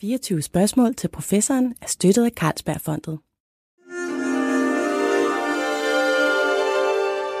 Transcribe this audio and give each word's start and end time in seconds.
24 0.00 0.42
spørgsmål 0.42 0.94
til 0.94 1.08
professoren 1.08 1.74
er 1.82 1.86
støttet 1.86 2.24
af 2.24 2.30
Carlsbergfondet. 2.30 3.18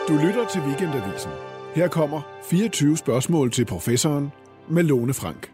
Du 0.08 0.26
lytter 0.26 0.46
til 0.52 0.60
Weekendavisen. 0.60 1.30
Her 1.74 1.88
kommer 1.88 2.22
24 2.50 2.96
spørgsmål 2.96 3.52
til 3.52 3.64
professoren 3.64 4.32
med 4.68 4.82
Lone 4.82 5.14
Frank. 5.14 5.52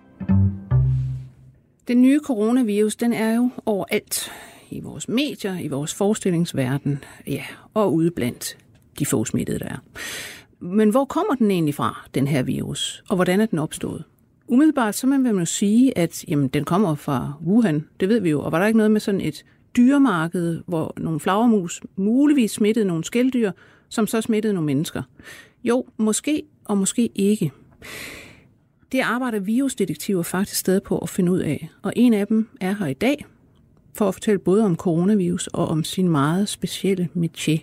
Den 1.88 2.03
nye 2.03 2.21
coronavirus, 2.24 2.96
den 2.96 3.12
er 3.12 3.34
jo 3.34 3.50
overalt. 3.66 4.32
I 4.70 4.80
vores 4.80 5.08
medier, 5.08 5.58
i 5.58 5.68
vores 5.68 5.94
forestillingsverden, 5.94 7.04
ja, 7.26 7.44
og 7.74 7.94
ude 7.94 8.10
blandt 8.10 8.58
de 8.98 9.06
få 9.06 9.24
smittede, 9.24 9.58
der 9.58 9.68
er. 9.68 9.78
Men 10.60 10.90
hvor 10.90 11.04
kommer 11.04 11.34
den 11.34 11.50
egentlig 11.50 11.74
fra, 11.74 12.08
den 12.14 12.26
her 12.26 12.42
virus, 12.42 13.02
og 13.08 13.16
hvordan 13.16 13.40
er 13.40 13.46
den 13.46 13.58
opstået? 13.58 14.04
Umiddelbart 14.49 14.94
så 14.94 15.06
man 15.06 15.24
vil 15.24 15.35
man 15.35 15.40
jo 15.40 15.47
sige, 15.47 15.99
at 15.99 16.24
jamen, 16.29 16.48
den 16.48 16.65
kommer 16.65 16.95
fra 16.95 17.33
Wuhan, 17.47 17.88
det 18.01 18.09
ved 18.09 18.20
vi 18.20 18.30
jo, 18.30 18.42
og 18.42 18.52
var 18.52 18.59
der 18.59 18.66
ikke 18.66 18.77
noget 18.77 18.91
med 18.91 19.01
sådan 19.01 19.20
et 19.20 19.45
dyremarked, 19.77 20.62
hvor 20.66 20.95
nogle 20.97 21.20
flagermus 21.20 21.80
muligvis 21.97 22.51
smittede 22.51 22.84
nogle 22.84 23.05
skældyr, 23.05 23.51
som 23.89 24.06
så 24.06 24.20
smittede 24.20 24.55
nogle 24.55 24.67
mennesker? 24.67 25.03
Jo, 25.65 25.87
måske 25.97 26.43
og 26.65 26.79
måske 26.79 27.11
ikke. 27.15 27.53
Det 28.93 29.01
arbejder 29.01 29.39
virusdetektiver 29.39 30.23
faktisk 30.23 30.61
stadig 30.61 30.83
på 30.83 30.98
at 30.98 31.09
finde 31.09 31.33
ud 31.33 31.39
af, 31.39 31.69
og 31.83 31.92
en 31.97 32.15
af 32.15 32.27
dem 32.27 32.48
er 32.61 32.73
her 32.73 32.87
i 32.87 32.95
dag 32.95 33.25
for 33.95 34.09
at 34.09 34.15
fortælle 34.15 34.39
både 34.39 34.65
om 34.65 34.77
coronavirus 34.77 35.47
og 35.47 35.69
om 35.69 35.84
sin 35.84 36.09
meget 36.09 36.48
specielle 36.48 37.09
métier. 37.17 37.59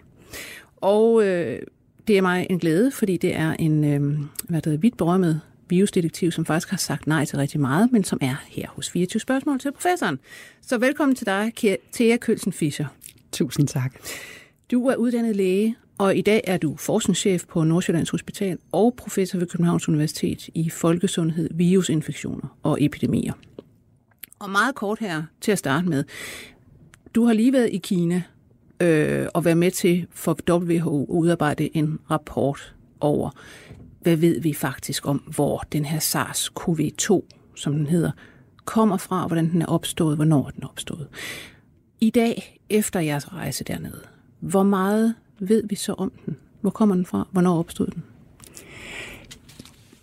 Og 0.75 1.27
øh, 1.27 1.59
det 2.07 2.17
er 2.17 2.21
mig 2.21 2.47
en 2.49 2.59
glæde, 2.59 2.91
fordi 2.91 3.17
det 3.17 3.35
er 3.35 3.53
en 3.53 3.83
øh, 3.83 4.19
hvad 4.49 4.61
der 4.61 4.77
vidt 4.77 4.97
berømmet 4.97 5.41
virusdetektiv, 5.69 6.31
som 6.31 6.45
faktisk 6.45 6.69
har 6.69 6.77
sagt 6.77 7.07
nej 7.07 7.25
til 7.25 7.37
rigtig 7.37 7.59
meget, 7.59 7.91
men 7.91 8.03
som 8.03 8.17
er 8.21 8.35
her 8.47 8.67
hos 8.69 8.89
24 8.89 9.19
spørgsmål 9.19 9.59
til 9.59 9.71
professoren. 9.71 10.19
Så 10.61 10.77
velkommen 10.77 11.15
til 11.15 11.25
dig, 11.25 11.53
Thea 11.93 12.17
Kølsen 12.17 12.53
Fischer. 12.53 12.85
Tusind 13.31 13.67
tak. 13.67 13.93
Du 14.71 14.87
er 14.87 14.95
uddannet 14.95 15.35
læge, 15.35 15.75
og 15.97 16.15
i 16.15 16.21
dag 16.21 16.41
er 16.43 16.57
du 16.57 16.75
forskningschef 16.75 17.45
på 17.45 17.63
Nordsjællands 17.63 18.09
Hospital 18.09 18.57
og 18.71 18.93
professor 18.97 19.39
ved 19.39 19.47
Københavns 19.47 19.89
Universitet 19.89 20.49
i 20.53 20.69
folkesundhed, 20.69 21.49
virusinfektioner 21.53 22.57
og 22.63 22.83
epidemier. 22.83 23.33
Og 24.39 24.49
meget 24.49 24.75
kort 24.75 24.99
her 24.99 25.23
til 25.41 25.51
at 25.51 25.57
starte 25.57 25.89
med. 25.89 26.03
Du 27.15 27.25
har 27.25 27.33
lige 27.33 27.53
været 27.53 27.69
i 27.71 27.77
Kina 27.77 28.21
øh, 28.79 29.27
og 29.33 29.45
været 29.45 29.57
med 29.57 29.71
til 29.71 30.07
for 30.11 30.37
WHO 30.49 31.03
at 31.03 31.09
udarbejde 31.09 31.77
en 31.77 31.99
rapport 32.11 32.75
over, 32.99 33.29
hvad 34.03 34.15
ved 34.15 34.41
vi 34.41 34.53
faktisk 34.53 35.07
om, 35.07 35.17
hvor 35.17 35.63
den 35.71 35.85
her 35.85 35.99
SARS-CoV-2, 35.99 37.21
som 37.55 37.73
den 37.73 37.87
hedder, 37.87 38.11
kommer 38.65 38.97
fra, 38.97 39.27
hvordan 39.27 39.51
den 39.51 39.61
er 39.61 39.65
opstået, 39.65 40.15
hvornår 40.15 40.49
den 40.49 40.63
er 40.63 40.67
opstået. 40.67 41.07
I 42.01 42.09
dag, 42.09 42.59
efter 42.69 42.99
jeres 42.99 43.33
rejse 43.33 43.63
dernede, 43.63 44.01
hvor 44.39 44.63
meget 44.63 45.15
ved 45.39 45.63
vi 45.69 45.75
så 45.75 45.93
om 45.93 46.11
den? 46.25 46.37
Hvor 46.61 46.69
kommer 46.69 46.95
den 46.95 47.05
fra? 47.05 47.27
Hvornår 47.31 47.59
opstod 47.59 47.87
den? 47.87 48.03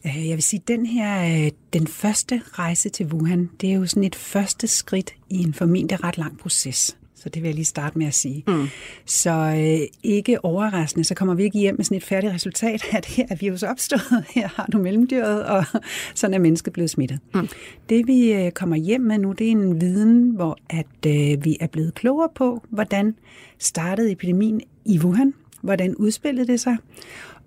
Øh, 0.07 0.29
jeg 0.29 0.37
vil 0.37 0.43
sige, 0.43 0.63
den 0.69 0.87
her, 0.87 1.45
øh, 1.45 1.51
den 1.73 1.87
første 1.87 2.43
rejse 2.53 2.89
til 2.89 3.07
Wuhan, 3.07 3.51
det 3.61 3.71
er 3.71 3.75
jo 3.75 3.87
sådan 3.87 4.05
et 4.05 4.15
første 4.15 4.67
skridt 4.67 5.15
i 5.31 5.39
en 5.43 5.55
formentlig 5.55 6.05
ret 6.05 6.19
lang 6.19 6.39
proces. 6.39 6.97
Så 7.21 7.29
det 7.29 7.43
vil 7.43 7.49
jeg 7.49 7.55
lige 7.55 7.65
starte 7.65 7.99
med 7.99 8.07
at 8.07 8.15
sige. 8.15 8.45
Mm. 8.47 8.69
Så 9.05 9.31
øh, 9.31 9.87
ikke 10.03 10.45
overraskende, 10.45 11.05
så 11.05 11.15
kommer 11.15 11.35
vi 11.35 11.43
ikke 11.43 11.59
hjem 11.59 11.75
med 11.77 11.85
sådan 11.85 11.97
et 11.97 12.05
færdigt 12.05 12.33
resultat, 12.33 12.85
at 12.93 13.07
her 13.07 13.27
er 13.31 13.35
virus 13.35 13.63
opstået, 13.63 14.25
her 14.35 14.49
har 14.49 14.67
du 14.73 14.79
mellemdyret, 14.79 15.45
og 15.45 15.65
sådan 16.15 16.35
er 16.35 16.39
mennesket 16.39 16.73
blevet 16.73 16.91
smittet. 16.91 17.19
Mm. 17.35 17.49
Det 17.89 18.07
vi 18.07 18.33
øh, 18.33 18.51
kommer 18.53 18.77
hjem 18.77 19.01
med 19.01 19.19
nu, 19.19 19.33
det 19.33 19.47
er 19.47 19.51
en 19.51 19.81
viden, 19.81 20.31
hvor 20.31 20.59
at 20.71 21.07
øh, 21.07 21.45
vi 21.45 21.57
er 21.61 21.67
blevet 21.67 21.95
klogere 21.95 22.29
på, 22.35 22.63
hvordan 22.69 23.15
startede 23.59 24.13
epidemien 24.13 24.61
i 24.85 24.99
Wuhan, 24.99 25.35
hvordan 25.63 25.95
udspillede 25.95 26.47
det 26.47 26.61
sig, 26.61 26.77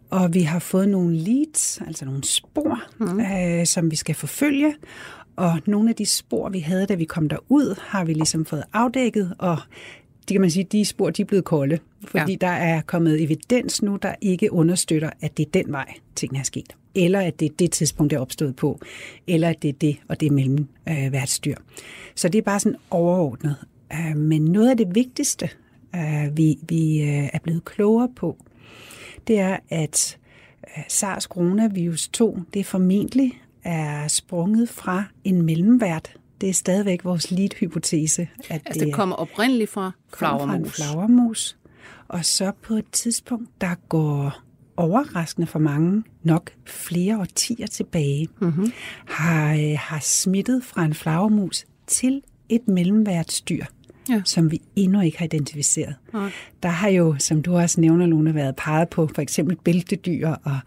og 0.09 0.33
vi 0.33 0.41
har 0.41 0.59
fået 0.59 0.89
nogle 0.89 1.15
leads, 1.17 1.81
altså 1.87 2.05
nogle 2.05 2.23
spor, 2.23 2.83
mm. 2.99 3.19
øh, 3.19 3.65
som 3.65 3.91
vi 3.91 3.95
skal 3.95 4.15
forfølge. 4.15 4.75
Og 5.35 5.59
nogle 5.65 5.89
af 5.89 5.95
de 5.95 6.05
spor, 6.05 6.49
vi 6.49 6.59
havde, 6.59 6.85
da 6.85 6.95
vi 6.95 7.05
kom 7.05 7.29
derud, 7.29 7.79
har 7.79 8.05
vi 8.05 8.13
ligesom 8.13 8.45
fået 8.45 8.63
afdækket, 8.73 9.35
og 9.37 9.57
det 10.27 10.33
kan 10.33 10.41
man 10.41 10.51
sige, 10.51 10.63
de 10.63 10.85
spor 10.85 11.09
de 11.09 11.21
er 11.21 11.25
blevet 11.25 11.45
kolde, 11.45 11.79
fordi 12.07 12.31
ja. 12.31 12.37
der 12.47 12.53
er 12.53 12.81
kommet 12.81 13.23
evidens 13.23 13.81
nu, 13.81 13.95
der 14.01 14.15
ikke 14.21 14.53
understøtter, 14.53 15.09
at 15.21 15.37
det 15.37 15.45
er 15.45 15.51
den 15.51 15.71
vej, 15.71 15.93
tingene 16.15 16.39
er 16.39 16.43
sket. 16.43 16.75
Eller 16.95 17.19
at 17.19 17.39
det 17.39 17.45
er 17.45 17.53
det 17.59 17.71
tidspunkt, 17.71 18.11
det 18.11 18.17
er 18.17 18.21
opstået 18.21 18.55
på. 18.55 18.79
Eller 19.27 19.49
at 19.49 19.61
det 19.61 19.69
er 19.69 19.73
det, 19.73 19.97
og 20.07 20.19
det 20.19 20.25
er 20.27 20.31
mellem 20.31 20.67
øh, 20.89 21.25
styr. 21.25 21.55
Så 22.15 22.29
det 22.29 22.39
er 22.39 22.43
bare 22.43 22.59
sådan 22.59 22.79
overordnet. 22.89 23.55
Øh, 23.93 24.17
men 24.17 24.41
noget 24.41 24.69
af 24.69 24.77
det 24.77 24.95
vigtigste, 24.95 25.49
øh, 25.95 26.37
vi, 26.37 26.57
vi 26.69 27.01
øh, 27.01 27.29
er 27.33 27.39
blevet 27.43 27.65
klogere 27.65 28.09
på, 28.15 28.37
det 29.27 29.39
er, 29.39 29.57
at 29.69 30.17
øh, 30.77 30.83
SARS 30.87 31.23
coronavirus 31.23 32.07
2, 32.07 32.39
det 32.53 32.59
er 32.59 32.63
formentlig 32.63 33.42
er 33.63 34.07
sprunget 34.07 34.69
fra 34.69 35.03
en 35.23 35.41
mellemvært. 35.41 36.13
Det 36.41 36.49
er 36.49 36.53
stadigvæk 36.53 37.05
vores 37.05 37.31
lead-hypotese. 37.31 38.21
At 38.49 38.61
altså 38.65 38.79
det, 38.79 38.87
det 38.87 38.93
kommer 38.93 39.15
oprindeligt 39.15 39.69
fra 39.69 39.91
flagermus. 40.13 40.69
Fra 40.69 40.93
flagermus. 40.93 41.57
Og 42.07 42.25
så 42.25 42.51
på 42.61 42.73
et 42.73 42.91
tidspunkt, 42.91 43.61
der 43.61 43.75
går 43.89 44.39
overraskende 44.77 45.47
for 45.47 45.59
mange, 45.59 46.03
nok 46.23 46.51
flere 46.65 47.19
årtier 47.19 47.67
tilbage, 47.67 48.27
mm-hmm. 48.41 48.71
har, 49.07 49.53
øh, 49.53 49.77
har 49.79 49.99
smittet 49.99 50.63
fra 50.63 50.85
en 50.85 50.93
flagermus 50.93 51.65
til 51.87 52.21
et 52.49 52.67
mellemværtsdyr 52.67 53.65
ja. 54.09 54.21
som 54.25 54.51
vi 54.51 54.61
endnu 54.75 55.01
ikke 55.01 55.17
har 55.17 55.25
identificeret. 55.25 55.95
Ja. 56.13 56.29
Der 56.63 56.69
har 56.69 56.89
jo, 56.89 57.15
som 57.19 57.41
du 57.41 57.57
også 57.57 57.81
nævner, 57.81 58.05
Lone, 58.05 58.35
været 58.35 58.55
peget 58.55 58.89
på 58.89 59.09
for 59.15 59.21
eksempel 59.21 59.57
bæltedyr 59.63 60.27
og 60.27 60.57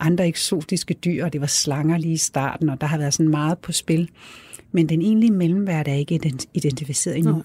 andre 0.00 0.28
eksotiske 0.28 0.94
dyr, 0.94 1.24
og 1.24 1.32
det 1.32 1.40
var 1.40 1.46
slanger 1.46 1.98
lige 1.98 2.12
i 2.12 2.16
starten, 2.16 2.68
og 2.68 2.80
der 2.80 2.86
har 2.86 2.98
været 2.98 3.14
sådan 3.14 3.30
meget 3.30 3.58
på 3.58 3.72
spil. 3.72 4.10
Men 4.72 4.88
den 4.88 5.02
egentlige 5.02 5.32
mellemværd 5.32 5.88
er 5.88 5.94
ikke 5.94 6.32
identificeret 6.54 7.18
endnu. 7.18 7.36
Ja. 7.36 7.42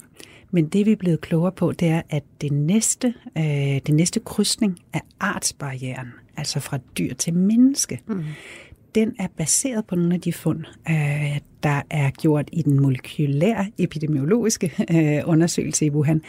Men 0.50 0.66
det 0.66 0.86
vi 0.86 0.92
er 0.92 0.96
blevet 0.96 1.20
klogere 1.20 1.52
på, 1.52 1.72
det 1.72 1.88
er, 1.88 2.02
at 2.10 2.22
det 2.40 2.52
næste, 2.52 3.14
øh, 3.38 3.44
det 3.86 3.94
næste 3.94 4.20
krydsning 4.20 4.80
af 4.92 5.00
artsbarrieren, 5.20 6.08
altså 6.36 6.60
fra 6.60 6.78
dyr 6.98 7.14
til 7.14 7.34
menneske, 7.34 8.00
mm 8.06 8.24
den 8.94 9.14
er 9.18 9.26
baseret 9.36 9.86
på 9.86 9.96
nogle 9.96 10.14
af 10.14 10.20
de 10.20 10.32
fund, 10.32 10.64
øh, 10.90 11.40
der 11.62 11.82
er 11.90 12.10
gjort 12.10 12.48
i 12.52 12.62
den 12.62 12.80
molekylære 12.80 13.70
epidemiologiske 13.78 14.72
øh, 14.90 15.22
undersøgelse 15.26 15.86
i 15.86 15.90
Wuhan. 15.90 16.22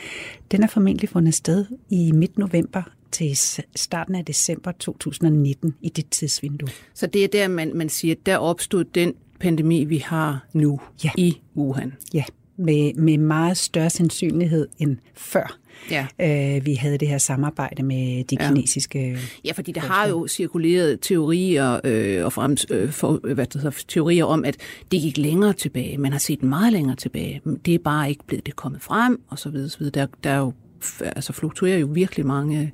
Den 0.51 0.63
er 0.63 0.67
formentlig 0.67 1.09
fundet 1.09 1.33
sted 1.33 1.65
i 1.89 2.11
midt 2.11 2.37
november 2.37 2.81
til 3.11 3.37
starten 3.75 4.15
af 4.15 4.25
december 4.25 4.71
2019 4.71 5.75
i 5.81 5.89
det 5.89 6.09
tidsvindue. 6.09 6.69
Så 6.93 7.07
det 7.07 7.23
er 7.23 7.27
der, 7.27 7.47
man, 7.47 7.71
man 7.75 7.89
siger, 7.89 8.15
der 8.25 8.37
opstod 8.37 8.83
den 8.83 9.13
pandemi, 9.39 9.83
vi 9.83 9.97
har 9.97 10.45
nu 10.53 10.79
ja. 11.03 11.09
i 11.17 11.41
Wuhan. 11.55 11.93
Ja, 12.13 12.23
med, 12.57 12.93
med 12.93 13.17
meget 13.17 13.57
større 13.57 13.89
sandsynlighed 13.89 14.67
end 14.79 14.97
før 15.13 15.57
ja. 15.91 16.07
øh, 16.21 16.65
vi 16.65 16.73
havde 16.73 16.97
det 16.97 17.07
her 17.07 17.17
samarbejde 17.17 17.83
med 17.83 18.23
de 18.23 18.37
ja. 18.39 18.47
kinesiske... 18.47 19.17
Ja, 19.45 19.51
fordi 19.51 19.71
der 19.71 19.81
har 19.81 20.07
jo 20.07 20.27
cirkuleret 20.27 20.99
teorier 21.01 21.79
øh, 21.83 22.25
og 22.25 22.33
frem, 22.33 22.57
øh, 22.71 22.91
for, 22.91 23.33
hvad 23.33 23.45
det 23.45 23.61
hedder, 23.61 23.83
teorier 23.87 24.25
om, 24.25 24.45
at 24.45 24.57
det 24.91 25.01
gik 25.01 25.17
længere 25.17 25.53
tilbage. 25.53 25.97
Man 25.97 26.11
har 26.11 26.19
set 26.19 26.43
meget 26.43 26.73
længere 26.73 26.95
tilbage. 26.95 27.41
Det 27.65 27.73
er 27.73 27.79
bare 27.79 28.09
ikke 28.09 28.23
blevet 28.27 28.45
det 28.45 28.55
kommet 28.55 28.81
frem, 28.81 29.21
og 29.27 29.39
så 29.39 29.49
videre. 29.49 29.69
Så 29.69 29.77
videre. 29.79 29.91
Der, 29.93 30.07
der 30.23 30.29
er 30.29 30.37
jo, 30.37 30.53
altså, 31.01 31.33
fluktuerer 31.33 31.77
jo 31.77 31.87
virkelig 31.91 32.25
mange 32.25 32.71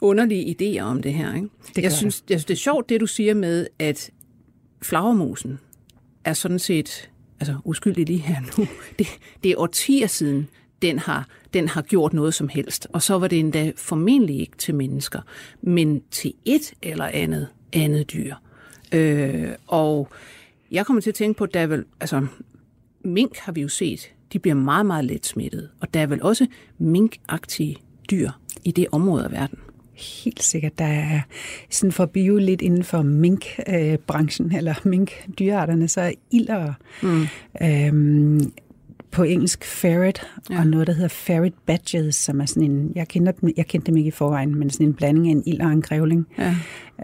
underlige 0.00 0.56
idéer 0.56 0.82
om 0.82 1.02
det 1.02 1.14
her. 1.14 1.34
Ikke? 1.34 1.48
Det 1.76 1.82
jeg, 1.82 1.92
synes, 1.92 2.24
jeg 2.30 2.38
synes, 2.40 2.44
det 2.44 2.54
er 2.54 2.58
sjovt, 2.58 2.88
det 2.88 3.00
du 3.00 3.06
siger 3.06 3.34
med, 3.34 3.66
at 3.78 4.10
flagermusen 4.82 5.58
er 6.24 6.32
sådan 6.32 6.58
set 6.58 7.10
altså 7.40 7.56
uskyldig 7.64 8.06
lige 8.06 8.18
her 8.18 8.40
nu. 8.40 8.66
Det, 8.98 9.06
det 9.42 9.50
er 9.50 9.54
årtier 9.58 10.06
siden, 10.06 10.48
den 10.82 10.98
har, 10.98 11.26
den 11.54 11.68
har 11.68 11.82
gjort 11.82 12.12
noget 12.12 12.34
som 12.34 12.48
helst. 12.48 12.86
Og 12.92 13.02
så 13.02 13.18
var 13.18 13.28
det 13.28 13.38
endda 13.38 13.72
formentlig 13.76 14.40
ikke 14.40 14.56
til 14.56 14.74
mennesker, 14.74 15.20
men 15.62 16.02
til 16.10 16.34
et 16.44 16.72
eller 16.82 17.04
andet 17.04 17.48
andet 17.72 18.12
dyr. 18.12 18.34
Øh, 18.92 19.48
og 19.66 20.08
jeg 20.70 20.86
kommer 20.86 21.00
til 21.00 21.10
at 21.10 21.14
tænke 21.14 21.38
på, 21.38 21.44
at 21.44 21.54
der 21.54 21.60
er 21.60 21.66
vel, 21.66 21.84
altså, 22.00 22.26
mink 23.04 23.36
har 23.36 23.52
vi 23.52 23.60
jo 23.60 23.68
set, 23.68 24.12
de 24.32 24.38
bliver 24.38 24.54
meget, 24.54 24.86
meget 24.86 25.04
let 25.04 25.26
smittet. 25.26 25.68
Og 25.80 25.94
der 25.94 26.00
er 26.00 26.06
vel 26.06 26.22
også 26.22 26.46
minkagtige 26.78 27.76
dyr 28.10 28.30
i 28.64 28.70
det 28.70 28.86
område 28.92 29.24
af 29.24 29.32
verden. 29.32 29.58
Helt 29.94 30.42
sikkert. 30.42 30.78
Der 30.78 30.84
er 30.84 31.20
sådan 31.70 31.92
for 31.92 32.06
bio 32.06 32.36
lidt 32.36 32.62
inden 32.62 32.84
for 32.84 33.02
minkbranchen, 33.02 34.56
eller 34.56 34.74
minkdyrearterne, 34.84 35.88
så 35.88 36.00
er 36.00 36.12
ilder 36.30 36.72
mm. 37.02 37.26
øhm, 37.62 38.52
på 39.10 39.22
engelsk 39.22 39.64
ferret, 39.64 40.26
ja. 40.50 40.58
og 40.58 40.66
noget, 40.66 40.86
der 40.86 40.92
hedder 40.92 41.08
ferret 41.08 41.54
badges, 41.66 42.14
som 42.16 42.40
er 42.40 42.46
sådan 42.46 42.70
en, 42.70 42.92
jeg 42.94 43.08
kender 43.08 43.32
dem, 43.32 43.50
jeg 43.56 43.66
kendte 43.66 43.86
dem 43.86 43.96
ikke 43.96 44.08
i 44.08 44.10
forvejen, 44.10 44.54
men 44.54 44.70
sådan 44.70 44.86
en 44.86 44.94
blanding 44.94 45.26
af 45.26 45.30
en 45.30 45.42
ild 45.46 45.60
og 45.60 45.72
en 45.72 45.82
grævling. 45.82 46.26
Ja. 46.38 46.54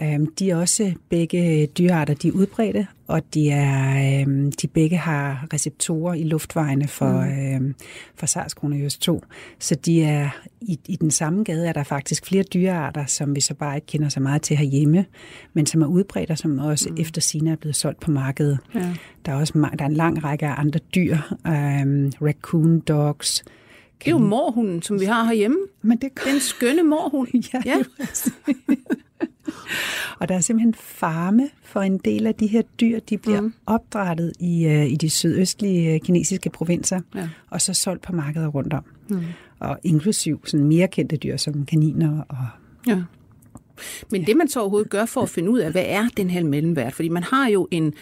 Øhm, 0.03 0.27
de 0.27 0.51
er 0.51 0.57
også 0.57 0.93
begge 1.09 1.67
dyrearter, 1.67 2.15
de 2.15 2.29
er 2.29 2.33
udbredte, 2.33 2.87
og 3.07 3.23
de, 3.35 3.51
er, 3.51 4.21
øhm, 4.21 4.53
de 4.53 4.67
begge 4.67 4.97
har 4.97 5.47
receptorer 5.53 6.15
i 6.15 6.23
luftvejene 6.23 6.89
for, 6.89 7.21
mm. 7.21 7.55
øhm, 7.55 7.75
for 8.15 8.27
SARS-CoV 8.27 8.89
2. 9.01 9.23
Så 9.59 9.75
de 9.75 10.05
er 10.05 10.29
i, 10.61 10.79
i 10.87 10.97
den 10.97 11.11
samme 11.11 11.45
gade 11.45 11.69
er 11.69 11.73
der 11.73 11.83
faktisk 11.83 12.27
flere 12.27 12.43
dyrearter, 12.43 13.07
som 13.07 13.37
vi 13.37 13.41
så 13.41 13.55
bare 13.55 13.77
ikke 13.77 13.87
kender 13.87 14.09
så 14.09 14.21
meget 14.21 14.43
til 14.43 14.57
herhjemme, 14.57 15.05
men 15.53 15.67
som 15.67 15.83
er 15.83 15.87
udbredt 15.87 16.31
og 16.31 16.39
som 16.39 16.59
også 16.59 16.89
mm. 16.91 16.97
efter 16.99 17.21
sine 17.21 17.51
er 17.51 17.57
blevet 17.57 17.77
solgt 17.77 18.01
på 18.01 18.11
markedet. 18.11 18.59
Ja. 18.75 18.95
Der 19.27 19.33
er 19.33 19.37
også 19.37 19.53
der 19.79 19.85
er 19.85 19.89
en 19.89 19.95
lang 19.95 20.25
række 20.25 20.47
af 20.47 20.61
andre 20.61 20.81
dyr, 20.95 21.19
øhm, 21.47 22.13
raccoon 22.23 22.81
dogs, 22.81 23.45
det 24.05 24.11
er 24.11 24.13
jo 24.13 24.19
morhunden, 24.19 24.83
som 24.83 25.01
vi 25.01 25.05
har 25.05 25.25
herhjemme. 25.25 25.59
Men 25.83 25.99
det 25.99 26.11
Den 26.25 26.41
skønne 26.41 26.83
morhund. 26.83 27.29
ja, 27.55 27.63
ja. 27.65 27.83
Og 30.19 30.29
der 30.29 30.35
er 30.35 30.41
simpelthen 30.41 30.75
farme 30.75 31.49
for 31.63 31.81
en 31.81 31.99
del 31.99 32.27
af 32.27 32.35
de 32.35 32.47
her 32.47 32.63
dyr. 32.81 32.99
De 33.01 33.19
bliver 33.19 33.41
mm. 33.41 33.53
opdrettet 33.67 34.33
i, 34.41 34.67
uh, 34.67 34.93
i 34.93 34.97
de 34.97 35.11
sydøstlige 35.11 35.95
uh, 35.95 36.01
kinesiske 36.01 36.51
provinser, 36.51 37.01
ja. 37.15 37.29
og 37.51 37.61
så 37.61 37.75
solgt 37.75 38.03
på 38.03 38.13
markeder 38.13 38.49
rundt 38.49 38.73
om. 38.73 38.85
Mm. 39.09 39.23
Og 39.59 39.79
inklusiv 39.85 40.41
sådan 40.47 40.67
mere 40.67 40.89
kendte 40.89 41.17
dyr 41.17 41.37
som 41.37 41.67
kaniner 41.67 42.21
og... 42.29 42.47
Ja. 42.87 43.03
Men 44.11 44.21
ja. 44.21 44.27
det 44.27 44.37
man 44.37 44.49
så 44.49 44.61
overhovedet 44.61 44.91
gør 44.91 45.05
for 45.05 45.21
at 45.21 45.29
finde 45.29 45.51
ud 45.51 45.59
af, 45.59 45.71
hvad 45.71 45.85
er 45.87 46.09
den 46.17 46.31
her 46.31 46.45
mellemvært? 46.45 46.93
Fordi 46.93 47.09
man 47.09 47.23
har 47.23 47.49
jo 47.49 47.69
en, 47.71 47.93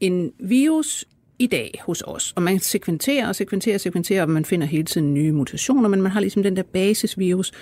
en 0.00 0.32
virus 0.40 1.04
i 1.38 1.46
dag 1.46 1.80
hos 1.86 2.02
os. 2.06 2.32
Og 2.36 2.42
man 2.42 2.58
sekventerer 2.58 3.28
og 3.28 3.36
sekventerer 3.36 3.74
og 3.74 3.80
sekventerer, 3.80 4.22
og 4.22 4.30
man 4.30 4.44
finder 4.44 4.66
hele 4.66 4.84
tiden 4.84 5.14
nye 5.14 5.32
mutationer, 5.32 5.88
men 5.88 6.02
man 6.02 6.12
har 6.12 6.20
ligesom 6.20 6.42
den 6.42 6.56
der 6.56 6.62
basisvirus, 6.62 7.52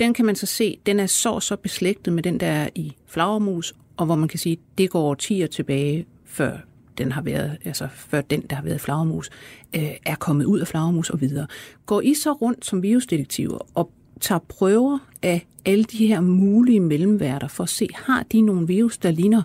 den 0.00 0.14
kan 0.14 0.24
man 0.24 0.36
så 0.36 0.46
se, 0.46 0.78
den 0.86 1.00
er 1.00 1.06
så 1.06 1.40
så 1.40 1.56
beslægtet 1.56 2.12
med 2.12 2.22
den, 2.22 2.40
der 2.40 2.46
er 2.46 2.68
i 2.74 2.92
flagermus, 3.06 3.74
og 3.96 4.06
hvor 4.06 4.14
man 4.14 4.28
kan 4.28 4.38
sige, 4.38 4.58
det 4.78 4.90
går 4.90 5.14
10 5.14 5.46
tilbage, 5.46 6.06
før 6.24 6.58
den 6.98 7.12
har 7.12 7.22
været, 7.22 7.56
altså 7.64 7.88
før 7.94 8.20
den, 8.20 8.40
der 8.40 8.56
har 8.56 8.62
været 8.62 8.80
flagermus, 8.80 9.30
øh, 9.76 9.90
er 10.06 10.14
kommet 10.14 10.44
ud 10.44 10.60
af 10.60 10.68
flagermus 10.68 11.10
og 11.10 11.20
videre. 11.20 11.46
Går 11.86 12.00
I 12.00 12.14
så 12.14 12.32
rundt 12.32 12.66
som 12.66 12.82
virusdetektiver 12.82 13.58
og 13.74 13.90
tager 14.20 14.38
prøver 14.38 14.98
af 15.22 15.46
alle 15.64 15.84
de 15.84 16.06
her 16.06 16.20
mulige 16.20 16.80
mellemværter 16.80 17.48
for 17.48 17.62
at 17.62 17.70
se, 17.70 17.88
har 17.94 18.22
de 18.22 18.40
nogle 18.40 18.66
virus, 18.66 18.98
der 18.98 19.10
ligner 19.10 19.42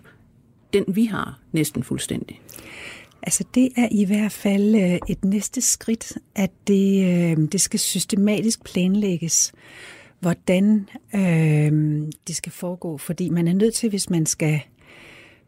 den, 0.74 0.86
vi 0.88 1.06
har 1.06 1.40
næsten 1.52 1.84
fuldstændig? 1.84 2.42
Altså 3.24 3.44
det 3.56 3.70
er 3.78 3.88
i 3.92 4.06
hvert 4.06 4.32
fald 4.32 4.76
øh, 4.76 5.00
et 5.10 5.26
næste 5.26 5.62
skridt, 5.62 6.18
at 6.36 6.52
det, 6.68 7.06
øh, 7.06 7.48
det 7.52 7.62
skal 7.62 7.80
systematisk 7.80 8.64
planlægges 8.64 9.54
hvordan 10.20 10.90
øh, 11.16 11.72
det 12.28 12.36
skal 12.36 12.52
foregå. 12.52 12.98
Fordi 12.98 13.30
man 13.30 13.48
er 13.48 13.54
nødt 13.54 13.74
til, 13.74 13.90
hvis 13.90 14.10
man 14.10 14.26
skal 14.26 14.60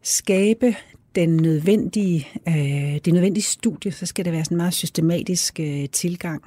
skabe 0.01 0.75
den 1.15 1.37
nødvendige, 1.37 2.27
øh, 2.47 2.99
det 3.05 3.13
nødvendige 3.13 3.43
studie, 3.43 3.91
så 3.91 4.05
skal 4.05 4.25
det 4.25 4.33
være 4.33 4.43
sådan 4.43 4.55
en 4.55 4.57
meget 4.57 4.73
systematisk 4.73 5.59
øh, 5.59 5.89
tilgang, 5.89 6.43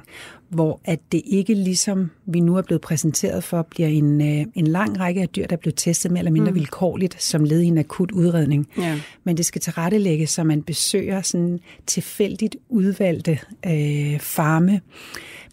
hvor 0.48 0.80
at 0.84 1.00
det 1.12 1.22
ikke 1.26 1.54
ligesom 1.54 2.10
vi 2.26 2.40
nu 2.40 2.56
er 2.56 2.62
blevet 2.62 2.80
præsenteret 2.80 3.44
for, 3.44 3.62
bliver 3.62 3.88
en, 3.88 4.20
øh, 4.20 4.46
en 4.54 4.66
lang 4.66 5.00
række 5.00 5.22
af 5.22 5.28
dyr, 5.28 5.46
der 5.46 5.56
bliver 5.56 5.72
testet 5.72 6.10
mere 6.10 6.18
eller 6.18 6.32
mindre 6.32 6.50
mm. 6.50 6.54
vilkårligt 6.54 7.22
som 7.22 7.44
led 7.44 7.60
i 7.60 7.66
en 7.66 7.78
akut 7.78 8.10
udredning. 8.10 8.68
Ja. 8.78 9.00
Men 9.24 9.36
det 9.36 9.46
skal 9.46 9.60
tilrettelægges, 9.60 10.30
så 10.30 10.44
man 10.44 10.62
besøger 10.62 11.22
sådan 11.22 11.60
tilfældigt 11.86 12.56
udvalgte 12.68 13.38
øh, 13.66 14.20
farme, 14.20 14.80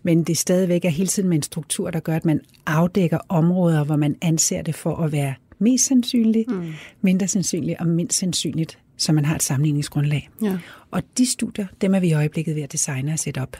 men 0.04 0.24
det 0.24 0.38
stadigvæk 0.38 0.86
er 0.86 0.90
hele 0.90 1.08
tiden 1.08 1.30
med 1.30 1.38
en 1.38 1.44
struktur, 1.44 1.92
der 1.92 2.00
gør, 2.00 2.16
at 2.16 2.26
man 2.26 2.42
afdækker 2.66 3.18
områder, 3.30 3.84
hvor 3.84 3.96
man 3.96 4.16
anser 4.22 4.62
det 4.62 4.76
for 4.76 4.96
at 4.96 5.12
være 5.12 5.34
mest 5.60 5.86
sandsynligt, 5.86 6.52
mm. 6.52 6.74
mindre 7.02 7.28
sandsynligt 7.28 7.80
og 7.80 7.88
mindst 7.88 8.18
sandsynligt, 8.18 8.80
så 9.02 9.12
man 9.12 9.26
har 9.26 9.36
et 9.36 9.44
sammenligningsgrundlag. 9.44 10.30
Ja. 10.42 10.58
Og 10.92 11.04
de 11.18 11.26
studier, 11.26 11.68
dem 11.82 11.96
er 11.96 12.00
vi 12.00 12.08
i 12.08 12.14
øjeblikket 12.14 12.56
ved 12.56 12.64
at 12.64 12.72
designe 12.72 13.14
og 13.14 13.20
sætte 13.20 13.42
op. 13.42 13.58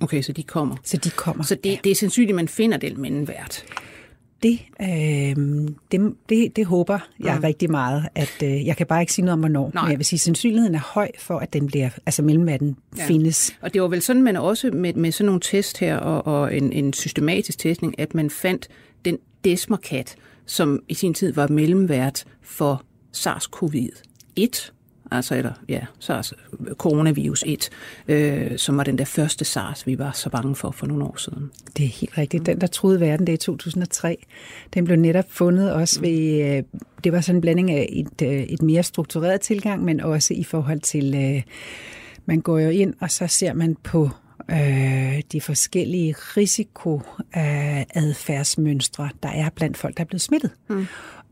Okay, 0.00 0.22
så 0.22 0.32
de 0.32 0.42
kommer. 0.42 0.76
Så 0.84 0.96
de 0.96 1.10
kommer. 1.10 1.44
Så 1.44 1.54
det, 1.54 1.70
ja. 1.70 1.76
det 1.84 1.90
er 1.90 1.94
sandsynligt, 1.94 2.30
at 2.30 2.34
man 2.34 2.48
finder 2.48 2.76
den 2.76 3.00
mellemvært. 3.00 3.64
Det, 4.42 4.60
øh, 4.80 5.68
det, 5.92 6.14
det, 6.28 6.56
det 6.56 6.66
håber 6.66 6.98
jeg 7.24 7.34
mm. 7.34 7.40
rigtig 7.40 7.70
meget. 7.70 8.08
At, 8.14 8.42
øh, 8.44 8.66
jeg 8.66 8.76
kan 8.76 8.86
bare 8.86 9.00
ikke 9.00 9.12
sige 9.12 9.24
noget 9.24 9.32
om, 9.32 9.38
hvornår. 9.38 9.70
Nej. 9.74 9.82
Men 9.82 9.90
jeg 9.90 9.98
vil 9.98 10.06
sige, 10.06 10.16
at 10.16 10.20
sandsynligheden 10.20 10.74
er 10.74 10.92
høj 10.94 11.10
for, 11.18 11.38
at 11.38 11.52
den 11.52 11.66
bliver, 11.66 11.90
altså 12.06 12.22
mellemverden 12.22 12.76
ja. 12.98 13.06
findes. 13.06 13.54
Og 13.60 13.74
det 13.74 13.82
var 13.82 13.88
vel 13.88 14.02
sådan, 14.02 14.22
man 14.22 14.36
også 14.36 14.70
med, 14.70 14.94
med 14.94 15.12
sådan 15.12 15.26
nogle 15.26 15.40
test 15.40 15.78
her, 15.78 15.96
og, 15.96 16.26
og 16.26 16.56
en, 16.56 16.72
en 16.72 16.92
systematisk 16.92 17.58
testning, 17.58 18.00
at 18.00 18.14
man 18.14 18.30
fandt 18.30 18.68
den 19.04 19.18
desmerkat, 19.44 20.16
som 20.46 20.82
i 20.88 20.94
sin 20.94 21.14
tid 21.14 21.32
var 21.32 21.48
mellemvært 21.48 22.24
for 22.42 22.82
SARS-CoV-1 23.16 24.70
altså 25.14 25.34
eller 25.34 25.52
ja, 25.68 25.80
SARS, 25.98 26.32
coronavirus 26.72 27.44
1, 27.46 27.70
øh, 28.08 28.58
som 28.58 28.76
var 28.76 28.84
den 28.84 28.98
der 28.98 29.04
første 29.04 29.44
SARS, 29.44 29.86
vi 29.86 29.98
var 29.98 30.12
så 30.12 30.30
bange 30.30 30.56
for 30.56 30.70
for 30.70 30.86
nogle 30.86 31.04
år 31.04 31.16
siden. 31.16 31.50
Det 31.76 31.84
er 31.84 31.88
helt 31.88 32.18
rigtigt. 32.18 32.46
Den, 32.46 32.60
der 32.60 32.66
troede 32.66 33.00
verden, 33.00 33.26
det 33.26 33.32
er 33.32 33.36
i 33.36 33.38
2003, 33.38 34.26
den 34.74 34.84
blev 34.84 34.96
netop 34.96 35.24
fundet 35.28 35.72
også 35.72 36.00
ved, 36.00 36.56
øh, 36.56 36.62
det 37.04 37.12
var 37.12 37.20
sådan 37.20 37.36
en 37.36 37.40
blanding 37.40 37.70
af 37.70 37.88
et, 37.92 38.22
øh, 38.22 38.42
et 38.42 38.62
mere 38.62 38.82
struktureret 38.82 39.40
tilgang, 39.40 39.84
men 39.84 40.00
også 40.00 40.34
i 40.34 40.44
forhold 40.44 40.80
til, 40.80 41.14
øh, 41.14 41.42
man 42.26 42.40
går 42.40 42.58
jo 42.58 42.68
ind, 42.68 42.94
og 43.00 43.10
så 43.10 43.26
ser 43.26 43.52
man 43.52 43.76
på 43.82 44.10
øh, 44.50 45.22
de 45.32 45.40
forskellige 45.40 46.14
risikoadfærdsmønstre, 46.18 49.10
der 49.22 49.28
er 49.28 49.50
blandt 49.50 49.76
folk, 49.76 49.96
der 49.96 50.02
er 50.02 50.08
blevet 50.08 50.22
smittet. 50.22 50.50
Mm. 50.68 50.86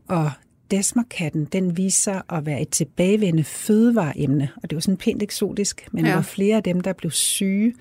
Og 0.07 0.31
desmerkatten, 0.73 1.45
den 1.45 1.77
viser 1.77 2.33
at 2.33 2.45
være 2.45 2.61
et 2.61 2.69
tilbagevendende 2.69 3.43
fødevareemne, 3.43 4.49
og 4.63 4.69
det 4.69 4.75
var 4.75 4.79
sådan 4.79 4.97
pænt 4.97 5.23
eksotisk, 5.23 5.87
men 5.91 6.05
ja. 6.05 6.09
der 6.09 6.15
var 6.15 6.23
flere 6.23 6.57
af 6.57 6.63
dem, 6.63 6.81
der 6.81 6.93
blev 6.93 7.11
syge 7.11 7.73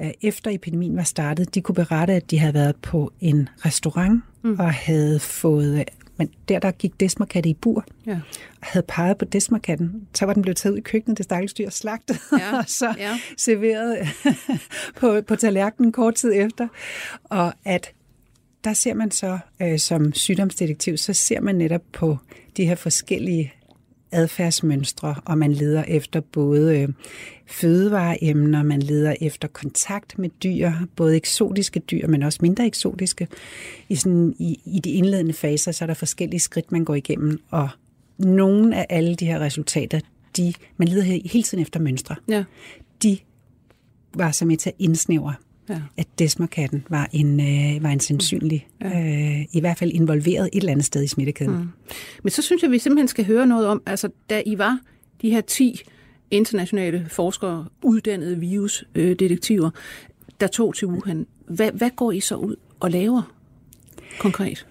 øh, 0.00 0.10
efter 0.22 0.50
epidemien 0.50 0.96
var 0.96 1.02
startet, 1.02 1.54
de 1.54 1.60
kunne 1.60 1.74
berette, 1.74 2.12
at 2.12 2.30
de 2.30 2.38
havde 2.38 2.54
været 2.54 2.76
på 2.76 3.12
en 3.20 3.48
restaurant 3.66 4.22
mm. 4.44 4.56
og 4.58 4.72
havde 4.72 5.20
fået 5.20 5.84
men 6.16 6.30
der, 6.48 6.58
der 6.58 6.70
gik 6.70 7.00
desmerkatte 7.00 7.48
i 7.48 7.54
bur, 7.54 7.84
ja. 8.06 8.20
og 8.60 8.66
havde 8.66 8.86
peget 8.88 9.18
på 9.18 9.24
desmerkatten, 9.24 10.08
så 10.14 10.26
var 10.26 10.32
den 10.32 10.42
blevet 10.42 10.56
taget 10.56 10.72
ud 10.72 10.78
i 10.78 10.80
køkkenet, 10.80 11.18
det 11.18 11.24
stakkels 11.24 11.54
dyr 11.54 11.70
slagtet, 11.70 12.18
ja. 12.38 12.56
og 12.58 12.64
så 12.66 12.94
ja. 12.98 13.18
serveret 13.36 14.08
på, 15.00 15.20
på 15.26 15.36
tallerkenen 15.36 15.92
kort 15.92 16.14
tid 16.14 16.32
efter. 16.34 16.68
Og 17.24 17.52
at 17.64 17.92
der 18.64 18.72
ser 18.72 18.94
man 18.94 19.10
så 19.10 19.38
øh, 19.62 19.78
som 19.78 20.12
sygdomsdetektiv, 20.12 20.96
så 20.96 21.12
ser 21.12 21.40
man 21.40 21.54
netop 21.54 21.82
på 21.92 22.16
de 22.56 22.66
her 22.66 22.74
forskellige 22.74 23.52
adfærdsmønstre, 24.12 25.14
og 25.24 25.38
man 25.38 25.52
leder 25.52 25.84
efter 25.84 26.20
både 26.20 26.80
øh, 26.80 26.88
fødevareemner, 27.46 28.62
man 28.62 28.82
leder 28.82 29.14
efter 29.20 29.48
kontakt 29.48 30.18
med 30.18 30.30
dyr, 30.42 30.72
både 30.96 31.16
eksotiske 31.16 31.80
dyr, 31.80 32.06
men 32.06 32.22
også 32.22 32.38
mindre 32.42 32.66
eksotiske. 32.66 33.28
I, 33.88 33.94
sådan, 33.94 34.34
i, 34.38 34.60
i 34.64 34.80
de 34.80 34.90
indledende 34.90 35.32
faser, 35.32 35.72
så 35.72 35.84
er 35.84 35.86
der 35.86 35.94
forskellige 35.94 36.40
skridt, 36.40 36.72
man 36.72 36.84
går 36.84 36.94
igennem, 36.94 37.40
og 37.50 37.68
nogle 38.18 38.76
af 38.76 38.86
alle 38.90 39.14
de 39.14 39.26
her 39.26 39.38
resultater, 39.38 40.00
de, 40.36 40.52
man 40.76 40.88
leder 40.88 41.02
hele 41.02 41.42
tiden 41.42 41.62
efter 41.62 41.80
mønstre. 41.80 42.16
Ja. 42.28 42.44
De 43.02 43.18
var 44.14 44.30
så 44.30 44.44
med 44.44 44.56
til 44.56 44.70
at 44.70 44.76
indsnævre 44.78 45.34
ja. 45.68 45.80
at 45.96 46.06
desmerkatten 46.18 46.86
var 46.88 47.08
en, 47.12 47.40
øh, 47.40 47.82
var 47.82 47.90
en 47.90 48.00
sandsynlig, 48.00 48.66
ja. 48.80 48.86
øh, 48.86 49.44
i 49.52 49.60
hvert 49.60 49.78
fald 49.78 49.90
involveret 49.92 50.48
et 50.52 50.60
eller 50.60 50.72
andet 50.72 50.86
sted 50.86 51.02
i 51.02 51.06
smittekæden. 51.06 51.56
Mm. 51.56 51.68
Men 52.22 52.30
så 52.30 52.42
synes 52.42 52.62
jeg, 52.62 52.70
vi 52.70 52.78
simpelthen 52.78 53.08
skal 53.08 53.26
høre 53.26 53.46
noget 53.46 53.66
om, 53.66 53.82
altså 53.86 54.08
da 54.30 54.42
I 54.46 54.58
var 54.58 54.78
de 55.22 55.30
her 55.30 55.40
10 55.40 55.80
internationale 56.30 57.06
forskere, 57.10 57.66
uddannede 57.82 58.38
virusdetektiver, 58.38 59.70
der 60.40 60.46
tog 60.46 60.74
til 60.74 60.88
Wuhan, 60.88 61.26
hvad, 61.46 61.70
hvad 61.72 61.90
går 61.96 62.12
I 62.12 62.20
så 62.20 62.36
ud 62.36 62.56
og 62.80 62.90
laver 62.90 63.34
konkret? 64.18 64.66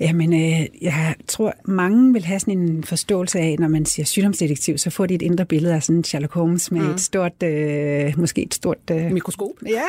Jamen, 0.00 0.32
øh, 0.32 0.66
jeg 0.82 1.14
tror, 1.26 1.54
mange 1.64 2.12
vil 2.12 2.24
have 2.24 2.40
sådan 2.40 2.58
en 2.58 2.84
forståelse 2.84 3.38
af, 3.38 3.56
når 3.58 3.68
man 3.68 3.86
siger 3.86 4.06
sygdomsdetektiv, 4.06 4.78
så 4.78 4.90
får 4.90 5.06
de 5.06 5.14
et 5.14 5.22
indre 5.22 5.44
billede 5.44 5.74
af 5.74 5.82
sådan 5.82 6.04
Sherlock 6.04 6.32
Holmes 6.32 6.70
med 6.70 6.82
mm. 6.82 6.90
et 6.90 7.00
stort, 7.00 7.42
øh, 7.42 8.18
måske 8.18 8.42
et 8.42 8.54
stort... 8.54 8.78
Øh, 8.90 9.10
Mikroskop. 9.12 9.50
Ja, 9.66 9.84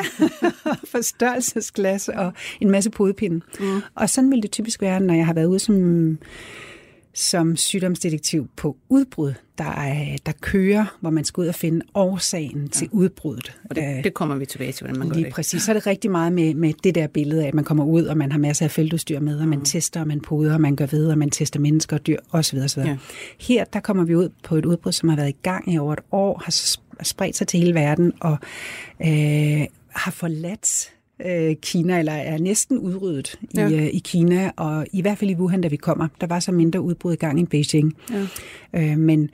forstørrelsesglas 0.95 2.09
og 2.09 2.33
en 2.61 2.71
masse 2.71 2.89
podepinde. 2.89 3.41
Mm. 3.59 3.81
Og 3.95 4.09
sådan 4.09 4.31
vil 4.31 4.43
det 4.43 4.51
typisk 4.51 4.81
være, 4.81 4.99
når 4.99 5.13
jeg 5.13 5.25
har 5.25 5.33
været 5.33 5.45
ude 5.45 5.59
som 5.59 6.17
som 7.17 7.55
sygdomsdetektiv 7.55 8.49
på 8.55 8.77
udbrud, 8.89 9.33
der, 9.57 9.71
er, 9.71 10.17
der 10.25 10.31
kører, 10.41 10.97
hvor 11.01 11.09
man 11.09 11.25
skal 11.25 11.41
ud 11.41 11.47
og 11.47 11.55
finde 11.55 11.85
årsagen 11.93 12.61
ja. 12.61 12.67
til 12.67 12.89
udbruddet. 12.91 13.57
Og 13.69 13.75
det, 13.75 14.03
det 14.03 14.13
kommer 14.13 14.35
vi 14.35 14.45
tilbage 14.45 14.71
til, 14.71 14.83
hvordan 14.85 14.99
man 14.99 15.07
Lige 15.07 15.23
gør 15.23 15.27
det. 15.27 15.33
præcis. 15.33 15.61
Så 15.61 15.71
er 15.71 15.73
det 15.73 15.87
rigtig 15.87 16.11
meget 16.11 16.33
med, 16.33 16.53
med 16.53 16.73
det 16.83 16.95
der 16.95 17.07
billede 17.07 17.43
af, 17.43 17.47
at 17.47 17.53
man 17.53 17.63
kommer 17.63 17.85
ud, 17.85 18.03
og 18.03 18.17
man 18.17 18.31
har 18.31 18.39
masser 18.39 18.65
af 18.65 18.71
feltudstyr 18.71 19.19
med, 19.19 19.39
og 19.39 19.47
man 19.47 19.59
mm. 19.59 19.65
tester, 19.65 20.01
og 20.01 20.07
man 20.07 20.21
poder, 20.21 20.53
og 20.53 20.61
man 20.61 20.75
gør 20.75 20.85
ved, 20.85 21.07
og 21.07 21.17
man 21.17 21.29
tester 21.29 21.59
mennesker 21.59 21.97
og 21.97 22.07
dyr, 22.07 22.19
osv. 22.31 22.57
osv. 22.57 22.79
Ja. 22.79 22.97
Her 23.39 23.63
der 23.63 23.79
kommer 23.79 24.03
vi 24.03 24.15
ud 24.15 24.29
på 24.43 24.55
et 24.55 24.65
udbrud, 24.65 24.91
som 24.91 25.09
har 25.09 25.15
været 25.15 25.29
i 25.29 25.37
gang 25.43 25.73
i 25.73 25.77
over 25.77 25.93
et 25.93 25.99
år, 26.11 26.41
har 26.45 26.51
spredt 27.03 27.35
sig 27.35 27.47
til 27.47 27.59
hele 27.59 27.73
verden, 27.73 28.13
og 28.19 28.37
øh, 29.01 29.65
har 29.89 30.11
forladt 30.11 30.96
øh, 31.25 31.55
Kina, 31.61 31.99
eller 31.99 32.11
er 32.11 32.37
næsten 32.37 32.77
udryddet 32.77 33.39
ja. 33.55 33.67
i, 33.69 33.75
øh, 33.75 33.85
i 33.85 33.99
Kina, 33.99 34.51
og 34.55 34.87
i 34.93 35.01
hvert 35.01 35.17
fald 35.17 35.31
i 35.31 35.35
Wuhan, 35.35 35.61
da 35.61 35.67
vi 35.67 35.75
kommer. 35.75 36.07
Der 36.21 36.27
var 36.27 36.39
så 36.39 36.51
mindre 36.51 36.81
udbrud 36.81 37.13
i 37.13 37.15
gang 37.15 37.39
i 37.39 37.45
Beijing. 37.45 37.93
Ja. 38.11 38.27
Øh, 38.73 38.97
men, 38.97 39.29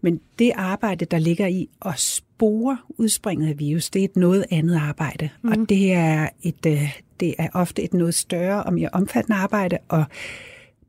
men 0.00 0.20
det 0.38 0.52
arbejde, 0.54 1.04
der 1.04 1.18
ligger 1.18 1.46
i 1.46 1.68
at 1.86 1.98
spore 1.98 2.78
udspringet 2.88 3.48
af 3.48 3.58
virus, 3.58 3.90
det 3.90 4.00
er 4.00 4.04
et 4.04 4.16
noget 4.16 4.44
andet 4.50 4.76
arbejde. 4.76 5.28
Mm. 5.42 5.50
Og 5.50 5.68
det 5.68 5.92
er, 5.92 6.28
et, 6.42 6.66
øh, 6.66 6.98
det 7.20 7.34
er 7.38 7.48
ofte 7.52 7.82
et 7.82 7.94
noget 7.94 8.14
større 8.14 8.62
og 8.62 8.74
mere 8.74 8.88
omfattende 8.92 9.38
arbejde, 9.38 9.78
og 9.88 10.04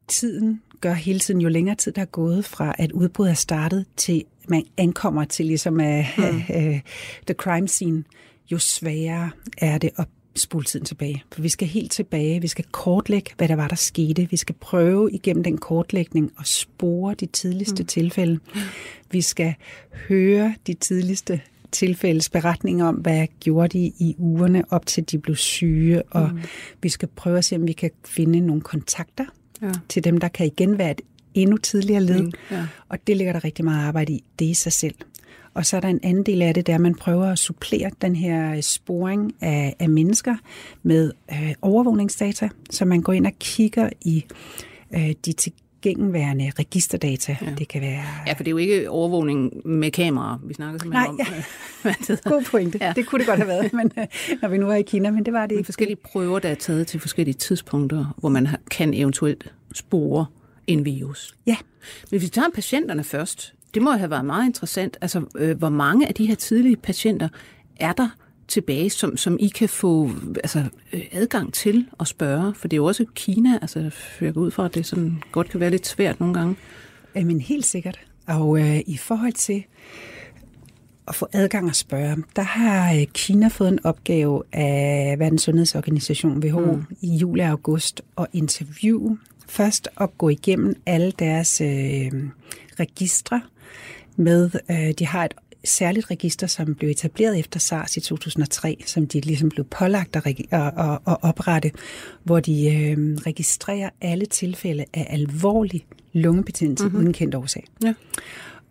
tiden 0.07 0.61
gør 0.81 0.93
hele 0.93 1.19
tiden, 1.19 1.41
jo 1.41 1.49
længere 1.49 1.75
tid 1.75 1.91
der 1.91 2.01
er 2.01 2.05
gået 2.05 2.45
fra, 2.45 2.75
at 2.77 2.91
udbruddet 2.91 3.31
er 3.31 3.35
startet, 3.35 3.85
til 3.97 4.23
man 4.47 4.63
ankommer 4.77 5.23
til 5.23 5.45
ligesom 5.45 5.73
uh, 5.73 5.81
mm. 6.17 6.23
uh, 6.49 6.79
the 7.27 7.33
crime 7.33 7.67
scene, 7.67 8.03
jo 8.51 8.57
sværere 8.57 9.31
er 9.57 9.77
det 9.77 9.89
at 9.97 10.07
spole 10.35 10.65
tiden 10.65 10.85
tilbage. 10.85 11.23
For 11.31 11.41
vi 11.41 11.49
skal 11.49 11.67
helt 11.67 11.91
tilbage, 11.91 12.41
vi 12.41 12.47
skal 12.47 12.65
kortlægge, 12.71 13.31
hvad 13.37 13.47
der 13.47 13.55
var, 13.55 13.67
der 13.67 13.75
skete. 13.75 14.27
Vi 14.31 14.37
skal 14.37 14.55
prøve 14.59 15.11
igennem 15.11 15.43
den 15.43 15.57
kortlægning 15.57 16.31
at 16.39 16.47
spore 16.47 17.13
de 17.13 17.25
tidligste 17.25 17.83
mm. 17.83 17.87
tilfælde. 17.87 18.39
Vi 19.11 19.21
skal 19.21 19.53
høre 20.07 20.55
de 20.67 20.73
tidligste 20.73 21.41
tilfældes 21.71 22.29
beretninger 22.29 22.85
om, 22.85 22.95
hvad 22.95 23.27
gjorde 23.39 23.79
de 23.79 23.85
i 23.99 24.15
ugerne 24.17 24.63
op 24.69 24.85
til 24.85 25.11
de 25.11 25.17
blev 25.17 25.35
syge, 25.35 26.03
og 26.03 26.29
mm. 26.33 26.39
vi 26.81 26.89
skal 26.89 27.07
prøve 27.15 27.37
at 27.37 27.45
se, 27.45 27.55
om 27.55 27.67
vi 27.67 27.73
kan 27.73 27.91
finde 28.05 28.39
nogle 28.39 28.61
kontakter 28.61 29.25
ja. 29.61 29.71
til 29.89 30.03
dem, 30.03 30.17
der 30.17 30.27
kan 30.27 30.45
igen 30.45 30.77
være 30.77 30.91
et 30.91 31.01
endnu 31.33 31.57
tidligere 31.57 32.03
led. 32.03 32.21
Mm. 32.21 32.31
Ja. 32.51 32.67
Og 32.89 32.97
det 33.07 33.17
ligger 33.17 33.33
der 33.33 33.43
rigtig 33.43 33.65
meget 33.65 33.87
arbejde 33.87 34.13
i. 34.13 34.23
Det 34.39 34.45
i 34.45 34.53
sig 34.53 34.73
selv. 34.73 34.95
Og 35.55 35.65
så 35.65 35.77
er 35.77 35.81
der 35.81 35.87
en 35.87 35.99
anden 36.03 36.23
del 36.23 36.41
af 36.41 36.53
det, 36.53 36.67
der 36.67 36.77
man 36.77 36.95
prøver 36.95 37.25
at 37.25 37.39
supplere 37.39 37.91
den 38.01 38.15
her 38.15 38.61
sporing 38.61 39.33
af, 39.41 39.75
af 39.79 39.89
mennesker 39.89 40.35
med 40.83 41.11
øh, 41.31 41.53
overvågningsdata, 41.61 42.49
så 42.69 42.85
man 42.85 43.01
går 43.01 43.13
ind 43.13 43.25
og 43.25 43.33
kigger 43.39 43.89
i 44.01 44.25
øh, 44.95 45.13
de 45.25 45.33
tilgængeværende 45.33 46.51
registerdata. 46.59 47.37
Ja. 47.41 47.51
Det 47.57 47.67
kan 47.67 47.81
være... 47.81 48.03
Ja, 48.27 48.33
for 48.33 48.37
det 48.37 48.47
er 48.47 48.51
jo 48.51 48.57
ikke 48.57 48.89
overvågning 48.89 49.67
med 49.67 49.91
kamera, 49.91 50.39
vi 50.43 50.53
snakker 50.53 50.79
simpelthen 50.79 51.15
Nej, 51.15 51.27
om. 51.27 51.43
Ja. 51.85 51.93
det 52.07 52.23
God 52.23 52.43
pointe. 52.43 52.77
Ja. 52.81 52.93
Det 52.95 53.05
kunne 53.05 53.19
det 53.19 53.27
godt 53.27 53.39
have 53.39 53.47
været, 53.47 53.73
men, 53.73 53.91
øh, 53.97 54.05
når 54.41 54.49
vi 54.49 54.57
nu 54.57 54.69
er 54.69 54.75
i 54.75 54.81
Kina, 54.81 55.11
men 55.11 55.25
det 55.25 55.33
var 55.33 55.45
det 55.45 55.55
ikke. 55.55 55.65
forskellige 55.65 55.97
prøver, 56.03 56.39
der 56.39 56.49
er 56.49 56.55
taget 56.55 56.87
til 56.87 56.99
forskellige 56.99 57.35
tidspunkter, 57.35 58.15
hvor 58.17 58.29
man 58.29 58.47
kan 58.71 58.93
eventuelt 58.93 59.53
spore 59.73 60.25
en 60.67 60.85
virus. 60.85 61.35
Ja. 61.45 61.57
Men 62.01 62.19
hvis 62.19 62.21
vi 62.21 62.27
tager 62.27 62.49
patienterne 62.55 63.03
først, 63.03 63.54
det 63.75 63.83
må 63.83 63.91
have 63.91 64.09
været 64.09 64.25
meget 64.25 64.45
interessant. 64.45 64.97
Altså, 65.01 65.21
øh, 65.35 65.57
hvor 65.57 65.69
mange 65.69 66.07
af 66.07 66.13
de 66.13 66.25
her 66.25 66.35
tidlige 66.35 66.75
patienter 66.75 67.27
er 67.75 67.93
der 67.93 68.09
tilbage, 68.47 68.89
som, 68.89 69.17
som 69.17 69.37
I 69.39 69.47
kan 69.47 69.69
få 69.69 70.09
altså, 70.43 70.63
øh, 70.93 71.01
adgang 71.11 71.53
til 71.53 71.85
at 71.99 72.07
spørge? 72.07 72.53
For 72.53 72.67
det 72.67 72.75
er 72.75 72.77
jo 72.77 72.85
også 72.85 73.05
Kina, 73.15 73.59
altså 73.61 73.91
jeg 74.21 74.33
går 74.33 74.41
ud 74.41 74.51
fra, 74.51 74.65
at 74.65 74.75
det 74.75 74.85
sådan 74.85 75.23
godt 75.31 75.49
kan 75.49 75.59
være 75.59 75.69
lidt 75.69 75.87
svært 75.87 76.19
nogle 76.19 76.33
gange. 76.33 76.55
Jamen 77.15 77.41
helt 77.41 77.65
sikkert. 77.65 77.99
Og 78.27 78.59
øh, 78.59 78.79
i 78.87 78.97
forhold 78.97 79.33
til 79.33 79.63
at 81.07 81.15
få 81.15 81.27
adgang 81.33 81.69
at 81.69 81.75
spørge, 81.75 82.23
der 82.35 82.41
har 82.41 82.93
øh, 82.93 83.05
Kina 83.13 83.47
fået 83.47 83.69
en 83.69 83.79
opgave 83.85 84.43
af 84.53 85.15
Verdens 85.19 85.41
Sundhedsorganisation 85.41 86.43
WHO 86.43 86.71
mm. 86.71 86.85
i 87.01 87.15
juli 87.15 87.41
og 87.41 87.47
august 87.47 88.01
at 88.17 88.27
interviewe 88.33 89.17
først 89.47 89.89
at 89.97 90.17
gå 90.17 90.29
igennem 90.29 90.75
alle 90.85 91.11
deres 91.11 91.61
øh, 91.61 92.11
registre 92.79 93.41
med, 94.15 94.49
øh, 94.71 94.93
de 94.99 95.05
har 95.05 95.25
et 95.25 95.33
særligt 95.63 96.11
register, 96.11 96.47
som 96.47 96.75
blev 96.75 96.89
etableret 96.89 97.39
efter 97.39 97.59
SARS 97.59 97.97
i 97.97 98.01
2003, 98.01 98.83
som 98.85 99.07
de 99.07 99.21
ligesom 99.21 99.49
blev 99.49 99.65
pålagt 99.65 100.15
at, 100.15 100.27
at, 100.27 100.73
at, 101.07 101.17
oprette, 101.21 101.71
hvor 102.23 102.39
de 102.39 102.75
øh, 102.75 102.97
registrerer 103.15 103.89
alle 104.01 104.25
tilfælde 104.25 104.85
af 104.93 105.07
alvorlig 105.09 105.85
lungebetændelse 106.13 106.83
mm-hmm. 106.83 106.99
uden 106.99 107.13
kendt 107.13 107.35
årsag. 107.35 107.65
Ja. 107.83 107.93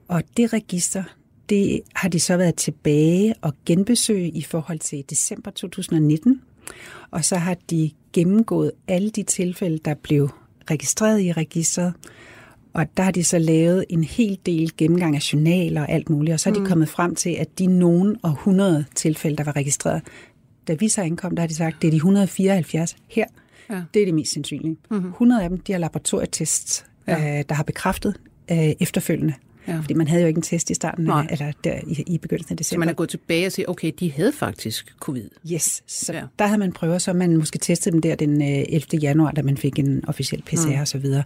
Og 0.09 0.23
det 0.37 0.53
register, 0.53 1.03
det 1.49 1.81
har 1.95 2.09
de 2.09 2.21
så 2.21 2.37
været 2.37 2.55
tilbage 2.55 3.35
og 3.43 3.53
genbesøge 3.67 4.29
i 4.29 4.43
forhold 4.43 4.79
til 4.79 5.05
december 5.11 5.51
2019. 5.51 6.41
Og 7.11 7.25
så 7.25 7.37
har 7.37 7.57
de 7.71 7.91
gennemgået 8.13 8.73
alle 8.89 9.11
de 9.11 9.23
tilfælde, 9.23 9.79
der 9.85 9.95
blev 9.95 10.31
registreret 10.71 11.21
i 11.21 11.33
registret, 11.33 11.95
og 12.75 12.97
der 12.97 13.03
har 13.03 13.11
de 13.11 13.25
så 13.25 13.39
lavet 13.39 13.85
en 13.89 14.05
hel 14.05 14.39
del 14.47 14.77
gennemgang 14.77 15.17
af 15.17 15.33
journaler 15.33 15.81
og 15.81 15.91
alt 15.91 16.11
muligt, 16.11 16.35
og 16.35 16.41
så 16.41 16.49
er 16.49 16.55
de 16.55 16.61
mm. 16.61 16.67
kommet 16.67 16.89
frem 16.89 17.15
til, 17.15 17.31
at 17.31 17.59
de 17.59 17.67
nogen 17.67 18.17
og 18.23 18.31
100 18.31 18.85
tilfælde, 18.95 19.37
der 19.37 19.45
var 19.45 19.57
registreret, 19.57 20.03
da 20.69 20.75
vi 20.75 20.89
så 20.89 21.03
ankom, 21.03 21.37
der 21.37 21.43
har 21.43 21.47
de 21.47 21.55
sagt, 21.55 21.83
det 21.83 21.89
er 21.89 21.91
de 21.91 21.97
174 21.97 22.97
her. 23.09 23.25
Ja. 23.71 23.83
Det 23.95 24.03
er 24.03 24.07
det 24.07 24.15
mest 24.15 24.33
sandsynlige. 24.33 24.77
Mm-hmm. 24.91 25.09
100 25.09 25.43
af 25.43 25.49
dem, 25.49 25.59
de 25.59 25.73
har 25.73 25.79
laboratorietests, 25.79 26.87
ja. 27.07 27.39
øh, 27.39 27.45
der 27.49 27.55
har 27.55 27.63
bekræftet 27.63 28.17
øh, 28.51 28.73
efterfølgende, 28.81 29.35
Ja. 29.69 29.81
Fordi 29.81 29.95
man 29.95 30.09
havde 30.09 30.23
jo 30.23 30.29
ikke 30.29 30.39
en 30.39 30.43
test 30.43 30.71
i 30.71 30.75
starten, 30.75 31.05
Nej. 31.05 31.27
eller 31.31 31.53
der 31.65 31.79
i, 31.87 32.05
i 32.07 32.19
begyndelsen 32.19 32.53
af 32.53 32.57
december. 32.57 32.77
Så 32.77 32.79
man 32.79 32.89
er 32.89 32.93
gået 32.93 33.09
tilbage 33.09 33.47
og 33.47 33.53
sige, 33.53 33.69
okay, 33.69 33.93
de 34.01 34.13
havde 34.13 34.33
faktisk 34.33 34.95
covid. 35.01 35.29
Yes, 35.53 35.83
så 35.87 36.13
ja. 36.13 36.23
der 36.39 36.47
havde 36.47 36.59
man 36.59 36.73
prøvet, 36.73 37.03
så 37.03 37.13
man 37.13 37.37
måske 37.37 37.59
testet 37.59 37.93
dem 37.93 38.03
der 38.03 38.15
den 38.15 38.43
11. 38.43 38.83
Øh, 38.95 39.05
januar, 39.05 39.31
da 39.31 39.43
man 39.43 39.57
fik 39.57 39.79
en 39.79 40.05
officiel 40.09 40.43
PCR 40.43 40.67
mm. 40.67 40.81
og 40.81 40.89
så 40.89 40.99
videre. 40.99 41.25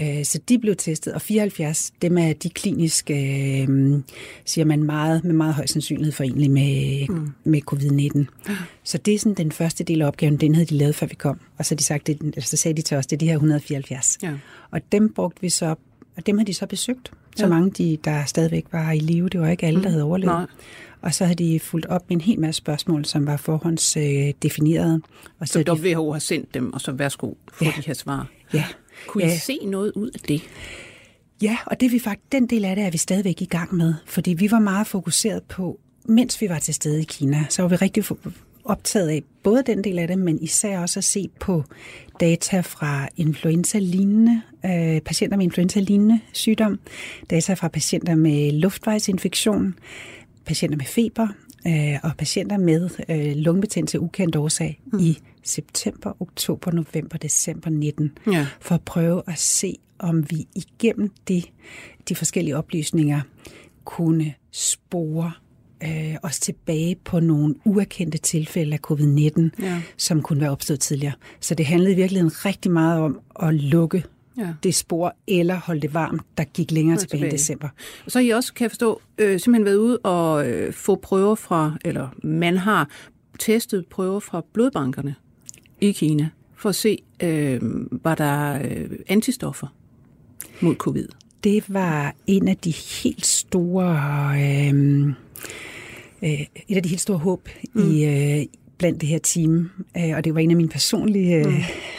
Øh, 0.00 0.24
så 0.24 0.40
de 0.48 0.58
blev 0.58 0.76
testet, 0.76 1.12
og 1.12 1.22
74, 1.22 1.92
dem 2.02 2.18
er 2.18 2.32
de 2.32 2.50
kliniske, 2.50 3.14
øh, 3.62 4.00
siger 4.44 4.64
man 4.64 4.82
meget, 4.82 5.24
med 5.24 5.34
meget 5.34 5.54
høj 5.54 5.66
sandsynlighed 5.66 6.12
for 6.12 6.24
egentlig 6.24 6.50
med, 6.50 7.06
mm. 7.08 7.28
med 7.44 7.60
covid-19. 7.72 8.52
Så 8.84 8.98
det 8.98 9.14
er 9.14 9.18
sådan 9.18 9.34
den 9.34 9.52
første 9.52 9.84
del 9.84 10.02
af 10.02 10.06
opgaven, 10.06 10.36
den 10.36 10.54
havde 10.54 10.66
de 10.66 10.74
lavet, 10.74 10.94
før 10.94 11.06
vi 11.06 11.14
kom. 11.14 11.40
Og 11.58 11.66
så, 11.66 11.74
de 11.74 11.84
sagt, 11.84 12.06
det, 12.06 12.34
så 12.44 12.56
sagde 12.56 12.76
de 12.76 12.82
til 12.82 12.96
os, 12.96 13.06
det 13.06 13.16
er 13.16 13.18
de 13.18 13.26
her 13.26 13.34
174. 13.34 14.18
Ja. 14.22 14.32
Og 14.70 14.80
dem 14.92 15.12
brugte 15.12 15.40
vi 15.40 15.48
så, 15.48 15.74
og 16.16 16.26
dem 16.26 16.38
har 16.38 16.44
de 16.44 16.54
så 16.54 16.66
besøgt 16.66 17.12
så 17.36 17.42
ja. 17.44 17.48
mange, 17.48 17.70
de, 17.70 17.98
der 18.04 18.24
stadigvæk 18.24 18.66
var 18.72 18.92
i 18.92 18.98
live. 18.98 19.28
Det 19.28 19.40
var 19.40 19.48
ikke 19.48 19.66
alle, 19.66 19.82
der 19.82 19.88
mm. 19.88 19.92
havde 19.92 20.04
overlevet. 20.04 20.34
Nej. 20.34 20.46
Og 21.00 21.14
så 21.14 21.24
havde 21.24 21.44
de 21.44 21.60
fulgt 21.60 21.86
op 21.86 22.08
med 22.08 22.16
en 22.16 22.20
hel 22.20 22.40
masse 22.40 22.58
spørgsmål, 22.58 23.04
som 23.04 23.26
var 23.26 23.36
forhåndsdefinerede. 23.36 24.94
Øh, 24.94 25.00
og 25.38 25.48
så, 25.48 25.62
så 25.66 25.74
WHO 25.74 26.06
de... 26.08 26.12
har 26.12 26.18
sendt 26.18 26.54
dem, 26.54 26.72
og 26.72 26.80
så 26.80 26.92
værsgo, 26.92 27.34
få 27.52 27.64
ja. 27.64 27.72
de 27.76 27.82
her 27.86 27.94
svar. 27.94 28.26
Ja. 28.54 28.64
Kunne 29.08 29.24
ja. 29.24 29.34
I 29.34 29.38
se 29.38 29.58
noget 29.64 29.92
ud 29.92 30.10
af 30.10 30.20
det? 30.20 30.42
Ja, 31.42 31.56
og 31.66 31.80
det 31.80 31.92
vi 31.92 31.98
faktisk, 31.98 32.32
den 32.32 32.46
del 32.46 32.64
af 32.64 32.76
det 32.76 32.84
er 32.84 32.90
vi 32.90 32.98
stadigvæk 32.98 33.42
i 33.42 33.44
gang 33.44 33.74
med, 33.74 33.94
fordi 34.06 34.32
vi 34.32 34.50
var 34.50 34.58
meget 34.58 34.86
fokuseret 34.86 35.42
på, 35.42 35.80
mens 36.04 36.40
vi 36.40 36.48
var 36.48 36.58
til 36.58 36.74
stede 36.74 37.00
i 37.00 37.04
Kina, 37.04 37.44
så 37.48 37.62
var 37.62 37.68
vi 37.68 37.76
rigtig 37.76 38.04
optaget 38.64 39.08
af 39.08 39.22
både 39.42 39.62
den 39.66 39.84
del 39.84 39.98
af 39.98 40.08
det, 40.08 40.18
men 40.18 40.42
især 40.42 40.78
også 40.78 41.00
at 41.00 41.04
se 41.04 41.28
på 41.40 41.64
data 42.20 42.60
fra 42.60 43.08
influenza-lignende, 43.16 44.42
øh, 44.64 45.00
patienter 45.00 45.36
med 45.36 45.44
influenza-lignende 45.44 46.20
sygdom, 46.32 46.78
data 47.30 47.54
fra 47.54 47.68
patienter 47.68 48.14
med 48.14 48.52
luftvejsinfektion, 48.52 49.74
patienter 50.44 50.76
med 50.76 50.86
feber 50.86 51.28
øh, 51.66 51.98
og 52.02 52.10
patienter 52.18 52.58
med 52.58 52.90
øh, 53.08 53.36
lungebetændelse 53.36 54.00
ukendt 54.00 54.36
årsag 54.36 54.80
mm. 54.92 54.98
i 54.98 55.18
september, 55.42 56.12
oktober, 56.20 56.70
november, 56.70 57.18
december 57.18 57.70
19, 57.70 58.12
ja. 58.32 58.46
for 58.60 58.74
at 58.74 58.82
prøve 58.82 59.22
at 59.26 59.38
se, 59.38 59.76
om 59.98 60.30
vi 60.30 60.46
igennem 60.54 61.10
de, 61.28 61.42
de 62.08 62.14
forskellige 62.14 62.56
oplysninger 62.56 63.20
kunne 63.84 64.34
spore 64.50 65.32
øh, 65.84 66.16
os 66.22 66.40
tilbage 66.40 66.96
på 67.04 67.20
nogle 67.20 67.54
uerkendte 67.64 68.18
tilfælde 68.18 68.72
af 68.72 68.90
covid-19, 68.90 69.62
ja. 69.62 69.82
som 69.96 70.22
kunne 70.22 70.40
være 70.40 70.50
opstået 70.50 70.80
tidligere. 70.80 71.14
Så 71.40 71.54
det 71.54 71.66
handlede 71.66 71.92
i 71.92 71.96
virkeligheden 71.96 72.44
rigtig 72.46 72.70
meget 72.70 73.00
om 73.00 73.20
at 73.42 73.54
lukke 73.54 74.04
ja. 74.38 74.48
det 74.62 74.74
spor, 74.74 75.16
eller 75.26 75.54
holde 75.54 75.80
det 75.80 75.94
varmt, 75.94 76.22
der 76.38 76.44
gik 76.44 76.70
længere 76.70 76.96
tilbage, 76.96 77.18
tilbage 77.18 77.32
i 77.32 77.36
december. 77.36 77.68
Så 78.08 78.18
har 78.18 78.24
I 78.24 78.28
også, 78.28 78.54
kan 78.54 78.64
jeg 78.64 78.70
forstå, 78.70 79.00
øh, 79.18 79.40
simpelthen 79.40 79.64
været 79.64 79.76
ude 79.76 79.98
og 79.98 80.48
øh, 80.48 80.72
få 80.72 80.94
prøver 80.94 81.34
fra, 81.34 81.76
eller 81.84 82.08
man 82.22 82.56
har 82.56 82.88
testet 83.38 83.86
prøver 83.86 84.20
fra 84.20 84.44
blodbankerne 84.52 85.14
i 85.80 85.92
Kina, 85.92 86.28
for 86.56 86.68
at 86.68 86.74
se, 86.74 86.98
øh, 87.22 87.60
var 88.04 88.14
der 88.14 88.58
øh, 88.64 88.90
antistoffer 89.08 89.66
mod 90.60 90.74
covid? 90.74 91.08
Det 91.44 91.64
var 91.68 92.14
en 92.26 92.48
af 92.48 92.56
de 92.56 92.70
helt 92.70 93.26
store... 93.26 93.94
Øh, 94.38 95.12
øh, 96.24 96.40
et 96.68 96.76
af 96.76 96.82
de 96.82 96.88
helt 96.88 97.00
store 97.00 97.18
håb 97.18 97.48
mm. 97.74 97.90
i, 97.90 98.04
øh, 98.04 98.46
blandt 98.82 99.00
det 99.00 99.08
her 99.08 99.18
team. 99.18 99.70
Øh, 99.96 100.16
og 100.16 100.24
det 100.24 100.34
var 100.34 100.40
en 100.40 100.50
af 100.50 100.56
mine 100.56 100.68
personlige, 100.68 101.36
øh, 101.36 101.46
mm. 101.46 101.52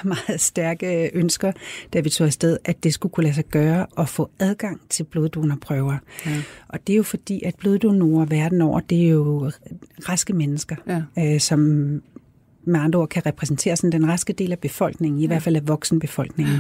meget 0.28 0.42
stærke 0.42 1.12
ønsker, 1.14 1.52
da 1.94 2.00
vi 2.00 2.10
tog 2.10 2.28
afsted, 2.28 2.58
at 2.66 2.84
det 2.84 2.94
skulle 2.94 3.14
kunne 3.14 3.24
lade 3.24 3.36
sig 3.36 3.46
gøre 3.46 3.86
at 3.98 4.10
få 4.10 4.30
adgang 4.40 4.82
til 4.90 5.04
bloddonorprøver. 5.04 5.98
Ja. 6.26 6.42
Og 6.68 6.88
det 6.88 6.94
er 6.94 6.98
jo 6.98 7.04
fordi, 7.04 7.44
at 7.44 7.56
bloddonorer 7.56 8.26
verden 8.26 8.62
over, 8.62 8.80
det 8.80 9.06
er 9.06 9.10
jo 9.10 9.52
raske 10.10 10.34
mennesker, 10.34 10.76
ja. 10.88 11.34
øh, 11.34 11.40
som 11.40 12.02
med 12.66 12.80
andre 12.80 13.00
ord 13.00 13.10
kan 13.10 13.26
repræsentere 13.26 13.76
sådan 13.76 13.92
den 13.92 14.10
raske 14.10 14.34
del 14.34 14.52
af 14.52 14.60
befolkningen, 14.60 15.20
i 15.20 15.24
ja. 15.24 15.28
hvert 15.28 15.44
fald 15.44 15.56
af 15.56 15.68
voksenbefolkningen 15.68 16.58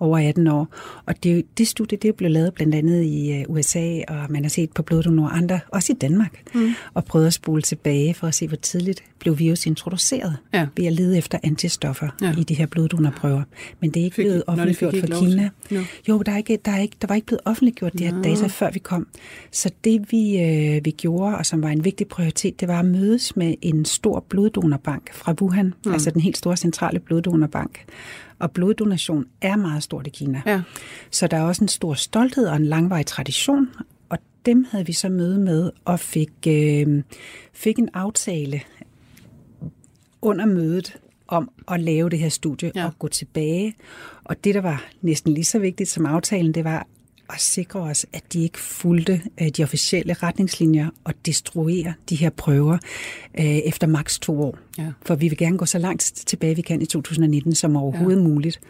over 0.00 0.18
18 0.18 0.46
år. 0.46 0.68
Og 1.06 1.14
det, 1.22 1.58
det 1.58 1.68
studie 1.68 1.98
det 1.98 2.14
blev 2.14 2.30
lavet 2.30 2.54
blandt 2.54 2.74
andet 2.74 3.02
i 3.02 3.32
øh, 3.32 3.44
USA, 3.48 4.00
og 4.08 4.26
man 4.28 4.44
har 4.44 4.48
set 4.48 4.72
på 4.72 4.82
bloddonor 4.82 5.28
andre, 5.28 5.60
også 5.68 5.92
i 5.92 5.96
Danmark, 5.96 6.42
mm. 6.54 6.74
og 6.94 7.04
prøvet 7.04 7.26
at 7.26 7.32
spole 7.32 7.62
tilbage 7.62 8.14
for 8.14 8.26
at 8.26 8.34
se, 8.34 8.48
hvor 8.48 8.56
tidligt 8.56 9.04
blev 9.22 9.38
virus 9.38 9.66
introduceret 9.66 10.36
ja. 10.54 10.66
ved 10.76 10.86
at 10.86 10.92
lede 10.92 11.18
efter 11.18 11.38
antistoffer 11.42 12.08
ja. 12.20 12.34
i 12.38 12.42
de 12.42 12.54
her 12.54 12.66
bloddonorprøver. 12.66 13.42
Men 13.80 13.90
det 13.90 14.00
er 14.00 14.04
ikke 14.04 14.14
Fik, 14.14 14.24
blevet 14.24 14.42
offentliggjort 14.46 14.94
for 15.00 15.06
Kina. 15.06 15.50
No. 15.70 15.80
Jo, 16.08 16.22
der, 16.22 16.32
er 16.32 16.36
ikke, 16.36 16.58
der, 16.64 16.72
er 16.72 16.78
ikke, 16.78 16.96
der 17.00 17.06
var 17.06 17.14
ikke 17.14 17.26
blevet 17.26 17.40
offentliggjort 17.44 17.92
de 17.98 18.04
her 18.04 18.12
no. 18.12 18.22
data, 18.22 18.46
før 18.46 18.70
vi 18.70 18.78
kom. 18.78 19.06
Så 19.50 19.70
det 19.84 20.12
vi, 20.12 20.42
øh, 20.42 20.84
vi 20.84 20.90
gjorde, 20.90 21.38
og 21.38 21.46
som 21.46 21.62
var 21.62 21.68
en 21.68 21.84
vigtig 21.84 22.08
prioritet, 22.08 22.60
det 22.60 22.68
var 22.68 22.78
at 22.78 22.84
mødes 22.84 23.36
med 23.36 23.54
en 23.62 23.84
stor 23.84 24.24
bloddonorbank 24.28 25.14
fra 25.14 25.34
Wuhan, 25.40 25.74
mm. 25.86 25.92
altså 25.92 26.10
den 26.10 26.20
helt 26.20 26.36
store 26.36 26.56
centrale 26.56 27.00
bloddonorbank. 27.00 27.84
Og 28.38 28.50
bloddonation 28.50 29.24
er 29.40 29.56
meget 29.56 29.82
stort 29.82 30.06
i 30.06 30.10
Kina. 30.10 30.42
Ja. 30.46 30.62
Så 31.10 31.26
der 31.26 31.36
er 31.36 31.42
også 31.42 31.64
en 31.64 31.68
stor 31.68 31.94
stolthed 31.94 32.46
og 32.46 32.56
en 32.56 32.64
langvarig 32.64 33.06
tradition, 33.06 33.68
og 34.08 34.18
dem 34.46 34.66
havde 34.70 34.86
vi 34.86 34.92
så 34.92 35.08
møde 35.08 35.38
med 35.38 35.70
og 35.84 36.00
fik, 36.00 36.32
øh, 36.46 37.02
fik 37.52 37.78
en 37.78 37.88
aftale 37.94 38.60
under 40.22 40.46
mødet 40.46 40.96
om 41.28 41.50
at 41.68 41.80
lave 41.80 42.10
det 42.10 42.18
her 42.18 42.28
studie 42.28 42.72
ja. 42.74 42.86
og 42.86 42.98
gå 42.98 43.08
tilbage. 43.08 43.74
Og 44.24 44.44
det, 44.44 44.54
der 44.54 44.60
var 44.60 44.84
næsten 45.02 45.34
lige 45.34 45.44
så 45.44 45.58
vigtigt 45.58 45.88
som 45.88 46.06
aftalen, 46.06 46.54
det 46.54 46.64
var 46.64 46.86
at 47.30 47.40
sikre 47.40 47.80
os, 47.80 48.06
at 48.12 48.32
de 48.32 48.42
ikke 48.42 48.58
fulgte 48.58 49.22
øh, 49.40 49.48
de 49.48 49.62
officielle 49.62 50.12
retningslinjer 50.12 50.88
og 51.04 51.14
destruere 51.26 51.94
de 52.08 52.16
her 52.16 52.30
prøver 52.30 52.78
øh, 53.38 53.44
efter 53.44 53.86
maks 53.86 54.18
to 54.18 54.42
år. 54.42 54.58
Ja. 54.78 54.92
For 55.02 55.14
vi 55.14 55.28
vil 55.28 55.38
gerne 55.38 55.58
gå 55.58 55.66
så 55.66 55.78
langt 55.78 56.12
tilbage, 56.26 56.56
vi 56.56 56.62
kan 56.62 56.82
i 56.82 56.86
2019 56.86 57.54
som 57.54 57.76
overhovedet 57.76 58.22
ja. 58.22 58.28
muligt. 58.28 58.60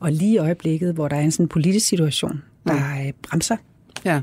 Og 0.00 0.12
lige 0.12 0.34
i 0.34 0.38
øjeblikket, 0.38 0.94
hvor 0.94 1.08
der 1.08 1.16
er 1.16 1.20
en 1.20 1.30
sådan 1.30 1.48
politisk 1.48 1.86
situation, 1.86 2.42
der 2.66 2.74
ja. 2.74 3.10
bremser 3.22 3.56
ja 4.04 4.20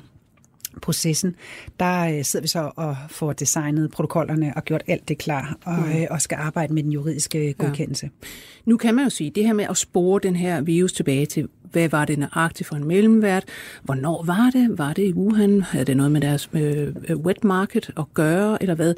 processen, 0.81 1.35
der 1.79 2.17
øh, 2.17 2.23
sidder 2.23 2.41
vi 2.41 2.47
så 2.47 2.71
og 2.75 2.97
får 3.09 3.33
designet 3.33 3.91
protokollerne 3.91 4.53
og 4.55 4.65
gjort 4.65 4.83
alt 4.87 5.07
det 5.07 5.17
klar, 5.17 5.57
og, 5.65 5.73
mm. 5.73 6.05
og 6.09 6.21
skal 6.21 6.35
arbejde 6.35 6.73
med 6.73 6.83
den 6.83 6.91
juridiske 6.91 7.53
godkendelse. 7.53 8.09
Ja. 8.23 8.27
Nu 8.65 8.77
kan 8.77 8.95
man 8.95 9.03
jo 9.03 9.09
sige, 9.09 9.29
det 9.29 9.45
her 9.45 9.53
med 9.53 9.65
at 9.69 9.77
spore 9.77 10.19
den 10.23 10.35
her 10.35 10.61
virus 10.61 10.93
tilbage 10.93 11.25
til, 11.25 11.47
hvad 11.71 11.89
var 11.89 12.05
det 12.05 12.19
nøjagtigt 12.19 12.67
for 12.67 12.75
en 12.75 12.87
mellemvært? 12.87 13.45
Hvornår 13.83 14.23
var 14.23 14.49
det? 14.53 14.77
Var 14.77 14.93
det 14.93 15.03
i 15.03 15.13
Wuhan? 15.13 15.61
Havde 15.61 15.85
det 15.85 15.97
noget 15.97 16.11
med 16.11 16.21
deres 16.21 16.49
øh, 16.53 16.93
wet 17.15 17.43
market 17.43 17.91
at 17.97 18.05
gøre, 18.13 18.61
eller 18.61 18.75
hvad? 18.75 18.93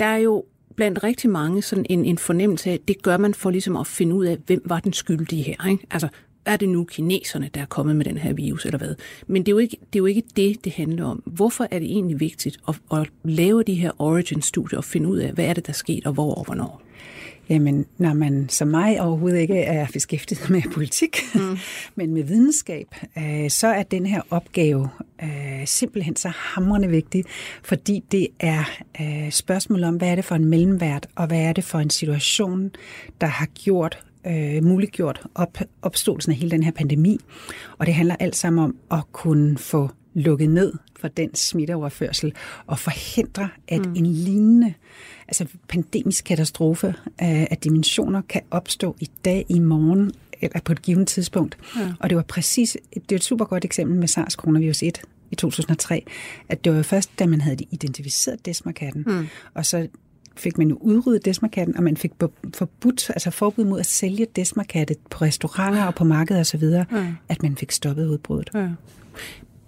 Der 0.00 0.06
er 0.06 0.16
jo 0.16 0.44
blandt 0.76 1.04
rigtig 1.04 1.30
mange 1.30 1.62
sådan 1.62 1.86
en, 1.88 2.04
en 2.04 2.18
fornemmelse 2.18 2.70
af, 2.70 2.80
det 2.88 3.02
gør 3.02 3.16
man 3.16 3.34
for 3.34 3.50
ligesom 3.50 3.76
at 3.76 3.86
finde 3.86 4.14
ud 4.14 4.26
af, 4.26 4.38
hvem 4.46 4.62
var 4.64 4.80
den 4.80 4.92
skyldige 4.92 5.42
her. 5.42 5.68
Ikke? 5.70 5.86
Altså, 5.90 6.08
er 6.48 6.56
det 6.56 6.68
nu 6.68 6.84
kineserne, 6.84 7.50
der 7.54 7.60
er 7.60 7.66
kommet 7.66 7.96
med 7.96 8.04
den 8.04 8.18
her 8.18 8.32
virus, 8.32 8.64
eller 8.64 8.78
hvad? 8.78 8.94
Men 9.26 9.42
det 9.42 9.48
er 9.48 9.52
jo 9.52 9.58
ikke 9.58 9.76
det, 9.92 9.98
er 9.98 10.00
jo 10.00 10.06
ikke 10.06 10.22
det, 10.36 10.64
det 10.64 10.72
handler 10.72 11.04
om. 11.04 11.22
Hvorfor 11.26 11.68
er 11.70 11.78
det 11.78 11.86
egentlig 11.86 12.20
vigtigt 12.20 12.58
at, 12.68 12.74
at 12.92 13.08
lave 13.24 13.62
de 13.62 13.74
her 13.74 13.90
origin-studier 13.98 14.78
og 14.78 14.84
finde 14.84 15.08
ud 15.08 15.18
af, 15.18 15.32
hvad 15.32 15.44
er 15.44 15.52
det, 15.52 15.66
der 15.66 15.72
er 15.72 15.74
sket, 15.74 16.06
og 16.06 16.12
hvor 16.12 16.34
og 16.34 16.44
hvornår? 16.44 16.82
Jamen, 17.48 17.86
når 17.98 18.14
man 18.14 18.48
som 18.48 18.68
mig 18.68 19.00
overhovedet 19.00 19.38
ikke 19.38 19.58
er 19.58 19.86
beskæftiget 19.92 20.50
med 20.50 20.62
politik, 20.72 21.16
mm. 21.34 21.58
men 21.96 22.14
med 22.14 22.22
videnskab, 22.22 22.86
øh, 23.18 23.50
så 23.50 23.66
er 23.66 23.82
den 23.82 24.06
her 24.06 24.20
opgave 24.30 24.88
øh, 25.22 25.66
simpelthen 25.66 26.16
så 26.16 26.28
hamrende 26.28 26.88
vigtig, 26.88 27.24
fordi 27.62 28.02
det 28.12 28.28
er 28.40 28.64
øh, 29.00 29.30
spørgsmål 29.30 29.84
om, 29.84 29.96
hvad 29.96 30.08
er 30.08 30.14
det 30.14 30.24
for 30.24 30.34
en 30.34 30.44
mellemvært, 30.44 31.06
og 31.14 31.26
hvad 31.26 31.40
er 31.40 31.52
det 31.52 31.64
for 31.64 31.78
en 31.78 31.90
situation, 31.90 32.70
der 33.20 33.26
har 33.26 33.46
gjort 33.46 33.98
øh, 34.26 34.64
muliggjort 34.64 35.22
op, 35.34 35.58
opståelsen 35.82 36.32
af 36.32 36.38
hele 36.38 36.50
den 36.50 36.62
her 36.62 36.70
pandemi. 36.70 37.18
Og 37.78 37.86
det 37.86 37.94
handler 37.94 38.16
alt 38.20 38.36
sammen 38.36 38.64
om 38.64 38.76
at 38.98 39.12
kunne 39.12 39.58
få 39.58 39.90
lukket 40.14 40.50
ned 40.50 40.72
for 41.00 41.08
den 41.08 41.34
smitteoverførsel 41.34 42.32
og 42.66 42.78
forhindre, 42.78 43.48
at 43.68 43.86
mm. 43.86 43.94
en 43.96 44.06
lignende 44.06 44.74
altså 45.28 45.46
pandemisk 45.68 46.24
katastrofe 46.24 46.86
øh, 46.86 46.94
af 47.50 47.58
dimensioner 47.64 48.22
kan 48.28 48.42
opstå 48.50 48.96
i 49.00 49.10
dag, 49.24 49.46
i 49.48 49.58
morgen 49.58 50.12
eller 50.40 50.60
på 50.60 50.72
et 50.72 50.82
givet 50.82 51.06
tidspunkt. 51.06 51.58
Ja. 51.76 51.92
Og 52.00 52.10
det 52.10 52.16
var 52.16 52.22
præcis, 52.22 52.76
det 52.94 53.12
er 53.12 53.16
et 53.16 53.24
super 53.24 53.44
godt 53.44 53.64
eksempel 53.64 53.96
med 53.96 54.08
SARS 54.08 54.32
coronavirus 54.32 54.82
1 54.82 55.00
i 55.30 55.34
2003, 55.34 56.04
at 56.48 56.64
det 56.64 56.74
var 56.74 56.82
først, 56.82 57.18
da 57.18 57.26
man 57.26 57.40
havde 57.40 57.56
identificeret 57.70 58.46
desmarkatten, 58.46 59.04
mm. 59.06 59.28
og 59.54 59.66
så 59.66 59.88
fik 60.38 60.58
man 60.58 60.68
jo 60.68 60.78
udryddet 60.80 61.24
desmarkatten, 61.24 61.76
og 61.76 61.82
man 61.82 61.96
fik 61.96 62.12
forbudt, 62.54 63.10
altså 63.10 63.30
forbud 63.30 63.64
mod 63.64 63.80
at 63.80 63.86
sælge 63.86 64.26
desmarkatte 64.36 64.94
på 65.10 65.24
restauranter 65.24 65.84
og 65.84 65.94
på 65.94 66.04
markeder 66.04 66.40
osv., 66.40 66.62
ja. 66.62 66.84
at 67.28 67.42
man 67.42 67.56
fik 67.56 67.72
stoppet 67.72 68.06
udbruddet. 68.06 68.50
Ja. 68.54 68.68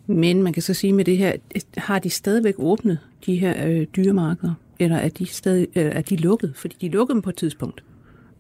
Men 0.07 0.43
man 0.43 0.53
kan 0.53 0.63
så 0.63 0.75
sige 0.75 0.93
med 0.93 1.05
det 1.05 1.19
her, 1.19 1.33
har 1.77 1.99
de 1.99 2.11
stadigvæk 2.11 2.55
åbnet 2.59 2.99
de 3.27 3.37
her 3.37 3.67
øh, 3.67 3.87
dyremarkeder? 3.97 4.55
Eller 4.79 4.97
er 4.97 5.09
de, 5.09 5.27
stadig, 5.27 5.69
øh, 5.77 5.85
er 5.85 6.03
de 6.03 6.17
lukket? 6.17 6.53
Fordi 6.57 6.77
de 6.81 6.89
lukkede 6.89 7.15
dem 7.15 7.23
på 7.23 7.31
et 7.31 7.37
tidspunkt. 7.37 7.85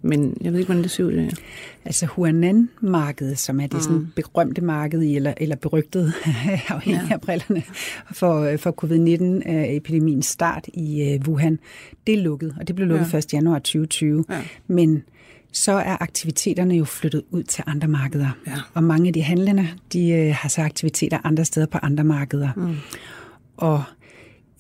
Men 0.02 0.36
jeg 0.40 0.52
ved 0.52 0.58
ikke, 0.58 0.68
hvordan 0.68 0.82
det 0.82 0.90
ser 0.90 1.04
ud. 1.04 1.12
Ja. 1.12 1.28
Altså 1.84 2.06
Huanan-markedet, 2.06 3.38
som 3.38 3.60
er 3.60 3.66
det 3.66 3.74
mm. 3.74 3.80
sådan 3.80 4.12
berømte 4.16 4.60
marked, 4.60 5.02
eller, 5.02 5.34
eller 5.36 5.56
berygtet, 5.56 6.12
afhængig 6.68 7.06
ja. 7.08 7.14
af 7.14 7.20
brillerne, 7.20 7.62
for, 8.12 8.56
for 8.56 8.70
covid-19-epidemiens 8.70 10.26
start 10.26 10.68
i 10.74 11.18
uh, 11.20 11.28
Wuhan, 11.28 11.58
det 12.06 12.14
er 12.14 12.22
lukket, 12.22 12.54
og 12.60 12.68
det 12.68 12.76
blev 12.76 12.88
lukket 12.88 13.12
ja. 13.12 13.18
1. 13.18 13.32
januar 13.32 13.58
2020. 13.58 14.24
Ja. 14.30 14.42
Men 14.66 15.02
så 15.52 15.72
er 15.72 16.02
aktiviteterne 16.02 16.74
jo 16.74 16.84
flyttet 16.84 17.22
ud 17.30 17.42
til 17.42 17.64
andre 17.66 17.88
markeder. 17.88 18.30
Ja. 18.46 18.52
Og 18.74 18.84
mange 18.84 19.06
af 19.06 19.12
de 19.12 19.22
handlende, 19.22 19.68
de 19.92 20.32
har 20.32 20.48
så 20.48 20.62
aktiviteter 20.62 21.18
andre 21.24 21.44
steder 21.44 21.66
på 21.66 21.78
andre 21.82 22.04
markeder. 22.04 22.48
Mm. 22.56 22.76
Og 23.56 23.82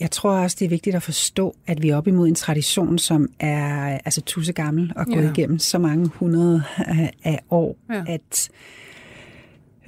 jeg 0.00 0.10
tror 0.10 0.30
også, 0.30 0.56
det 0.58 0.64
er 0.64 0.68
vigtigt 0.68 0.96
at 0.96 1.02
forstå, 1.02 1.56
at 1.66 1.82
vi 1.82 1.88
er 1.88 1.96
op 1.96 2.06
imod 2.06 2.28
en 2.28 2.34
tradition, 2.34 2.98
som 2.98 3.28
er 3.40 3.98
altså 4.04 4.20
tusse 4.20 4.52
gammel 4.52 4.92
og 4.96 5.06
gået 5.06 5.24
ja. 5.24 5.30
igennem 5.30 5.58
så 5.58 5.78
mange 5.78 6.08
hundrede 6.08 6.62
af 7.24 7.40
år, 7.50 7.76
ja. 7.92 8.04
at 8.06 8.50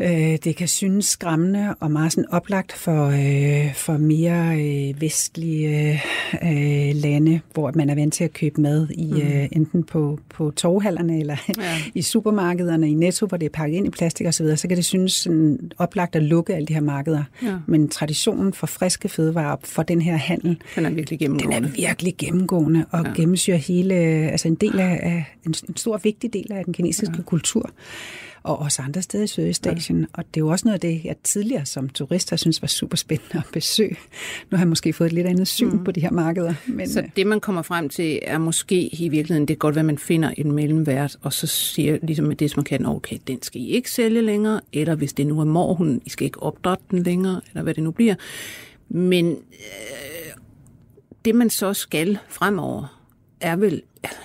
Øh, 0.00 0.38
det 0.44 0.56
kan 0.56 0.68
synes 0.68 1.06
skræmmende 1.06 1.74
og 1.80 1.90
meget 1.90 2.12
sådan 2.12 2.30
oplagt 2.30 2.72
for, 2.72 3.06
øh, 3.06 3.74
for 3.74 3.96
mere 3.96 4.60
øh, 4.60 5.00
vestlige 5.00 5.92
øh, 6.42 6.94
lande, 6.94 7.40
hvor 7.54 7.72
man 7.74 7.90
er 7.90 7.94
vant 7.94 8.14
til 8.14 8.24
at 8.24 8.32
købe 8.32 8.60
mad 8.60 8.88
i 8.90 9.12
mm. 9.12 9.20
øh, 9.20 9.48
enten 9.52 9.84
på, 9.84 10.18
på 10.28 10.52
torvhallerne 10.56 11.20
eller 11.20 11.36
ja. 11.58 11.76
i 11.94 12.02
supermarkederne 12.02 12.90
i 12.90 12.94
Netto, 12.94 13.26
hvor 13.26 13.36
det 13.36 13.46
er 13.46 13.50
pakket 13.50 13.76
ind 13.76 13.86
i 13.86 13.90
plastik 13.90 14.26
osv., 14.26 14.46
så, 14.46 14.56
så 14.56 14.68
kan 14.68 14.76
det 14.76 14.84
synes 14.84 15.12
sådan 15.12 15.72
oplagt 15.78 16.16
at 16.16 16.22
lukke 16.22 16.54
alle 16.54 16.66
de 16.66 16.74
her 16.74 16.80
markeder. 16.80 17.24
Ja. 17.42 17.56
Men 17.66 17.88
traditionen 17.88 18.52
for 18.52 18.66
friske 18.66 19.08
fødevarer, 19.08 19.56
for 19.64 19.82
den 19.82 20.02
her 20.02 20.16
handel, 20.16 20.62
den 20.76 20.86
er 20.86 20.90
virkelig 20.90 21.18
gennemgående. 21.18 21.56
Den 21.56 21.64
er 21.64 21.68
virkelig 21.68 22.14
gennemgående 22.18 22.84
og 22.90 23.04
ja. 23.04 23.12
gennemsyrer 23.12 23.56
hele, 23.56 23.94
altså 23.94 24.48
en 24.48 24.54
del 24.54 24.80
af, 24.80 25.24
en, 25.46 25.54
en 25.68 25.76
stor 25.76 26.00
vigtig 26.02 26.32
del 26.32 26.52
af 26.52 26.64
den 26.64 26.74
kinesiske 26.74 27.14
ja. 27.16 27.22
kultur 27.22 27.70
og 28.42 28.58
også 28.58 28.82
andre 28.82 29.02
steder 29.02 29.24
i 29.24 29.26
Sydøstasien. 29.26 30.00
Ja. 30.00 30.06
Og 30.12 30.24
det 30.24 30.36
er 30.36 30.44
jo 30.44 30.48
også 30.48 30.68
noget 30.68 30.74
af 30.74 30.80
det, 30.80 31.04
jeg 31.04 31.16
tidligere 31.24 31.66
som 31.66 31.88
turist 31.88 32.30
har 32.30 32.36
synes 32.36 32.62
var 32.62 32.68
super 32.68 32.96
spændende 32.96 33.38
at 33.38 33.44
besøge. 33.52 33.96
Nu 34.50 34.56
har 34.56 34.64
jeg 34.64 34.68
måske 34.68 34.92
fået 34.92 35.06
et 35.06 35.12
lidt 35.12 35.26
andet 35.26 35.48
syn 35.48 35.70
mm. 35.70 35.84
på 35.84 35.92
de 35.92 36.00
her 36.00 36.10
markeder. 36.10 36.54
Men, 36.66 36.88
så 36.88 37.00
øh, 37.00 37.08
det, 37.16 37.26
man 37.26 37.40
kommer 37.40 37.62
frem 37.62 37.88
til, 37.88 38.18
er 38.22 38.38
måske 38.38 38.94
i 38.94 39.08
virkeligheden, 39.08 39.48
det 39.48 39.54
er 39.54 39.58
godt, 39.58 39.76
at 39.76 39.84
man 39.84 39.98
finder 39.98 40.30
en 40.36 40.52
mellemvært, 40.52 41.16
og 41.22 41.32
så 41.32 41.46
siger 41.46 41.98
ligesom 42.02 42.26
med 42.26 42.36
det, 42.36 42.50
som 42.50 42.58
man 42.58 42.64
kan, 42.64 42.86
okay, 42.86 43.18
den 43.26 43.42
skal 43.42 43.60
I 43.60 43.66
ikke 43.66 43.90
sælge 43.90 44.22
længere, 44.22 44.60
eller 44.72 44.94
hvis 44.94 45.12
det 45.12 45.26
nu 45.26 45.40
er 45.40 45.44
morgen, 45.44 46.02
I 46.04 46.10
skal 46.10 46.24
ikke 46.24 46.42
opdrætte 46.42 46.84
den 46.90 47.02
længere, 47.02 47.40
eller 47.50 47.62
hvad 47.62 47.74
det 47.74 47.82
nu 47.82 47.90
bliver. 47.90 48.14
Men 48.88 49.30
øh, 49.30 50.32
det, 51.24 51.34
man 51.34 51.50
så 51.50 51.74
skal 51.74 52.18
fremover, 52.28 52.98
er 53.40 53.56
vel 53.56 53.82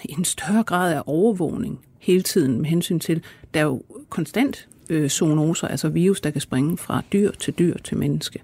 en 0.09 0.25
større 0.25 0.63
grad 0.63 0.93
af 0.93 1.01
overvågning 1.05 1.79
hele 2.07 2.21
tiden 2.21 2.61
med 2.61 2.69
hensyn 2.69 2.99
til, 2.99 3.23
der 3.53 3.59
er 3.59 3.63
jo 3.63 3.81
konstant 4.09 4.67
øh, 4.89 5.09
zoonoser, 5.09 5.67
altså 5.67 5.89
virus, 5.89 6.21
der 6.21 6.31
kan 6.31 6.41
springe 6.41 6.77
fra 6.77 7.01
dyr 7.13 7.31
til 7.31 7.53
dyr 7.59 7.77
til 7.83 7.97
menneske. 7.97 8.39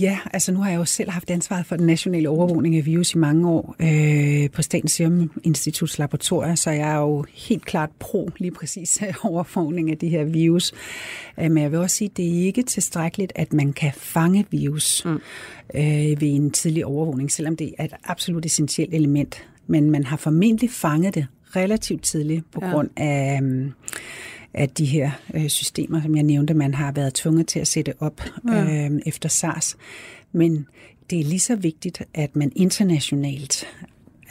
Ja, 0.00 0.18
altså 0.32 0.52
nu 0.52 0.60
har 0.60 0.70
jeg 0.70 0.78
jo 0.78 0.84
selv 0.84 1.10
haft 1.10 1.30
ansvaret 1.30 1.66
for 1.66 1.76
den 1.76 1.86
nationale 1.86 2.28
overvågning 2.28 2.76
af 2.76 2.86
virus 2.86 3.14
i 3.14 3.18
mange 3.18 3.48
år 3.50 3.76
øh, 3.80 4.50
på 4.50 4.62
Statens 4.62 4.92
Serum 4.92 5.30
Instituts 5.42 5.98
laboratorier, 5.98 6.54
så 6.54 6.70
jeg 6.70 6.90
er 6.90 6.98
jo 6.98 7.24
helt 7.34 7.64
klart 7.64 7.90
pro 7.98 8.30
lige 8.38 8.50
præcis 8.50 9.02
overvågning 9.24 9.90
af 9.90 9.98
de 9.98 10.08
her 10.08 10.24
virus. 10.24 10.72
Øh, 11.40 11.50
men 11.50 11.62
jeg 11.62 11.70
vil 11.70 11.78
også 11.78 11.96
sige, 11.96 12.10
at 12.10 12.16
det 12.16 12.26
er 12.26 12.46
ikke 12.46 12.62
tilstrækkeligt, 12.62 13.32
at 13.34 13.52
man 13.52 13.72
kan 13.72 13.92
fange 13.96 14.46
virus 14.50 15.04
mm. 15.04 15.20
øh, 15.74 16.20
ved 16.20 16.22
en 16.22 16.50
tidlig 16.50 16.86
overvågning, 16.86 17.32
selvom 17.32 17.56
det 17.56 17.74
er 17.78 17.84
et 17.84 17.94
absolut 18.04 18.46
essentielt 18.46 18.94
element. 18.94 19.46
Men 19.66 19.90
man 19.90 20.04
har 20.04 20.16
formentlig 20.16 20.70
fanget 20.70 21.14
det 21.14 21.26
relativt 21.56 22.02
tidligt 22.02 22.50
på 22.50 22.60
ja. 22.62 22.70
grund 22.70 22.90
af, 22.96 23.38
um, 23.42 23.72
af 24.54 24.68
de 24.68 24.84
her 24.84 25.10
øh, 25.34 25.48
systemer, 25.48 26.02
som 26.02 26.16
jeg 26.16 26.22
nævnte, 26.22 26.54
man 26.54 26.74
har 26.74 26.92
været 26.92 27.14
tvunget 27.14 27.46
til 27.46 27.60
at 27.60 27.68
sætte 27.68 27.94
op 28.00 28.20
ja. 28.48 28.88
øh, 28.88 29.00
efter 29.06 29.28
SARS. 29.28 29.76
Men 30.32 30.66
det 31.10 31.20
er 31.20 31.24
lige 31.24 31.40
så 31.40 31.56
vigtigt, 31.56 32.02
at 32.14 32.36
man 32.36 32.52
internationalt 32.56 33.66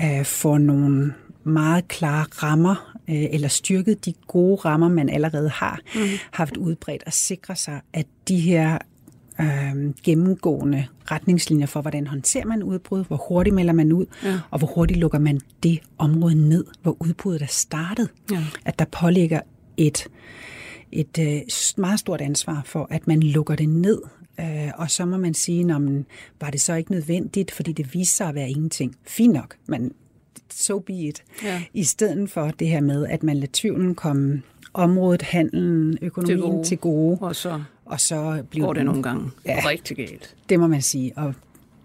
øh, 0.02 0.26
får 0.26 0.58
nogle 0.58 1.14
meget 1.44 1.88
klare 1.88 2.26
rammer, 2.44 2.96
øh, 3.10 3.24
eller 3.32 3.48
styrket 3.48 4.06
de 4.06 4.14
gode 4.28 4.56
rammer, 4.56 4.90
man 4.90 5.10
allerede 5.10 5.50
har 5.50 5.80
mm. 5.96 6.02
haft 6.32 6.58
udbredt, 6.58 7.04
og 7.06 7.14
sikre 7.14 7.56
sig, 7.56 7.82
at 7.94 8.06
de 8.28 8.40
her 8.40 8.78
øh, 9.42 9.94
gennemgående 10.04 10.86
retningslinjer 11.12 11.68
for, 11.68 11.82
hvordan 11.82 12.08
håndterer 12.08 12.46
man 12.46 12.64
udbrud, 12.64 13.06
hvor 13.06 13.26
hurtigt 13.30 13.56
melder 13.56 13.74
man 13.74 13.92
ud, 13.92 14.06
ja. 14.24 14.40
og 14.52 14.60
hvor 14.60 14.68
hurtigt 14.68 15.00
lukker 15.00 15.20
man 15.20 15.40
det 15.64 15.80
område 15.98 16.50
ned, 16.50 16.66
hvor 16.82 16.98
udbruddet 17.00 17.42
er 17.42 17.48
startet. 17.48 18.10
Ja. 18.32 18.44
At 18.66 18.80
der 18.80 18.86
påligger 18.86 19.42
et, 19.78 20.08
et 20.92 21.20
øh, 21.20 21.42
meget 21.78 22.00
stort 22.00 22.22
ansvar 22.22 22.62
for, 22.66 22.88
at 22.90 23.08
man 23.08 23.24
lukker 23.24 23.56
det 23.56 23.70
ned. 23.70 24.02
Øh, 24.40 24.72
og 24.78 24.92
så 24.92 25.06
må 25.06 25.18
man 25.18 25.34
sige, 25.34 25.64
når 25.64 25.80
man, 25.80 26.06
var 26.42 26.50
det 26.50 26.62
så 26.62 26.74
ikke 26.74 26.92
nødvendigt, 26.92 27.52
fordi 27.52 27.72
det 27.72 27.94
viser 27.94 28.16
sig 28.16 28.28
at 28.28 28.36
være 28.36 28.50
ingenting. 28.50 28.96
Fint 29.08 29.34
nok, 29.34 29.56
men 29.68 29.92
so 30.52 30.80
be 30.80 30.94
it. 30.94 31.24
Ja. 31.44 31.64
I 31.74 31.84
stedet 31.84 32.30
for 32.30 32.48
det 32.48 32.68
her 32.68 32.82
med, 32.82 33.08
at 33.08 33.24
man 33.24 33.38
lader 33.38 33.48
tvivlen 33.54 33.96
komme 33.96 34.42
området, 34.74 35.22
handelen, 35.22 35.98
økonomien 36.02 36.40
til 36.40 36.52
gode. 36.52 36.64
Til 36.64 36.78
gode 36.78 37.18
og 37.22 37.36
så, 37.36 37.64
og 37.86 38.00
så 38.00 38.44
bliver 38.50 38.66
går 38.66 38.74
det 38.74 38.86
nogle 38.86 39.04
gange 39.04 39.32
ja, 39.46 39.62
rigtig 39.66 39.98
galt. 39.98 40.36
Det 40.50 40.60
må 40.60 40.68
man 40.68 40.82
sige. 40.82 41.14
Og 41.16 41.34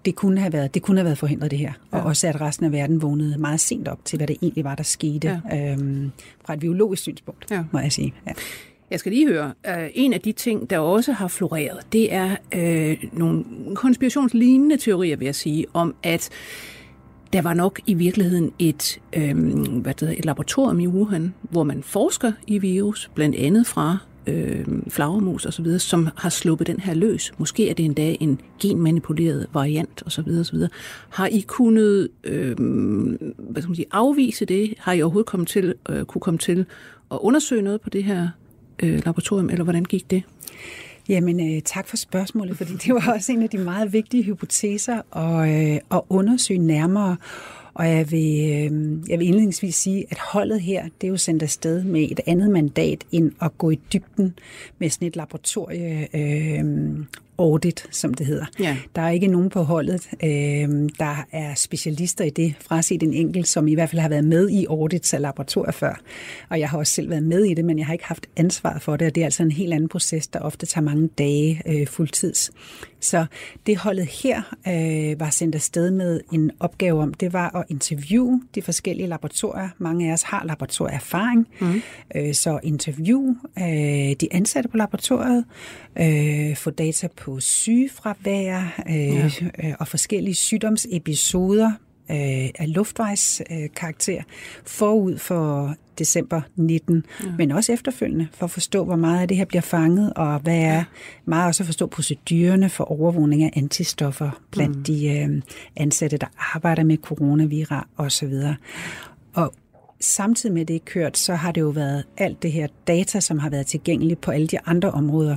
det 0.04 0.14
kunne 0.14 0.40
have 0.40 0.52
været, 0.52 0.74
det 0.74 0.82
kunne 0.82 0.98
have 0.98 1.04
været 1.04 1.18
forhindret 1.18 1.50
det 1.50 1.58
her. 1.58 1.72
Ja. 1.92 1.98
Og 1.98 2.04
også 2.04 2.28
at 2.28 2.40
resten 2.40 2.66
af 2.66 2.72
verden 2.72 3.02
vågnede 3.02 3.38
meget 3.38 3.60
sent 3.60 3.88
op 3.88 4.04
til, 4.04 4.16
hvad 4.16 4.26
det 4.26 4.36
egentlig 4.42 4.64
var, 4.64 4.74
der 4.74 4.82
skete 4.82 5.40
ja. 5.50 5.72
øhm, 5.72 6.10
fra 6.44 6.54
et 6.54 6.60
biologisk 6.60 7.02
synspunkt, 7.02 7.46
ja. 7.50 7.64
må 7.72 7.78
jeg 7.78 7.92
sige. 7.92 8.14
Ja. 8.26 8.32
Jeg 8.90 9.00
skal 9.00 9.12
lige 9.12 9.28
høre, 9.28 9.52
uh, 9.68 9.74
en 9.94 10.12
af 10.12 10.20
de 10.20 10.32
ting, 10.32 10.70
der 10.70 10.78
også 10.78 11.12
har 11.12 11.28
floreret, 11.28 11.92
det 11.92 12.14
er 12.14 12.36
uh, 12.56 13.18
nogle 13.18 13.44
konspirationslignende 13.74 14.76
teorier, 14.76 15.16
vil 15.16 15.24
jeg 15.24 15.34
sige, 15.34 15.66
om 15.72 15.94
at 16.02 16.30
der 17.32 17.42
var 17.42 17.54
nok 17.54 17.80
i 17.86 17.94
virkeligheden 17.94 18.52
et, 18.58 19.00
øhm, 19.12 19.62
hvad 19.62 19.94
det 19.94 20.00
hedder, 20.00 20.18
et 20.18 20.24
laboratorium 20.24 20.80
i 20.80 20.86
Wuhan, 20.86 21.34
hvor 21.42 21.64
man 21.64 21.82
forsker 21.82 22.32
i 22.46 22.58
virus, 22.58 23.10
blandt 23.14 23.36
andet 23.36 23.66
fra 23.66 23.98
øh, 24.26 24.66
flagermus 24.88 25.46
osv., 25.46 25.78
som 25.78 26.08
har 26.16 26.28
sluppet 26.28 26.66
den 26.66 26.80
her 26.80 26.94
løs. 26.94 27.32
Måske 27.38 27.70
er 27.70 27.74
det 27.74 27.84
endda 27.84 28.16
en 28.20 28.40
genmanipuleret 28.60 29.46
variant 29.52 30.02
osv. 30.06 30.28
osv. 30.40 30.58
Har 31.08 31.26
I 31.26 31.40
kunnet 31.40 32.08
øh, 32.24 32.56
hvad 33.38 33.62
skal 33.62 33.68
man 33.68 33.76
sige, 33.76 33.86
afvise 33.92 34.44
det? 34.44 34.74
Har 34.78 34.92
I 34.92 35.02
overhovedet 35.02 35.26
kommet 35.26 35.48
til, 35.48 35.74
øh, 35.88 36.04
kunne 36.04 36.20
komme 36.20 36.38
til 36.38 36.66
at 37.10 37.18
undersøge 37.20 37.62
noget 37.62 37.80
på 37.80 37.90
det 37.90 38.04
her 38.04 38.28
øh, 38.82 39.02
laboratorium, 39.04 39.50
eller 39.50 39.64
hvordan 39.64 39.84
gik 39.84 40.10
det? 40.10 40.22
Jamen, 41.08 41.54
øh, 41.56 41.62
tak 41.62 41.88
for 41.88 41.96
spørgsmålet, 41.96 42.56
fordi 42.56 42.72
det 42.72 42.94
var 42.94 43.12
også 43.14 43.32
en 43.32 43.42
af 43.42 43.48
de 43.48 43.58
meget 43.58 43.92
vigtige 43.92 44.22
hypoteser 44.22 45.16
at, 45.16 45.72
øh, 45.72 45.78
at 45.90 46.00
undersøge 46.08 46.58
nærmere. 46.58 47.16
Og 47.74 47.88
jeg 47.88 48.10
vil, 48.10 48.40
øh, 48.40 49.10
jeg 49.10 49.18
vil 49.18 49.26
indledningsvis 49.26 49.74
sige, 49.74 50.06
at 50.10 50.18
holdet 50.18 50.60
her, 50.60 50.84
det 51.00 51.06
er 51.06 51.10
jo 51.10 51.16
sendt 51.16 51.42
afsted 51.42 51.84
med 51.84 52.02
et 52.10 52.20
andet 52.26 52.50
mandat 52.50 53.04
end 53.12 53.32
at 53.42 53.58
gå 53.58 53.70
i 53.70 53.80
dybden 53.92 54.38
med 54.78 54.90
sådan 54.90 55.08
et 55.08 55.16
laboratorie 55.16 56.08
øh, 56.14 56.64
audit, 57.40 57.86
som 57.90 58.14
det 58.14 58.26
hedder. 58.26 58.46
Ja. 58.60 58.76
Der 58.96 59.02
er 59.02 59.10
ikke 59.10 59.26
nogen 59.26 59.50
på 59.50 59.62
holdet, 59.62 60.08
øh, 60.24 60.88
der 60.98 61.26
er 61.32 61.54
specialister 61.54 62.24
i 62.24 62.30
det, 62.30 62.54
fraset 62.60 63.02
en 63.02 63.14
enkelt, 63.14 63.48
som 63.48 63.68
i 63.68 63.74
hvert 63.74 63.90
fald 63.90 64.00
har 64.00 64.08
været 64.08 64.24
med 64.24 64.50
i 64.50 64.66
audits 64.70 65.14
af 65.14 65.20
laboratorier 65.20 65.72
før. 65.72 66.00
Og 66.48 66.60
jeg 66.60 66.68
har 66.68 66.78
også 66.78 66.92
selv 66.92 67.10
været 67.10 67.22
med 67.22 67.44
i 67.44 67.54
det, 67.54 67.64
men 67.64 67.78
jeg 67.78 67.86
har 67.86 67.92
ikke 67.92 68.04
haft 68.04 68.26
ansvar 68.36 68.78
for 68.78 68.96
det, 68.96 69.06
og 69.06 69.14
det 69.14 69.20
er 69.20 69.24
altså 69.24 69.42
en 69.42 69.50
helt 69.50 69.72
anden 69.72 69.88
proces, 69.88 70.26
der 70.26 70.38
ofte 70.40 70.66
tager 70.66 70.84
mange 70.84 71.08
dage 71.08 71.62
øh, 71.66 71.86
fuldtids. 71.86 72.50
Så 73.00 73.26
det 73.66 73.76
holdet 73.76 74.06
her 74.06 74.42
øh, 74.68 75.20
var 75.20 75.30
sendt 75.30 75.54
afsted 75.54 75.90
med 75.90 76.20
en 76.32 76.50
opgave 76.60 77.02
om, 77.02 77.14
det 77.14 77.32
var 77.32 77.56
at 77.56 77.64
interviewe 77.68 78.42
de 78.54 78.62
forskellige 78.62 79.06
laboratorier. 79.06 79.68
Mange 79.78 80.08
af 80.08 80.12
os 80.12 80.22
har 80.22 80.44
laboratorieerfaring, 80.44 81.48
mm. 81.60 81.82
øh, 82.14 82.34
så 82.34 82.60
interview 82.62 83.34
øh, 83.58 83.64
de 84.20 84.28
ansatte 84.30 84.68
på 84.68 84.76
laboratoriet, 84.76 85.44
øh, 86.00 86.56
få 86.56 86.70
data 86.70 87.08
på 87.16 87.29
sygefravær 87.38 88.82
øh, 88.88 88.94
ja. 88.96 89.30
øh, 89.64 89.74
og 89.80 89.88
forskellige 89.88 90.34
sygdomsepisoder 90.34 91.72
øh, 92.10 92.48
af 92.58 92.74
luftvejskarakter 92.74 94.16
øh, 94.16 94.22
forud 94.64 95.18
for 95.18 95.74
december 95.98 96.40
19, 96.56 97.06
ja. 97.24 97.26
men 97.38 97.50
også 97.50 97.72
efterfølgende, 97.72 98.28
for 98.32 98.44
at 98.44 98.50
forstå, 98.50 98.84
hvor 98.84 98.96
meget 98.96 99.20
af 99.20 99.28
det 99.28 99.36
her 99.36 99.44
bliver 99.44 99.62
fanget, 99.62 100.12
og 100.16 100.38
hvad 100.38 100.58
er 100.58 100.74
ja. 100.74 100.84
meget 101.24 101.46
også 101.46 101.62
at 101.62 101.66
forstå 101.66 101.86
procedurerne 101.86 102.68
for 102.68 102.84
overvågning 102.84 103.42
af 103.42 103.52
antistoffer 103.56 104.30
blandt 104.50 104.76
mm. 104.76 104.84
de 104.84 105.18
øh, 105.18 105.42
ansatte, 105.76 106.16
der 106.16 106.26
arbejder 106.54 106.84
med 106.84 106.96
coronavira 106.96 107.88
osv. 107.96 108.34
Og 109.34 109.54
samtidig 110.00 110.54
med 110.54 110.66
det 110.66 110.76
er 110.76 110.80
kørt, 110.84 111.18
så 111.18 111.34
har 111.34 111.52
det 111.52 111.60
jo 111.60 111.68
været 111.68 112.04
alt 112.16 112.42
det 112.42 112.52
her 112.52 112.66
data, 112.86 113.20
som 113.20 113.38
har 113.38 113.50
været 113.50 113.66
tilgængeligt 113.66 114.20
på 114.20 114.30
alle 114.30 114.46
de 114.46 114.58
andre 114.66 114.90
områder. 114.90 115.36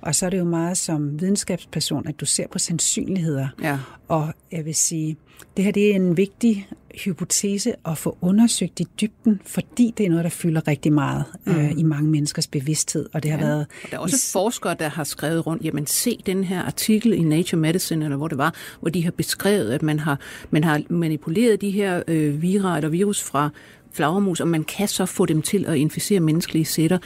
Og 0.00 0.14
så 0.14 0.26
er 0.26 0.30
det 0.30 0.38
jo 0.38 0.44
meget 0.44 0.78
som 0.78 1.20
videnskabsperson, 1.20 2.08
at 2.08 2.20
du 2.20 2.26
ser 2.26 2.46
på 2.48 2.58
sandsynligheder. 2.58 3.48
Ja. 3.62 3.78
Og 4.08 4.32
jeg 4.52 4.64
vil 4.64 4.74
sige, 4.74 5.16
det 5.56 5.64
her 5.64 5.72
det 5.72 5.90
er 5.90 5.94
en 5.94 6.16
vigtig 6.16 6.68
hypotese 7.04 7.74
at 7.86 7.98
få 7.98 8.18
undersøgt 8.20 8.80
i 8.80 8.86
dybden, 9.00 9.40
fordi 9.46 9.94
det 9.98 10.06
er 10.06 10.10
noget, 10.10 10.24
der 10.24 10.30
fylder 10.30 10.68
rigtig 10.68 10.92
meget 10.92 11.24
mm. 11.46 11.52
øh, 11.52 11.78
i 11.78 11.82
mange 11.82 12.10
menneskers 12.10 12.46
bevidsthed. 12.46 13.08
Og 13.12 13.22
det 13.22 13.30
har 13.30 13.38
ja. 13.38 13.44
været 13.44 13.66
og 13.84 13.90
der 13.90 13.96
er 13.96 14.00
også 14.00 14.16
i... 14.16 14.32
forskere, 14.32 14.76
der 14.78 14.88
har 14.88 15.04
skrevet 15.04 15.46
rundt, 15.46 15.64
jamen 15.64 15.86
se 15.86 16.18
den 16.26 16.44
her 16.44 16.62
artikel 16.62 17.12
i 17.12 17.22
Nature 17.22 17.60
Medicine, 17.60 18.04
eller 18.04 18.16
hvor 18.16 18.28
det 18.28 18.38
var, 18.38 18.54
hvor 18.80 18.90
de 18.90 19.04
har 19.04 19.10
beskrevet, 19.10 19.72
at 19.72 19.82
man 19.82 19.98
har, 19.98 20.20
man 20.50 20.64
har 20.64 20.82
manipuleret 20.88 21.60
de 21.60 21.70
her 21.70 22.02
øh, 22.08 22.42
vira 22.42 22.76
eller 22.76 22.88
virus 22.88 23.22
fra 23.22 23.50
flagermus, 23.94 24.40
og 24.40 24.48
man 24.48 24.64
kan 24.64 24.88
så 24.88 25.06
få 25.06 25.26
dem 25.26 25.42
til 25.42 25.66
at 25.66 25.76
inficere 25.76 26.20
menneskelige 26.20 26.64
sætter. 26.64 26.98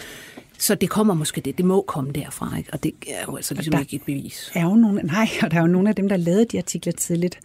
Så 0.58 0.74
det 0.74 0.90
kommer 0.90 1.14
måske 1.14 1.40
det, 1.40 1.58
det 1.58 1.64
må 1.64 1.84
komme 1.88 2.12
derfra, 2.12 2.56
ikke? 2.58 2.70
og 2.72 2.82
det 2.82 2.92
er 3.08 3.24
jo 3.28 3.36
altså 3.36 3.54
ligesom 3.54 3.72
der 3.72 3.80
ikke 3.80 3.96
et 3.96 4.02
bevis. 4.02 4.50
Er 4.54 4.62
jo 4.62 4.74
nogle, 4.74 5.02
nej, 5.02 5.28
og 5.42 5.50
der 5.50 5.56
er 5.56 5.60
jo 5.60 5.66
nogle 5.66 5.88
af 5.88 5.94
dem, 5.94 6.08
der 6.08 6.16
lavede 6.16 6.44
de 6.44 6.58
artikler 6.58 6.92
tidligt, 6.92 7.40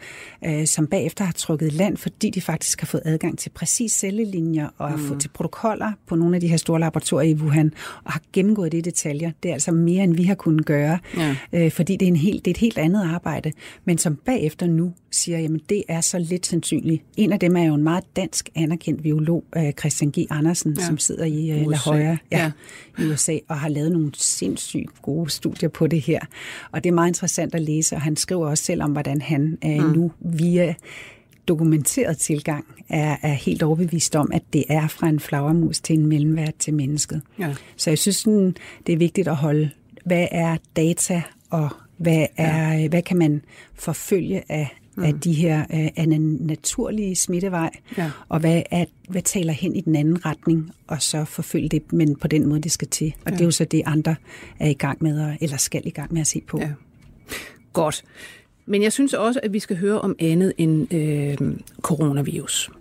øh, 0.45 0.67
som 0.67 0.87
bagefter 0.87 1.25
har 1.25 1.31
trukket 1.31 1.73
land, 1.73 1.97
fordi 1.97 2.29
de 2.29 2.41
faktisk 2.41 2.81
har 2.81 2.85
fået 2.85 3.01
adgang 3.05 3.39
til 3.39 3.49
præcis 3.49 3.91
cellelinjer 3.91 4.69
og 4.77 4.91
mm. 4.91 4.97
har 4.97 5.07
fået 5.07 5.21
til 5.21 5.29
protokoller 5.29 5.91
på 6.07 6.15
nogle 6.15 6.35
af 6.35 6.41
de 6.41 6.47
her 6.47 6.57
store 6.57 6.79
laboratorier 6.79 7.29
i 7.29 7.33
Wuhan, 7.35 7.73
og 8.03 8.11
har 8.11 8.21
gennemgået 8.33 8.71
det 8.71 8.77
i 8.77 8.81
detaljer. 8.81 9.31
Det 9.43 9.49
er 9.49 9.53
altså 9.53 9.71
mere, 9.71 10.03
end 10.03 10.15
vi 10.15 10.23
har 10.23 10.35
kunnet 10.35 10.65
gøre, 10.65 10.99
ja. 11.17 11.35
øh, 11.53 11.71
fordi 11.71 11.95
det 11.95 12.05
er, 12.05 12.09
en 12.09 12.15
helt, 12.15 12.45
det 12.45 12.51
er 12.51 12.55
et 12.55 12.59
helt 12.59 12.77
andet 12.77 13.03
arbejde, 13.13 13.51
men 13.85 13.97
som 13.97 14.15
bagefter 14.15 14.67
nu 14.67 14.93
siger, 15.15 15.39
jamen 15.39 15.61
det 15.69 15.83
er 15.87 16.01
så 16.01 16.19
lidt 16.19 16.45
sandsynligt. 16.45 17.03
En 17.17 17.31
af 17.31 17.39
dem 17.39 17.55
er 17.55 17.63
jo 17.63 17.73
en 17.73 17.83
meget 17.83 18.03
dansk 18.15 18.49
anerkendt 18.55 19.03
biolog, 19.03 19.43
øh, 19.57 19.71
Christian 19.71 20.11
G. 20.11 20.17
Andersen, 20.29 20.73
ja. 20.79 20.85
som 20.85 20.97
sidder 20.97 21.25
i 21.25 21.51
øh, 21.51 21.67
La 21.67 21.77
Jolla 21.87 22.17
ja, 22.31 22.51
ja. 22.97 23.03
i 23.03 23.11
USA 23.11 23.37
og 23.47 23.59
har 23.59 23.69
lavet 23.69 23.91
nogle 23.91 24.11
sindssygt 24.15 25.01
gode 25.01 25.29
studier 25.29 25.69
på 25.69 25.87
det 25.87 26.01
her. 26.01 26.19
Og 26.71 26.83
det 26.83 26.89
er 26.89 26.93
meget 26.93 27.07
interessant 27.07 27.55
at 27.55 27.61
læse, 27.61 27.95
og 27.95 28.01
han 28.01 28.15
skriver 28.15 28.47
også 28.47 28.63
selv 28.63 28.83
om, 28.83 28.91
hvordan 28.91 29.21
han 29.21 29.57
øh, 29.65 29.85
mm. 29.85 29.91
nu 29.91 30.11
via 30.19 30.75
dokumenteret 31.47 32.17
tilgang 32.17 32.65
er, 32.89 33.17
er 33.21 33.33
helt 33.33 33.63
overbevist 33.63 34.15
om, 34.15 34.31
at 34.33 34.43
det 34.53 34.63
er 34.69 34.87
fra 34.87 35.07
en 35.07 35.19
flagermus 35.19 35.79
til 35.79 35.99
en 35.99 36.05
mellemvært 36.05 36.55
til 36.59 36.73
mennesket. 36.73 37.21
Ja. 37.39 37.55
Så 37.77 37.89
jeg 37.89 37.97
synes, 37.97 38.15
sådan, 38.15 38.55
det 38.87 38.93
er 38.93 38.97
vigtigt 38.97 39.27
at 39.27 39.35
holde, 39.35 39.69
hvad 40.05 40.27
er 40.31 40.57
data 40.75 41.21
og 41.49 41.69
hvad, 41.97 42.25
er, 42.37 42.73
ja. 42.73 42.87
hvad 42.87 43.01
kan 43.01 43.17
man 43.17 43.41
forfølge 43.75 44.43
af 44.49 44.77
mm. 44.95 45.03
af 45.03 45.13
de 45.19 45.33
her 45.33 45.59
øh, 45.59 45.89
af 45.95 46.07
den 46.07 46.37
naturlige 46.41 47.15
smittevej, 47.15 47.69
ja. 47.97 48.11
og 48.29 48.39
hvad, 48.39 48.61
er, 48.71 48.85
hvad 49.09 49.21
taler 49.21 49.53
hen 49.53 49.75
i 49.75 49.81
den 49.81 49.95
anden 49.95 50.25
retning, 50.25 50.71
og 50.87 51.01
så 51.01 51.25
forfølge 51.25 51.69
det, 51.69 51.93
men 51.93 52.15
på 52.15 52.27
den 52.27 52.47
måde, 52.47 52.61
det 52.61 52.71
skal 52.71 52.87
til. 52.87 53.13
Og 53.25 53.31
ja. 53.31 53.35
det 53.35 53.41
er 53.41 53.45
jo 53.45 53.51
så 53.51 53.65
det, 53.65 53.81
andre 53.85 54.15
er 54.59 54.69
i 54.69 54.73
gang 54.73 54.97
med, 55.03 55.21
at, 55.21 55.37
eller 55.41 55.57
skal 55.57 55.81
i 55.85 55.89
gang 55.89 56.13
med 56.13 56.21
at 56.21 56.27
se 56.27 56.41
på. 56.47 56.59
Ja. 56.59 56.69
Godt. 57.73 58.03
Men 58.65 58.83
jeg 58.83 58.93
synes 58.93 59.13
også, 59.13 59.39
at 59.43 59.53
vi 59.53 59.59
skal 59.59 59.77
høre 59.77 60.01
om 60.01 60.15
andet 60.19 60.53
end 60.57 60.93
øh, 60.93 61.37
coronavirus. 61.81 62.71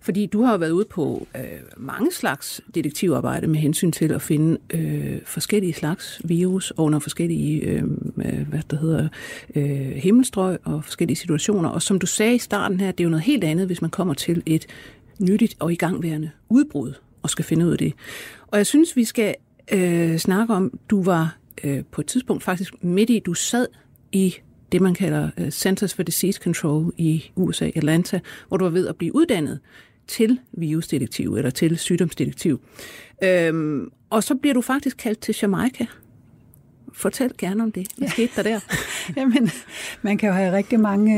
Fordi 0.00 0.26
du 0.26 0.42
har 0.42 0.52
jo 0.52 0.58
været 0.58 0.70
ude 0.70 0.84
på 0.84 1.26
øh, 1.36 1.42
mange 1.76 2.12
slags 2.12 2.60
detektivarbejde 2.74 3.46
med 3.46 3.56
hensyn 3.56 3.92
til 3.92 4.12
at 4.12 4.22
finde 4.22 4.58
øh, 4.74 5.18
forskellige 5.24 5.72
slags 5.72 6.20
virus 6.24 6.72
under 6.76 6.98
forskellige 6.98 7.60
øh, 7.60 7.82
øh, 8.16 8.48
hvad 8.48 8.60
der 8.70 8.76
hedder, 8.76 9.08
øh, 9.54 9.90
himmelstrøg 9.96 10.58
og 10.64 10.84
forskellige 10.84 11.16
situationer. 11.16 11.68
Og 11.68 11.82
som 11.82 11.98
du 11.98 12.06
sagde 12.06 12.34
i 12.34 12.38
starten 12.38 12.80
her, 12.80 12.92
det 12.92 13.00
er 13.00 13.04
jo 13.04 13.10
noget 13.10 13.24
helt 13.24 13.44
andet, 13.44 13.66
hvis 13.66 13.82
man 13.82 13.90
kommer 13.90 14.14
til 14.14 14.42
et 14.46 14.66
nyttigt 15.20 15.56
og 15.58 15.72
igangværende 15.72 16.30
udbrud 16.48 16.92
og 17.22 17.30
skal 17.30 17.44
finde 17.44 17.66
ud 17.66 17.72
af 17.72 17.78
det. 17.78 17.92
Og 18.46 18.58
jeg 18.58 18.66
synes, 18.66 18.96
vi 18.96 19.04
skal 19.04 19.34
øh, 19.72 20.16
snakke 20.16 20.54
om, 20.54 20.78
du 20.90 21.02
var 21.02 21.36
øh, 21.64 21.84
på 21.90 22.00
et 22.00 22.06
tidspunkt 22.06 22.42
faktisk 22.42 22.84
midt 22.84 23.10
i, 23.10 23.18
du 23.18 23.34
sad 23.34 23.66
i 24.12 24.34
det, 24.72 24.80
man 24.80 24.94
kalder 24.94 25.30
uh, 25.40 25.48
Centers 25.48 25.94
for 25.94 26.02
Disease 26.02 26.40
Control 26.42 26.92
i 26.96 27.24
USA, 27.36 27.70
Atlanta, 27.74 28.20
hvor 28.48 28.56
du 28.56 28.64
var 28.64 28.70
ved 28.70 28.88
at 28.88 28.96
blive 28.96 29.14
uddannet 29.14 29.60
til 30.10 30.38
virusdetektiv 30.52 31.34
eller 31.34 31.50
til 31.50 31.78
sygdomsdetektiv. 31.78 32.60
Øhm, 33.24 33.90
og 34.10 34.22
så 34.24 34.34
bliver 34.34 34.54
du 34.54 34.60
faktisk 34.60 34.96
kaldt 34.96 35.20
til 35.20 35.34
Jamaica. 35.42 35.86
Fortæl 36.92 37.30
gerne 37.38 37.62
om 37.62 37.72
det. 37.72 37.86
Hvad 37.96 38.08
ja. 38.08 38.12
skete 38.12 38.32
der 38.36 38.42
der? 38.42 38.60
Jamen, 39.16 39.50
man 40.02 40.18
kan 40.18 40.28
jo 40.28 40.34
have 40.34 40.56
rigtig 40.56 40.80
mange 40.80 41.12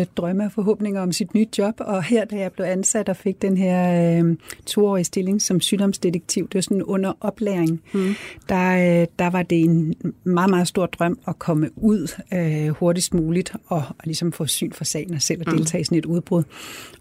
øh, 0.00 0.06
drømme 0.16 0.44
og 0.44 0.52
forhåbninger 0.52 1.00
om 1.02 1.12
sit 1.12 1.34
nye 1.34 1.46
job, 1.58 1.74
og 1.78 2.02
her, 2.02 2.24
da 2.24 2.36
jeg 2.36 2.52
blev 2.52 2.66
ansat 2.66 3.08
og 3.08 3.16
fik 3.16 3.42
den 3.42 3.56
her 3.56 4.18
øh, 4.18 4.36
toårige 4.66 5.04
stilling 5.04 5.42
som 5.42 5.60
sygdomsdetektiv, 5.60 6.48
det 6.48 6.54
var 6.54 6.60
sådan 6.60 6.82
under 6.82 7.12
oplæring, 7.20 7.82
mm. 7.92 8.14
der, 8.48 9.00
øh, 9.00 9.06
der 9.18 9.30
var 9.30 9.42
det 9.42 9.60
en 9.60 9.94
meget, 10.24 10.50
meget 10.50 10.68
stor 10.68 10.86
drøm 10.86 11.18
at 11.28 11.38
komme 11.38 11.70
ud 11.76 12.22
øh, 12.34 12.68
hurtigst 12.68 13.14
muligt 13.14 13.52
og, 13.66 13.82
og 13.88 14.04
ligesom 14.04 14.32
få 14.32 14.46
syn 14.46 14.72
for 14.72 14.84
sagen 14.84 15.14
og 15.14 15.22
selv 15.22 15.40
at 15.40 15.46
mm. 15.46 15.56
deltage 15.56 15.80
i 15.80 15.84
sådan 15.84 15.98
et 15.98 16.06
udbrud. 16.06 16.42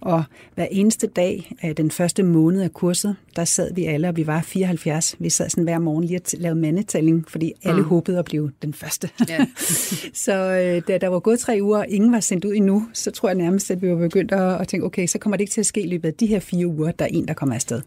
Og 0.02 0.24
hver 0.56 0.68
eneste 0.72 1.08
dag, 1.08 1.56
øh, 1.66 1.72
den 1.78 1.92
første 1.92 2.24
måned 2.24 2.62
af 2.62 2.74
kurset, 2.74 3.16
der 3.36 3.46
sad 3.46 3.74
vi 3.74 3.86
alle, 3.86 4.08
og 4.08 4.16
vi 4.16 4.28
var 4.28 4.42
74. 4.42 5.16
Vi 5.20 5.30
sad 5.30 5.50
sådan 5.50 5.64
hver 5.64 5.80
morgen 5.80 6.04
lige 6.04 6.20
og 6.20 6.40
lavede 6.40 6.60
mandetælling, 6.60 7.26
fordi 7.28 7.54
alle 7.64 7.82
mm. 7.82 7.88
håbede 7.88 8.17
at 8.20 8.26
blive 8.26 8.52
den 8.62 8.74
første. 8.74 9.10
Ja. 9.30 9.46
så 10.26 10.34
øh, 10.34 10.82
da 10.88 10.98
der 10.98 11.08
var 11.08 11.20
gået 11.20 11.40
tre 11.40 11.60
uger, 11.62 11.78
og 11.78 11.86
ingen 11.90 12.12
var 12.12 12.20
sendt 12.20 12.46
ud 12.46 12.54
endnu, 12.54 12.88
så 12.94 13.12
tror 13.12 13.30
jeg 13.30 13.36
nærmest, 13.36 13.72
at 13.72 13.82
vi 13.82 13.90
var 13.90 13.98
begyndt 13.98 14.32
at, 14.32 14.62
at 14.62 14.68
tænke, 14.68 14.86
okay, 14.86 15.08
så 15.08 15.20
kommer 15.20 15.38
det 15.38 15.42
ikke 15.42 15.52
til 15.52 15.62
at 15.62 15.66
ske 15.66 15.82
i 15.82 15.88
løbet 15.88 16.08
af 16.08 16.14
de 16.14 16.28
her 16.28 16.40
fire 16.40 16.68
uger, 16.68 16.92
der 16.92 17.06
er 17.06 17.10
en, 17.10 17.28
der 17.28 17.34
kommer 17.34 17.56
afsted. 17.56 17.82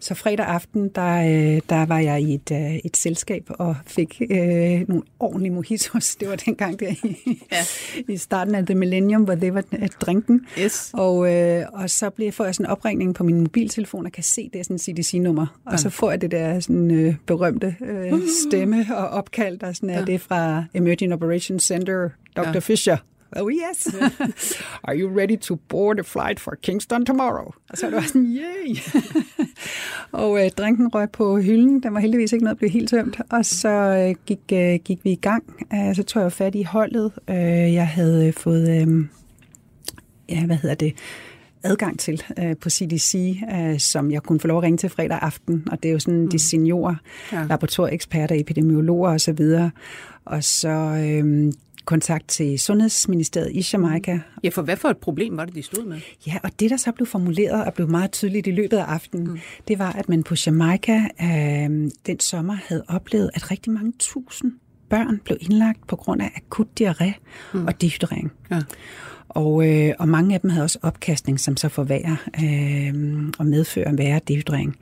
Så 0.00 0.14
fredag 0.14 0.46
aften, 0.46 0.88
der, 0.88 1.16
øh, 1.16 1.60
der 1.68 1.86
var 1.86 1.98
jeg 1.98 2.22
i 2.22 2.34
et, 2.34 2.50
øh, 2.52 2.76
et 2.84 2.96
selskab 2.96 3.44
og 3.48 3.76
fik 3.86 4.22
øh, 4.30 4.88
nogle 4.88 5.02
ordentlige 5.20 5.52
mojitos. 5.52 6.16
Det 6.16 6.28
var 6.28 6.36
dengang 6.36 6.80
der 6.80 6.88
i, 6.88 7.42
ja. 7.52 7.64
i 8.12 8.16
starten 8.16 8.54
af 8.54 8.66
The 8.66 8.74
Millennium, 8.74 9.22
hvor 9.22 9.34
det 9.34 9.54
var 9.54 9.64
øh, 9.72 9.88
drinken. 10.00 10.46
Yes. 10.58 10.90
Og, 10.94 11.34
øh, 11.34 11.64
og 11.72 11.90
så 11.90 12.10
bliver, 12.10 12.32
får 12.32 12.44
jeg 12.44 12.54
sådan 12.54 12.66
en 12.66 12.70
opringning 12.70 13.14
på 13.14 13.24
min 13.24 13.40
mobiltelefon 13.40 14.06
og 14.06 14.12
kan 14.12 14.24
se, 14.24 14.50
det 14.52 14.58
er 14.58 14.64
sådan 14.64 14.78
CDC-nummer. 14.78 15.46
Og 15.64 15.72
ja. 15.72 15.76
så 15.76 15.90
får 15.90 16.10
jeg 16.10 16.20
det 16.20 16.30
der 16.30 16.60
sådan, 16.60 16.90
øh, 16.90 17.14
berømte 17.26 17.76
øh, 17.80 18.12
stemme 18.46 18.86
og 18.96 19.08
opkald, 19.08 19.58
der 19.58 19.72
sådan 19.72 19.90
er 19.90 19.98
ja. 19.98 20.04
det 20.04 20.20
fra 20.20 20.64
Emerging 20.74 21.12
Operations 21.12 21.62
Center, 21.62 22.08
Dr. 22.36 22.48
Ja. 22.54 22.58
Fisher. 22.58 22.96
Oh 23.32 23.50
yes. 23.50 23.86
Are 24.84 24.96
you 24.96 25.08
ready 25.08 25.36
to 25.36 25.56
board 25.56 25.98
a 25.98 26.02
flight 26.02 26.40
for 26.40 26.54
Kingston 26.62 27.04
tomorrow? 27.04 27.52
Og 27.70 27.78
så 27.78 27.90
var 27.90 28.00
det 28.00 28.08
sådan, 28.08 28.36
yay! 28.36 28.76
og 30.22 30.44
øh, 30.44 30.50
drinken 30.50 30.88
røg 30.94 31.10
på 31.10 31.38
hylden. 31.38 31.82
Den 31.82 31.94
var 31.94 32.00
heldigvis 32.00 32.32
ikke 32.32 32.44
noget 32.44 32.54
at 32.54 32.58
blive 32.58 32.70
helt 32.70 32.90
tømt. 32.90 33.20
Og 33.30 33.44
så 33.44 33.68
øh, 33.68 34.14
gik, 34.26 34.40
øh, 34.52 34.78
gik 34.84 35.04
vi 35.04 35.10
i 35.10 35.16
gang. 35.16 35.44
Uh, 35.72 35.94
så 35.94 36.02
tog 36.02 36.22
jeg 36.22 36.32
fat 36.32 36.54
i 36.54 36.62
holdet. 36.62 37.12
Uh, 37.28 37.34
jeg 37.74 37.88
havde 37.88 38.32
fået, 38.32 38.68
øh, 38.68 39.04
ja, 40.28 40.46
hvad 40.46 40.56
hedder 40.56 40.74
det, 40.74 40.94
adgang 41.62 41.98
til 41.98 42.22
uh, 42.42 42.56
på 42.60 42.70
CDC, 42.70 43.36
uh, 43.52 43.78
som 43.78 44.10
jeg 44.10 44.22
kunne 44.22 44.40
få 44.40 44.46
lov 44.46 44.58
at 44.58 44.62
ringe 44.62 44.76
til 44.76 44.88
fredag 44.88 45.18
aften. 45.22 45.64
Og 45.70 45.82
det 45.82 45.88
er 45.88 45.92
jo 45.92 45.98
sådan 45.98 46.20
mm. 46.20 46.30
de 46.30 46.38
seniorer, 46.38 46.94
ja. 47.32 47.44
laboratorieeksperter, 47.44 48.34
epidemiologer 48.40 49.10
osv. 49.10 49.40
Og 50.26 50.44
så 50.44 50.68
øh, 50.68 51.52
kontakt 51.84 52.28
til 52.28 52.58
Sundhedsministeriet 52.58 53.52
i 53.52 53.66
Jamaica. 53.72 54.20
Ja, 54.44 54.48
for 54.48 54.62
hvad 54.62 54.76
for 54.76 54.88
et 54.88 54.96
problem 54.96 55.36
var 55.36 55.44
det, 55.44 55.54
de 55.54 55.62
stod 55.62 55.84
med? 55.84 56.00
Ja, 56.26 56.34
og 56.42 56.50
det, 56.60 56.70
der 56.70 56.76
så 56.76 56.92
blev 56.92 57.06
formuleret 57.06 57.64
og 57.64 57.74
blev 57.74 57.88
meget 57.88 58.12
tydeligt 58.12 58.46
i 58.46 58.50
løbet 58.50 58.76
af 58.76 58.84
aftenen, 58.84 59.26
mm. 59.26 59.38
det 59.68 59.78
var, 59.78 59.92
at 59.92 60.08
man 60.08 60.22
på 60.22 60.34
Jamaica 60.46 61.00
øh, 61.22 61.90
den 62.06 62.20
sommer 62.20 62.56
havde 62.68 62.84
oplevet, 62.88 63.30
at 63.34 63.50
rigtig 63.50 63.72
mange 63.72 63.92
tusind 63.98 64.52
børn 64.88 65.20
blev 65.24 65.38
indlagt 65.40 65.86
på 65.86 65.96
grund 65.96 66.22
af 66.22 66.32
akut 66.36 66.68
diarré 66.80 67.12
mm. 67.54 67.66
og 67.66 67.80
dehydrering. 67.80 68.32
Ja. 68.50 68.62
Og, 69.36 69.68
øh, 69.68 69.94
og 69.98 70.08
mange 70.08 70.34
af 70.34 70.40
dem 70.40 70.50
havde 70.50 70.64
også 70.64 70.78
opkastning, 70.82 71.40
som 71.40 71.56
så 71.56 71.68
forværrer 71.68 72.16
øh, 72.42 73.32
og 73.38 73.46
medfører 73.46 73.96
værre 73.96 74.20
dehydrering. 74.28 74.76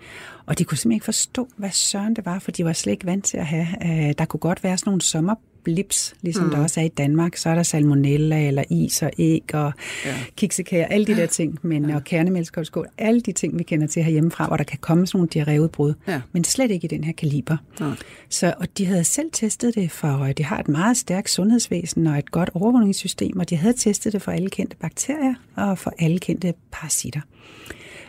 Og 0.47 0.59
de 0.59 0.65
kunne 0.65 0.79
simpelthen 0.79 0.97
ikke 0.97 1.05
forstå, 1.05 1.49
hvad 1.57 1.71
søren 1.71 2.17
det 2.17 2.27
var, 2.27 2.39
for 2.39 2.51
de 2.51 2.65
var 2.65 2.73
slet 2.73 2.93
ikke 2.93 3.07
vant 3.07 3.25
til 3.25 3.37
at 3.37 3.47
have. 3.47 3.67
Øh, 3.83 4.15
der 4.19 4.25
kunne 4.25 4.41
godt 4.41 4.65
være 4.65 4.79
sådan 4.79 4.91
nogle 4.91 5.03
sommer 5.03 5.35
blips, 5.65 6.15
ligesom 6.23 6.45
mm. 6.45 6.51
der 6.51 6.59
også 6.59 6.81
er 6.81 6.85
i 6.85 6.89
Danmark. 6.89 7.37
Så 7.37 7.49
er 7.49 7.55
der 7.55 7.63
salmonella, 7.63 8.47
eller 8.47 8.65
is 8.71 9.03
og 9.03 9.11
æg, 9.19 9.55
og 9.55 9.73
ja. 10.05 10.15
kiksekager, 10.37 10.87
alle 10.87 11.07
de 11.07 11.17
der 11.17 11.27
ting. 11.27 11.59
Men, 11.63 11.89
ja. 11.89 11.97
og 11.97 12.05
kernemælskålskål, 12.05 12.89
alle 12.99 13.21
de 13.21 13.33
ting, 13.33 13.59
vi 13.59 13.63
kender 13.63 13.87
til 13.87 14.03
herhjemmefra, 14.03 14.47
hvor 14.47 14.57
der 14.57 14.65
kan 14.65 14.79
komme 14.79 15.07
sådan 15.07 15.19
nogle 15.19 15.29
diarréudbrud. 15.35 15.95
Ja. 16.09 16.21
Men 16.33 16.45
slet 16.45 16.71
ikke 16.71 16.85
i 16.85 16.89
den 16.89 17.05
her 17.05 17.13
kaliber. 17.13 17.57
Ja. 17.81 17.91
Så, 18.29 18.55
og 18.59 18.79
de 18.79 18.87
havde 18.87 19.05
selv 19.05 19.31
testet 19.33 19.75
det 19.75 19.91
for, 19.91 20.33
de 20.39 20.45
har 20.45 20.59
et 20.59 20.69
meget 20.69 20.97
stærkt 20.97 21.31
sundhedsvæsen 21.31 22.07
og 22.07 22.19
et 22.19 22.31
godt 22.31 22.51
overvågningssystem, 22.55 23.39
og 23.39 23.51
de 23.51 23.57
havde 23.57 23.75
testet 23.75 24.13
det 24.13 24.23
for 24.23 24.33
alle 24.33 24.51
kendte 24.51 24.77
bakterier 24.77 25.35
og 25.57 25.79
for 25.79 25.93
alle 25.99 26.19
kendte 26.19 26.55
parasitter. 26.73 27.21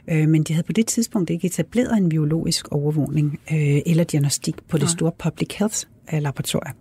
Øh, 0.08 0.30
men 0.30 0.44
de 0.44 0.54
havde 0.54 0.66
på 0.66 0.74
det 0.74 0.88
tidspunkt 0.88 1.30
ikke 1.30 1.48
etableret 1.48 1.98
en 1.98 2.10
biologisk 2.10 2.68
overvågning 2.72 3.40
øh, 3.52 3.82
eller 3.86 4.04
diagnostik 4.04 4.56
på 4.68 4.78
det 4.78 4.90
store 4.90 5.12
public 5.12 5.56
health 5.60 5.78
laboratorier. 6.12 6.72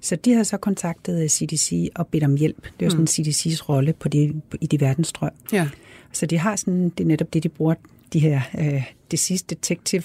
Så 0.00 0.16
de 0.16 0.32
havde 0.32 0.44
så 0.44 0.56
kontaktet 0.56 1.30
CDC 1.30 1.88
og 1.94 2.06
bedt 2.06 2.24
om 2.24 2.36
hjælp. 2.36 2.62
Det 2.62 2.84
var 2.84 2.90
sådan 2.90 3.00
mm. 3.00 3.08
CDC's 3.10 3.68
rolle 3.68 3.92
på 3.92 4.08
de, 4.08 4.40
i 4.60 4.66
de 4.66 4.80
verdensstrøg. 4.80 5.30
Ja. 5.52 5.68
Så 6.12 6.26
de 6.26 6.38
har 6.38 6.56
sådan, 6.56 6.88
det 6.88 7.00
er 7.04 7.08
netop 7.08 7.32
det, 7.32 7.42
de 7.42 7.48
bruger 7.48 7.74
de 8.12 8.18
her, 8.18 8.40
øh, 8.58 8.84
det 9.10 9.18
sidste 9.18 9.54
detective 9.54 10.02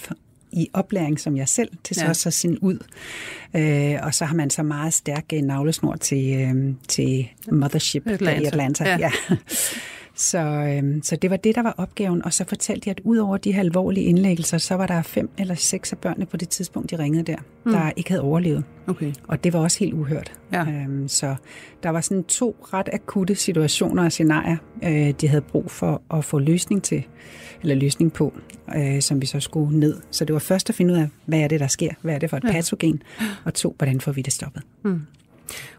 i 0.52 0.70
oplæring, 0.74 1.20
som 1.20 1.38
jeg 1.38 1.50
selv, 1.50 1.70
til 1.84 1.96
så 1.96 2.06
ja. 2.06 2.14
så 2.14 2.32
sin 2.32 2.58
ud. 2.58 2.78
Øh, 3.56 3.96
og 4.04 4.14
så 4.14 4.26
har 4.26 4.36
man 4.36 4.50
så 4.50 4.64
meget 4.64 4.94
stærk 4.94 5.32
navlesnor 5.32 5.96
til, 5.96 6.34
øh, 6.34 6.74
til 6.88 7.30
Mothership 7.52 8.08
Atlanta. 8.08 8.42
i 8.42 8.46
Atlanta. 8.46 8.84
Ja. 8.84 8.98
ja. 8.98 9.12
Så, 10.20 10.40
øhm, 10.40 11.04
så 11.04 11.16
det 11.16 11.30
var 11.30 11.38
det, 11.38 11.56
der 11.56 11.64
var 11.64 11.76
opgaven. 11.78 12.26
Og 12.26 12.34
så 12.34 12.46
fortalte 12.48 12.88
jeg, 12.88 12.96
at 12.98 13.02
ud 13.04 13.18
over 13.18 13.38
de 13.38 13.52
her 13.52 13.60
alvorlige 13.60 14.06
indlæggelser, 14.06 14.58
så 14.58 14.76
var 14.76 14.88
der 14.88 15.02
fem 15.02 15.30
eller 15.38 15.56
seks 15.56 15.92
af 15.92 15.98
børnene 15.98 16.26
på 16.26 16.38
det 16.38 16.50
tidspunkt, 16.50 16.92
de 16.92 17.00
ringede 17.00 17.24
der, 17.24 17.38
mm. 17.66 17.72
der 17.72 17.92
ikke 17.96 18.10
havde 18.10 18.22
overlevet. 18.22 18.64
Okay. 18.88 19.14
Og 19.28 19.44
det 19.44 19.54
var 19.54 19.60
også 19.60 19.80
helt 19.80 19.94
uhørt. 19.94 20.34
Ja. 20.54 20.66
Øhm, 20.66 21.08
så 21.08 21.36
der 21.84 21.90
var 21.90 22.02
sådan 22.02 22.24
to 22.24 22.56
ret 22.74 22.90
akutte 22.94 23.36
situationer 23.36 24.04
og 24.04 24.12
scenarier, 24.12 24.58
øh, 24.84 25.14
de 25.22 25.28
havde 25.28 25.42
brug 25.42 25.72
for 25.72 26.02
at 26.14 26.26
få 26.26 26.40
løsning 26.40 26.84
til, 26.84 27.04
eller 27.62 27.76
løsning 27.76 28.14
på, 28.14 28.34
øh, 28.76 29.02
som 29.02 29.22
vi 29.22 29.26
så 29.26 29.40
skulle 29.40 29.80
ned. 29.80 29.98
Så 30.12 30.26
det 30.26 30.34
var 30.34 30.40
først 30.40 30.70
at 30.70 30.76
finde 30.76 30.94
ud 30.94 31.00
af, 31.00 31.08
hvad 31.26 31.40
er 31.40 31.48
det, 31.48 31.60
der 31.60 31.68
sker? 31.68 31.92
Hvad 32.02 32.16
er 32.16 32.20
det 32.20 32.30
for 32.30 32.38
et 32.38 32.44
ja. 32.44 32.52
patogen? 32.52 33.04
Og 33.46 33.54
to, 33.54 33.76
hvordan 33.78 34.02
får 34.02 34.12
vi 34.12 34.22
det 34.22 34.34
stoppet? 34.34 34.64
Mm. 34.84 35.02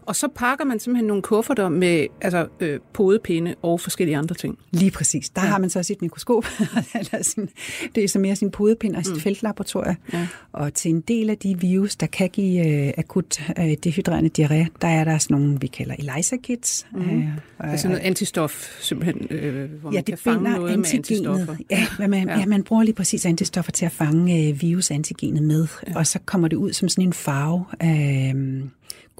Og 0.01 0.15
så 0.15 0.27
pakker 0.35 0.65
man 0.65 0.79
simpelthen 0.79 1.07
nogle 1.07 1.21
kufferter 1.21 1.69
med 1.69 2.07
altså, 2.21 2.47
øh, 2.59 2.79
podepinde 2.93 3.55
og 3.61 3.79
forskellige 3.79 4.17
andre 4.17 4.35
ting. 4.35 4.59
Lige 4.71 4.91
præcis. 4.91 5.29
Der 5.29 5.41
ja. 5.41 5.47
har 5.47 5.57
man 5.59 5.69
så 5.69 5.83
sit 5.83 6.01
mikroskop. 6.01 6.45
det 7.95 8.03
er 8.03 8.07
så 8.07 8.19
mere 8.19 8.35
sin 8.35 8.51
podepinde 8.51 8.97
og 8.97 9.05
sit 9.05 9.13
mm. 9.13 9.19
feltlaboratorium. 9.19 9.95
Ja. 10.13 10.27
Og 10.51 10.73
til 10.73 10.91
en 10.91 11.01
del 11.01 11.29
af 11.29 11.37
de 11.37 11.59
virus, 11.59 11.95
der 11.95 12.07
kan 12.07 12.29
give 12.29 12.87
øh, 12.87 12.93
akut 12.97 13.41
øh, 13.59 13.73
dehydrerende 13.83 14.29
diarré, 14.39 14.65
der 14.81 14.87
er 14.87 15.03
der 15.03 15.17
sådan 15.17 15.37
nogle, 15.37 15.59
vi 15.61 15.67
kalder 15.67 15.95
ELISA-kits. 15.99 16.87
Mm. 16.93 17.01
Øh, 17.01 17.25
er 17.59 17.75
sådan 17.75 17.91
noget 17.91 18.05
antistof, 18.05 18.81
simpelthen, 18.81 19.27
øh, 19.29 19.69
hvor 19.81 19.91
ja, 19.91 19.97
man 19.97 20.03
kan 20.03 20.17
fange 20.17 20.43
noget 20.43 20.79
med 20.79 20.93
antistoffer. 20.93 21.55
Ja, 21.69 22.07
man, 22.07 22.29
ja. 22.29 22.39
ja, 22.39 22.45
man 22.45 22.63
bruger 22.63 22.83
lige 22.83 22.95
præcis 22.95 23.25
antistoffer 23.25 23.71
til 23.71 23.85
at 23.85 23.91
fange 23.91 24.47
øh, 24.47 24.61
virusantigenet 24.61 25.43
med. 25.43 25.67
Ja. 25.87 25.97
Og 25.97 26.07
så 26.07 26.19
kommer 26.25 26.47
det 26.47 26.57
ud 26.57 26.73
som 26.73 26.89
sådan 26.89 27.05
en 27.05 27.13
farve. 27.13 27.65
Øh, 27.83 28.63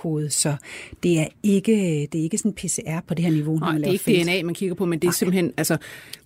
kode, 0.02 0.30
så 0.30 0.56
det 1.04 1.20
er 1.20 1.28
ikke, 1.44 2.08
det 2.12 2.20
er 2.20 2.24
ikke 2.24 2.38
sådan 2.38 2.54
PCR 2.54 3.00
på 3.08 3.14
det 3.14 3.26
her 3.26 3.32
niveau. 3.32 3.60
Nej, 3.60 3.78
det 3.78 3.88
er 3.88 3.92
ikke. 3.92 4.24
DNA, 4.24 4.44
man 4.44 4.56
kigger 4.56 4.76
på, 4.76 4.86
men 4.86 5.00
det 5.00 5.08
er 5.08 5.12
Nej. 5.12 5.16
simpelthen, 5.16 5.54
altså, 5.58 5.78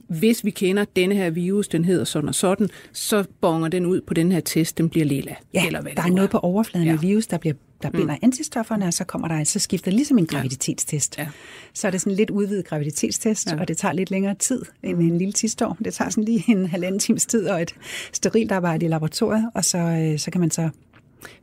hvis 0.08 0.46
vi 0.46 0.52
kender 0.52 0.86
denne 0.96 1.16
her 1.16 1.30
virus, 1.30 1.68
den 1.68 1.86
hedder 1.86 2.06
sådan 2.06 2.30
og 2.30 2.36
sådan, 2.36 2.70
så 2.92 3.24
bonger 3.42 3.68
den 3.68 3.86
ud 3.86 4.02
på 4.02 4.14
den 4.14 4.32
her 4.32 4.40
test, 4.40 4.78
den 4.78 4.90
bliver 4.90 5.06
lilla. 5.06 5.36
Ja, 5.54 5.66
eller 5.68 5.82
hvad 5.82 5.92
der 5.96 6.04
er 6.04 6.08
noget 6.08 6.30
på 6.30 6.38
overfladen 6.38 6.88
ja. 6.88 6.94
af 6.94 7.02
virus, 7.02 7.28
der 7.28 7.38
bliver 7.38 7.56
der 7.84 7.90
mm. 7.90 7.98
binder 7.98 8.14
mm. 8.14 8.20
antistofferne, 8.24 8.86
og 8.86 8.94
så 8.94 9.04
kommer 9.04 9.28
der 9.28 9.44
så 9.44 9.60
skifter 9.60 9.92
ligesom 9.92 10.18
en 10.18 10.26
graviditetstest. 10.26 11.18
Ja. 11.18 11.28
Så 11.74 11.88
er 11.88 11.92
det 11.92 12.02
sådan 12.02 12.14
en 12.14 12.18
lidt 12.18 12.30
udvidet 12.30 12.66
graviditetstest, 12.66 13.52
ja. 13.52 13.60
og 13.60 13.68
det 13.68 13.78
tager 13.78 13.94
lidt 13.94 14.12
længere 14.12 14.36
tid 14.36 14.62
end 14.84 15.00
en 15.00 15.18
lille 15.18 15.34
tistorm. 15.34 15.78
Det 15.86 15.94
tager 15.94 16.10
sådan 16.10 16.24
lige 16.24 16.44
en 16.48 16.66
halvanden 16.66 17.00
times 17.00 17.26
tid 17.26 17.48
og 17.48 17.62
et 17.62 17.76
sterilt 18.14 18.52
arbejde 18.52 18.86
i 18.86 18.90
laboratoriet, 18.90 19.50
og 19.54 19.66
så, 19.66 19.78
øh, 19.78 20.20
så 20.20 20.32
kan 20.32 20.42
man 20.42 20.52
så 20.52 20.70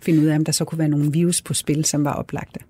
finde 0.01 0.23
ud 0.23 0.27
af, 0.27 0.37
om 0.37 0.45
der 0.45 0.53
så 0.53 0.64
kunne 0.64 0.79
være 0.79 0.88
nogle 0.88 1.12
virus 1.12 1.42
på 1.42 1.55
spil, 1.55 1.85
som 1.85 2.05
var 2.05 2.12
oplagte. 2.14 2.61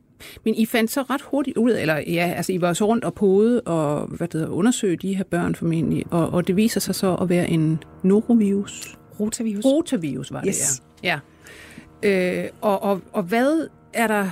Men 0.45 0.55
I 0.55 0.67
fandt 0.67 0.91
så 0.91 1.03
ret 1.03 1.21
hurtigt 1.23 1.57
ud, 1.57 1.71
eller 1.71 1.97
ja, 1.97 2.33
altså 2.37 2.53
I 2.53 2.61
var 2.61 2.73
så 2.73 2.87
rundt 2.87 3.05
og 3.05 3.15
pode 3.15 3.61
og 3.61 4.07
hvad 4.07 4.29
det 4.29 4.41
hedder, 4.41 4.49
undersøge 4.49 4.97
de 4.97 5.15
her 5.15 5.25
børn 5.25 5.55
formentlig, 5.55 6.05
og, 6.11 6.31
og 6.31 6.47
det 6.47 6.57
viser 6.57 6.81
sig 6.81 6.95
så 6.95 7.15
at 7.15 7.29
være 7.29 7.51
en 7.51 7.83
norovirus. 8.03 8.99
Rotavirus. 9.21 9.65
Rotavirus 9.65 10.33
var 10.33 10.45
yes. 10.47 10.59
det, 10.59 10.83
ja. 11.05 11.21
ja. 12.03 12.43
Øh, 12.43 12.49
og, 12.61 12.83
og, 12.83 13.01
og 13.13 13.23
hvad 13.23 13.69
er 13.93 14.07
der, 14.07 14.31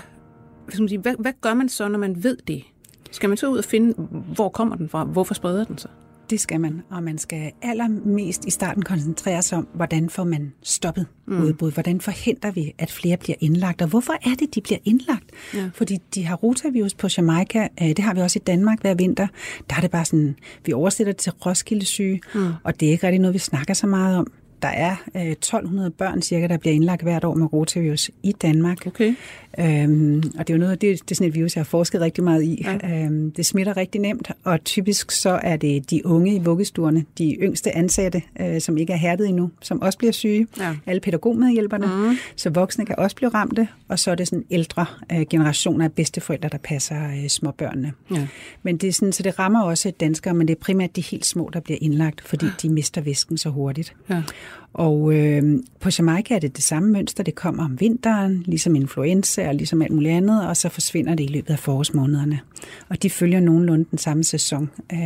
skal 0.69 0.83
man 0.83 0.89
sige, 0.89 0.99
hvad, 0.99 1.15
hvad 1.19 1.33
gør 1.41 1.55
man 1.55 1.69
så, 1.69 1.89
når 1.89 1.99
man 1.99 2.25
ved 2.25 2.37
det? 2.49 2.63
Skal 3.11 3.29
man 3.29 3.37
så 3.37 3.47
ud 3.47 3.59
og 3.59 3.65
finde, 3.65 3.95
hvor 4.35 4.49
kommer 4.49 4.77
den 4.77 4.89
fra? 4.89 5.05
Hvorfor 5.05 5.35
spreder 5.35 5.65
den 5.65 5.79
sig? 5.79 5.91
Det 6.31 6.41
skal 6.41 6.61
man, 6.61 6.83
og 6.91 7.03
man 7.03 7.19
skal 7.19 7.53
allermest 7.63 8.45
i 8.45 8.51
starten 8.51 8.83
koncentrere 8.83 9.43
sig 9.43 9.59
om, 9.59 9.69
hvordan 9.75 10.11
får 10.11 10.25
man 10.25 10.53
stoppet 10.63 11.07
mm. 11.27 11.43
udbrud? 11.43 11.73
Hvordan 11.73 12.01
forhindrer 12.01 12.51
vi, 12.51 12.75
at 12.79 12.91
flere 12.91 13.17
bliver 13.17 13.37
indlagt? 13.41 13.83
Og 13.83 13.89
hvorfor 13.89 14.13
er 14.13 14.35
det, 14.39 14.55
de 14.55 14.61
bliver 14.61 14.79
indlagt? 14.85 15.25
Ja. 15.55 15.71
Fordi 15.75 15.99
de 16.15 16.25
har 16.25 16.37
rotavirus 16.37 16.95
på 16.95 17.09
Jamaica, 17.17 17.69
øh, 17.83 17.89
det 17.89 17.99
har 17.99 18.15
vi 18.15 18.21
også 18.21 18.39
i 18.39 18.45
Danmark 18.47 18.81
hver 18.81 18.95
vinter. 18.95 19.27
Der 19.71 19.77
er 19.77 19.81
det 19.81 19.91
bare 19.91 20.05
sådan, 20.05 20.37
vi 20.67 20.73
oversætter 20.73 21.13
det 21.13 21.21
til 21.21 21.33
Roskilde 21.33 21.85
syge, 21.85 22.21
mm. 22.35 22.53
og 22.65 22.81
det 22.81 22.89
er 22.89 22.93
ikke 22.93 23.07
rigtig 23.07 23.21
noget, 23.21 23.35
vi 23.35 23.39
snakker 23.39 23.75
så 23.75 23.87
meget 23.87 24.17
om. 24.19 24.27
Der 24.63 24.69
er 24.69 24.97
øh, 25.17 25.23
1200 25.23 25.91
børn 25.91 26.23
cirka, 26.23 26.47
der 26.47 26.57
bliver 26.57 26.75
indlagt 26.75 27.03
hvert 27.03 27.25
år 27.25 27.35
med 27.35 27.53
rotavirus 27.53 28.11
i 28.23 28.33
Danmark. 28.33 28.87
Okay. 28.87 29.15
Øhm, 29.59 30.17
og 30.39 30.49
det 30.49 30.51
er 30.51 30.55
jo 30.55 30.59
noget, 30.59 30.81
det, 30.81 31.01
det 31.03 31.11
er 31.11 31.15
sådan 31.15 31.29
et 31.29 31.35
virus, 31.35 31.57
jeg 31.57 31.61
har 31.61 31.65
forsket 31.65 32.01
rigtig 32.01 32.25
meget 32.25 32.43
i. 32.43 32.65
Ja. 32.65 33.05
Øhm, 33.05 33.31
det 33.31 33.47
smitter 33.47 33.77
rigtig 33.77 34.01
nemt, 34.01 34.31
og 34.45 34.65
typisk 34.65 35.11
så 35.11 35.41
er 35.43 35.57
det 35.57 35.91
de 35.91 36.07
unge 36.07 36.35
i 36.35 36.39
vuggestuerne, 36.39 37.05
de 37.19 37.37
yngste 37.41 37.77
ansatte, 37.77 38.23
øh, 38.41 38.61
som 38.61 38.79
ikke 38.79 38.93
er 38.93 38.97
hærdet 38.97 39.29
endnu, 39.29 39.51
som 39.63 39.83
også 39.83 39.99
bliver 39.99 40.13
syge. 40.13 40.47
Ja. 40.59 40.77
Alle 40.87 41.01
pædagogmedhjælperne, 41.01 41.87
mm. 41.87 42.17
så 42.37 42.51
voksne 42.51 42.87
kan 42.87 42.95
også 42.99 43.17
blive 43.17 43.29
ramte, 43.29 43.69
og 43.89 43.99
så 43.99 44.11
er 44.11 44.15
det 44.15 44.29
sådan 44.29 44.45
ældre 44.51 44.87
øh, 45.13 45.27
generationer 45.31 45.85
af 45.85 45.93
bedsteforældre, 45.93 46.49
der 46.49 46.59
passer 46.59 47.11
øh, 47.11 47.29
småbørnene. 47.29 47.93
Ja. 48.15 48.27
Men 48.63 48.77
det 48.77 48.89
er 48.89 48.93
sådan, 48.93 49.13
så 49.13 49.23
det 49.23 49.39
rammer 49.39 49.63
også 49.63 49.93
danskere, 50.01 50.35
men 50.35 50.49
det 50.49 50.55
er 50.55 50.61
primært 50.61 50.97
de 50.97 51.01
helt 51.01 51.27
små, 51.27 51.51
der 51.53 51.61
bliver 51.61 51.79
indlagt, 51.81 52.21
fordi 52.29 52.47
de 52.63 52.69
mister 52.69 53.01
væsken 53.01 53.39
så 53.39 53.49
hurtigt. 53.49 53.95
Ja. 54.11 54.23
Og 54.73 55.15
øh, 55.15 55.59
på 55.81 55.91
Jamaica 55.99 56.35
er 56.35 56.39
det 56.39 56.57
det 56.57 56.65
samme 56.65 56.93
mønster. 56.93 57.23
Det 57.25 57.35
kommer 57.35 57.65
om 57.65 57.81
vinteren, 57.81 58.43
ligesom 58.47 58.75
influenza 58.75 59.49
og 59.49 59.55
ligesom 59.55 59.83
alt 59.83 59.93
muligt 59.93 60.13
andet, 60.13 60.47
og 60.47 60.57
så 60.57 60.69
forsvinder 60.69 61.15
det 61.15 61.25
i 61.25 61.27
løbet 61.27 61.51
af 61.51 61.59
forårsmånederne. 61.59 62.41
Og 62.89 63.03
de 63.03 63.11
følger 63.11 63.41
nogenlunde 63.41 63.85
den 63.91 63.99
samme 63.99 64.25
sæson. 64.25 64.71
Øh, 64.93 64.99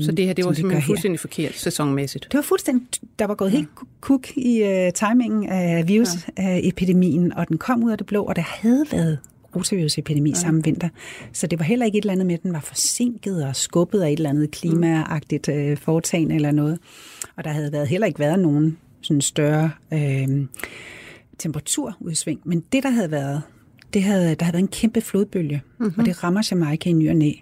Så 0.00 0.12
det 0.12 0.26
her, 0.26 0.32
det 0.32 0.44
var 0.44 0.52
simpelthen 0.52 0.82
her. 0.82 0.86
fuldstændig 0.86 1.20
forkert 1.20 1.54
sæsonmæssigt. 1.54 2.24
Det 2.30 2.34
var 2.34 2.42
fuldstændig, 2.42 2.86
der 3.18 3.26
var 3.26 3.34
gået 3.34 3.50
helt 3.50 3.68
kuk 4.00 4.36
i 4.36 4.62
uh, 4.62 4.92
timingen 4.94 5.48
af 5.48 5.88
virusepidemien, 5.88 7.32
og 7.32 7.48
den 7.48 7.58
kom 7.58 7.84
ud 7.84 7.90
af 7.90 7.98
det 7.98 8.06
blå, 8.06 8.22
og 8.22 8.36
der 8.36 8.42
havde 8.42 8.84
været 8.92 9.18
rotavirusepidemi 9.56 10.30
ja. 10.30 10.34
samme 10.34 10.64
vinter. 10.64 10.88
Så 11.32 11.46
det 11.46 11.58
var 11.58 11.64
heller 11.64 11.86
ikke 11.86 11.98
et 11.98 12.02
eller 12.02 12.12
andet 12.12 12.26
med, 12.26 12.34
at 12.34 12.42
den 12.42 12.52
var 12.52 12.60
forsinket 12.60 13.44
og 13.44 13.56
skubbet 13.56 14.00
af 14.00 14.10
et 14.10 14.16
eller 14.16 14.30
andet 14.30 14.50
klimaagtigt 14.50 15.48
uh, 15.48 15.76
foretagende 15.76 16.34
eller 16.34 16.50
noget. 16.50 16.78
Og 17.36 17.44
der 17.44 17.50
havde 17.50 17.72
været, 17.72 17.88
heller 17.88 18.06
ikke 18.06 18.20
været 18.20 18.38
nogen 18.38 18.78
sådan 19.02 19.20
større 19.20 19.70
øh, 19.92 20.46
temperaturudsving. 21.38 22.40
Men 22.44 22.64
det, 22.72 22.82
der 22.82 22.90
havde 22.90 23.10
været, 23.10 23.42
det 23.94 24.02
havde, 24.02 24.34
der 24.34 24.44
havde 24.44 24.52
været 24.52 24.62
en 24.62 24.68
kæmpe 24.68 25.00
flodbølge, 25.00 25.62
mm-hmm. 25.78 25.94
og 25.98 26.06
det 26.06 26.24
rammer 26.24 26.48
Jamaica 26.50 26.88
i 26.88 26.92
ny 26.92 27.10
og 27.10 27.16
næ. 27.16 27.32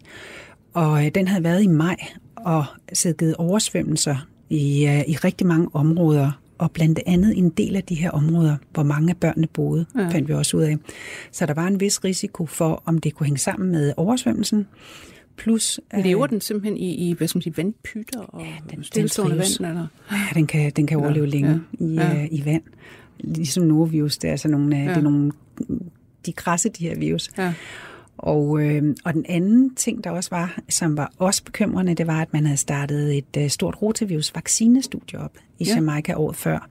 Og 0.73 1.07
øh, 1.07 1.11
den 1.15 1.29
havde 1.29 1.45
været 1.45 1.63
i 1.63 1.67
maj, 1.67 1.97
og 2.37 2.65
givet 3.19 3.37
oversvømmelser 3.37 4.27
i, 4.51 4.87
øh, 4.87 5.01
i 5.09 5.17
rigtig 5.17 5.47
mange 5.47 5.69
områder, 5.73 6.41
og 6.59 6.71
blandt 6.71 7.01
andet 7.07 7.39
en 7.39 7.51
del 7.51 7.77
af 7.77 7.85
de 7.85 7.95
her 7.95 8.11
områder, 8.11 8.57
hvor 8.73 8.83
mange 8.83 9.11
af 9.11 9.17
børnene 9.17 9.47
boede, 9.47 9.87
ja. 9.97 10.09
fandt 10.09 10.29
vi 10.29 10.35
også 10.35 10.57
ud 10.57 10.63
af. 10.63 10.77
Så 11.33 11.47
der 11.47 11.55
var 11.55 11.67
en 11.67 11.81
vis 11.81 12.05
risiko 12.05 12.47
for, 12.47 12.83
om 12.85 12.99
det 12.99 13.15
kunne 13.15 13.27
hænge 13.27 13.39
sammen 13.39 13.71
med 13.71 13.93
oversvømmelsen. 13.97 14.67
Plus, 15.43 15.81
Lever 16.05 16.27
den 16.27 16.41
simpelthen 16.41 16.77
i, 16.77 16.95
i 17.11 17.13
hvad 17.13 17.29
skal 17.29 17.39
man 17.39 17.43
sige, 17.43 17.57
vandpytter 17.57 18.21
og 18.21 18.41
ja, 18.43 18.53
den- 18.71 18.77
den 18.77 18.85
stillestående 18.85 19.37
trives. 19.37 19.61
vand? 19.61 19.71
Eller? 19.71 19.87
Ja, 20.13 20.17
den 20.35 20.47
kan, 20.47 20.73
den 20.77 20.87
kan 20.87 20.99
overleve 20.99 21.25
Ja, 21.27 21.31
længe 21.31 21.61
ja, 21.81 21.85
i, 21.87 21.95
ja. 21.95 22.23
øh, 22.23 22.29
i 22.31 22.45
vand. 22.45 22.63
Ligesom 23.21 23.65
norovirus, 23.65 24.19
det 24.19 24.29
er 24.29 24.33
altså 24.33 24.49
nogle, 24.49 24.77
ja. 24.77 24.89
det 24.89 24.97
er 24.97 25.01
nogle 25.01 25.33
de 26.27 26.33
græsse, 26.33 26.69
de 26.69 26.89
her 26.89 26.99
virus. 26.99 27.29
Ja. 27.39 27.55
Og, 28.19 28.61
øh, 28.63 28.95
og 29.05 29.15
den 29.15 29.25
anden 29.29 29.75
ting, 29.75 30.05
der 30.05 30.11
også 30.11 30.31
var, 30.31 30.59
som 30.69 30.97
var 30.97 31.13
også 31.19 31.45
bekymrende, 31.45 31.95
det 31.95 32.07
var, 32.07 32.23
at 32.23 32.33
man 32.33 32.45
havde 32.47 32.57
startet 32.57 33.19
et 33.19 33.37
øh, 33.39 33.49
stort 33.51 33.83
rotavirus 33.83 34.35
vaccinestudie 34.35 35.19
op 35.19 35.33
i 35.59 35.65
Ja. 35.65 35.75
Jamaica 35.75 36.15
året 36.15 36.37
før. 36.37 36.69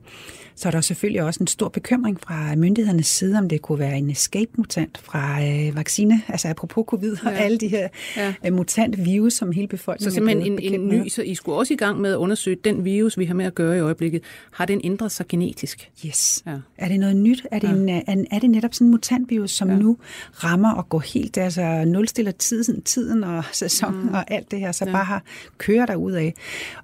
Så 0.60 0.68
er 0.70 0.72
der 0.72 0.82
selvfølgelig 0.82 1.24
også 1.24 1.38
en 1.44 1.48
stor 1.48 1.70
bekymring 1.70 2.20
fra 2.22 2.56
myndighedernes 2.56 3.08
side, 3.08 3.38
om 3.38 3.50
det 3.50 3.62
kunne 3.62 3.80
være 3.80 3.98
en 3.98 4.10
escape-mutant 4.10 4.98
fra 4.98 5.42
øh, 5.44 5.76
vaccine, 5.76 6.22
altså 6.28 6.48
apropos 6.48 6.86
covid 6.88 7.12
og 7.26 7.32
Ja. 7.32 7.38
alle 7.38 7.58
de 7.58 7.68
her 7.68 7.88
Ja. 8.18 8.34
ja. 8.44 8.50
mutant 8.52 9.06
virus, 9.06 9.34
som 9.34 9.52
hele 9.52 9.68
befolkningen 9.68 10.12
Så 10.12 10.16
simpelthen 10.16 10.52
en, 10.60 10.74
en 10.74 10.88
med. 10.88 11.04
ny, 11.04 11.08
så 11.08 11.22
I 11.22 11.36
skulle 11.36 11.58
også 11.58 11.74
i 11.74 11.78
gang 11.78 12.02
med 12.02 12.12
at 12.12 12.16
undersøge 12.16 12.58
den 12.64 12.86
virus, 12.86 13.18
vi 13.18 13.26
har 13.26 13.34
med 13.34 13.46
at 13.46 13.56
gøre 13.56 13.78
i 13.78 13.80
øjeblikket. 13.80 14.22
Har 14.52 14.66
den 14.66 14.82
ændret 14.84 15.12
sig 15.12 15.28
genetisk? 15.28 15.90
Yes. 16.06 16.44
Ja. 16.48 16.56
Er 16.78 16.88
det 16.88 17.00
noget 17.00 17.16
nyt? 17.16 17.46
Er 17.52 17.60
det, 17.60 17.68
ja. 17.68 17.74
en, 17.74 17.90
er, 17.90 18.24
er 18.32 18.40
det 18.40 18.50
netop 18.50 18.74
sådan 18.74 18.88
en 18.88 18.92
mutantvirus, 18.92 19.52
som 19.52 19.70
Ja. 19.70 19.76
nu 19.78 19.98
rammer 20.44 20.72
og 20.74 20.90
går 20.90 21.00
helt, 21.00 21.38
altså 21.38 21.84
nulstiller 21.88 22.32
tiden, 22.32 22.82
tiden 22.82 23.24
og 23.24 23.44
sæsonen 23.54 24.02
mm. 24.04 24.14
og 24.14 24.32
alt 24.32 24.52
det 24.52 24.60
her, 24.60 24.72
så 24.72 24.86
ja. 24.86 24.92
bare 24.92 25.06
har, 25.06 25.24
kører 25.58 25.86
der 25.86 25.96
ud 25.96 26.12
af. 26.12 26.34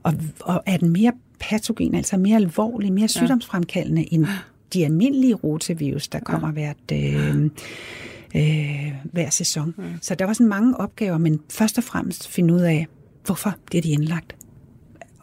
Og, 0.03 0.13
og 0.41 0.63
er 0.65 0.77
den 0.77 0.89
mere 0.89 1.11
patogen, 1.49 1.95
altså 1.95 2.17
mere 2.17 2.35
alvorlig, 2.35 2.93
mere 2.93 3.07
sygdomsfremkaldende 3.07 4.13
end 4.13 4.25
de 4.73 4.85
almindelige 4.85 5.33
rotavirus, 5.33 6.07
der 6.07 6.19
kommer 6.19 6.51
hvert... 6.51 6.91
Øh, 6.91 7.49
øh, 8.35 8.93
hver 9.03 9.29
sæson. 9.29 9.73
Mm. 9.77 9.83
Så 10.01 10.15
der 10.15 10.25
var 10.25 10.33
sådan 10.33 10.47
mange 10.47 10.77
opgaver, 10.77 11.17
men 11.17 11.39
først 11.49 11.77
og 11.77 11.83
fremmest 11.83 12.27
finde 12.27 12.53
ud 12.53 12.59
af, 12.59 12.87
hvorfor 13.25 13.55
bliver 13.65 13.81
de 13.81 13.89
indlagt? 13.89 14.35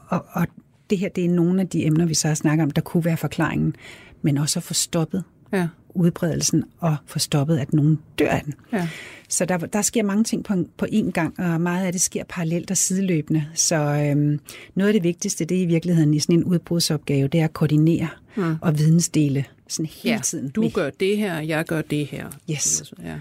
Og, 0.08 0.24
og 0.32 0.46
det 0.90 0.98
her, 0.98 1.08
det 1.08 1.24
er 1.24 1.28
nogle 1.28 1.60
af 1.60 1.68
de 1.68 1.86
emner, 1.86 2.06
vi 2.06 2.14
så 2.14 2.28
har 2.28 2.34
snakket 2.34 2.64
om, 2.64 2.70
der 2.70 2.82
kunne 2.82 3.04
være 3.04 3.16
forklaringen, 3.16 3.76
men 4.22 4.38
også 4.38 4.58
at 4.58 4.62
få 4.62 4.74
stoppet 4.74 5.24
Ja. 5.52 5.68
Udbredelsen 5.94 6.64
og 6.78 6.96
få 7.06 7.18
stoppet, 7.18 7.58
at 7.58 7.72
nogen 7.72 7.98
dør 8.18 8.28
af 8.28 8.42
den. 8.44 8.54
Ja. 8.72 8.88
Så 9.28 9.44
der, 9.44 9.56
der 9.56 9.82
sker 9.82 10.02
mange 10.02 10.24
ting 10.24 10.44
på, 10.44 10.54
på 10.76 10.86
én 10.92 11.10
gang, 11.10 11.40
og 11.40 11.60
meget 11.60 11.86
af 11.86 11.92
det 11.92 12.00
sker 12.00 12.24
parallelt 12.28 12.70
og 12.70 12.76
sideløbende. 12.76 13.44
Så 13.54 13.76
øhm, 13.76 14.40
noget 14.74 14.88
af 14.88 14.92
det 14.92 15.02
vigtigste, 15.02 15.44
det 15.44 15.58
er 15.58 15.62
i 15.62 15.66
virkeligheden 15.66 16.14
i 16.14 16.20
sådan 16.20 16.36
en 16.36 16.44
udbrudsopgave, 16.44 17.28
det 17.28 17.40
er 17.40 17.44
at 17.44 17.52
koordinere 17.52 18.08
mm. 18.36 18.56
og 18.60 18.78
vidensdele 18.78 19.44
sådan 19.68 19.86
hele 19.86 20.14
ja. 20.14 20.20
tiden. 20.20 20.48
Du 20.48 20.68
gør 20.68 20.90
det 20.90 21.18
her, 21.18 21.40
jeg 21.40 21.64
gør 21.64 21.82
det 21.82 22.06
her. 22.06 22.26
Yes. 22.50 22.92
Ja. 23.04 23.14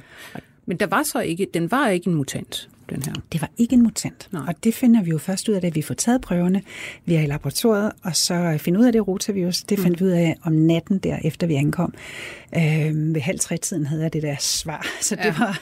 Men 0.66 0.78
der 0.78 0.88
var 0.88 1.04
så 1.04 1.20
ikke, 1.20 1.48
den 1.54 1.72
var 1.72 1.88
ikke 1.90 2.08
en 2.08 2.16
mutant, 2.16 2.70
den 2.92 3.04
her. 3.04 3.14
Det 3.32 3.42
var 3.42 3.50
ikke 3.58 3.74
en 3.74 3.84
mutant. 3.84 4.28
Nej. 4.32 4.42
Og 4.48 4.64
det 4.64 4.74
finder 4.74 5.04
vi 5.04 5.10
jo 5.12 5.18
først 5.18 5.50
ud 5.50 5.54
af, 5.54 5.62
da 5.62 5.70
vi 5.70 5.82
får 5.82 5.94
taget 5.94 6.22
prøverne. 6.22 6.62
Vi 7.06 7.16
er 7.16 7.22
i 7.22 7.26
laboratoriet, 7.26 7.92
og 8.04 8.16
så 8.16 8.58
finder 8.60 8.80
ud 8.82 8.86
af 8.86 8.92
det 8.92 9.08
rotavirus. 9.08 9.62
Det 9.64 9.80
fandt 9.80 10.00
vi 10.00 10.06
ud 10.06 10.10
af 10.10 10.36
om 10.44 10.54
natten 10.54 10.98
der, 11.00 11.18
efter 11.24 11.48
vi 11.48 11.54
ankom. 11.56 11.94
Øh, 12.56 13.14
ved 13.16 13.22
halv 13.22 13.40
tre 13.40 13.58
tiden 13.58 13.86
havde 13.86 14.04
jeg 14.04 14.14
det 14.14 14.24
der 14.24 14.36
svar. 14.40 14.86
Så 15.02 15.16
det 15.16 15.26
Ja. 15.26 15.34
var, 15.40 15.60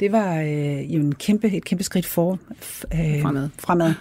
det 0.00 0.12
var 0.12 0.40
øh, 0.40 0.94
jo 0.94 1.00
en 1.00 1.14
kæmpe, 1.14 1.48
et 1.50 1.64
kæmpe 1.64 1.84
skridt 1.84 2.06
for, 2.06 2.38
øh, 2.94 3.22
Fremad. 3.22 3.48
fremad. 3.58 3.94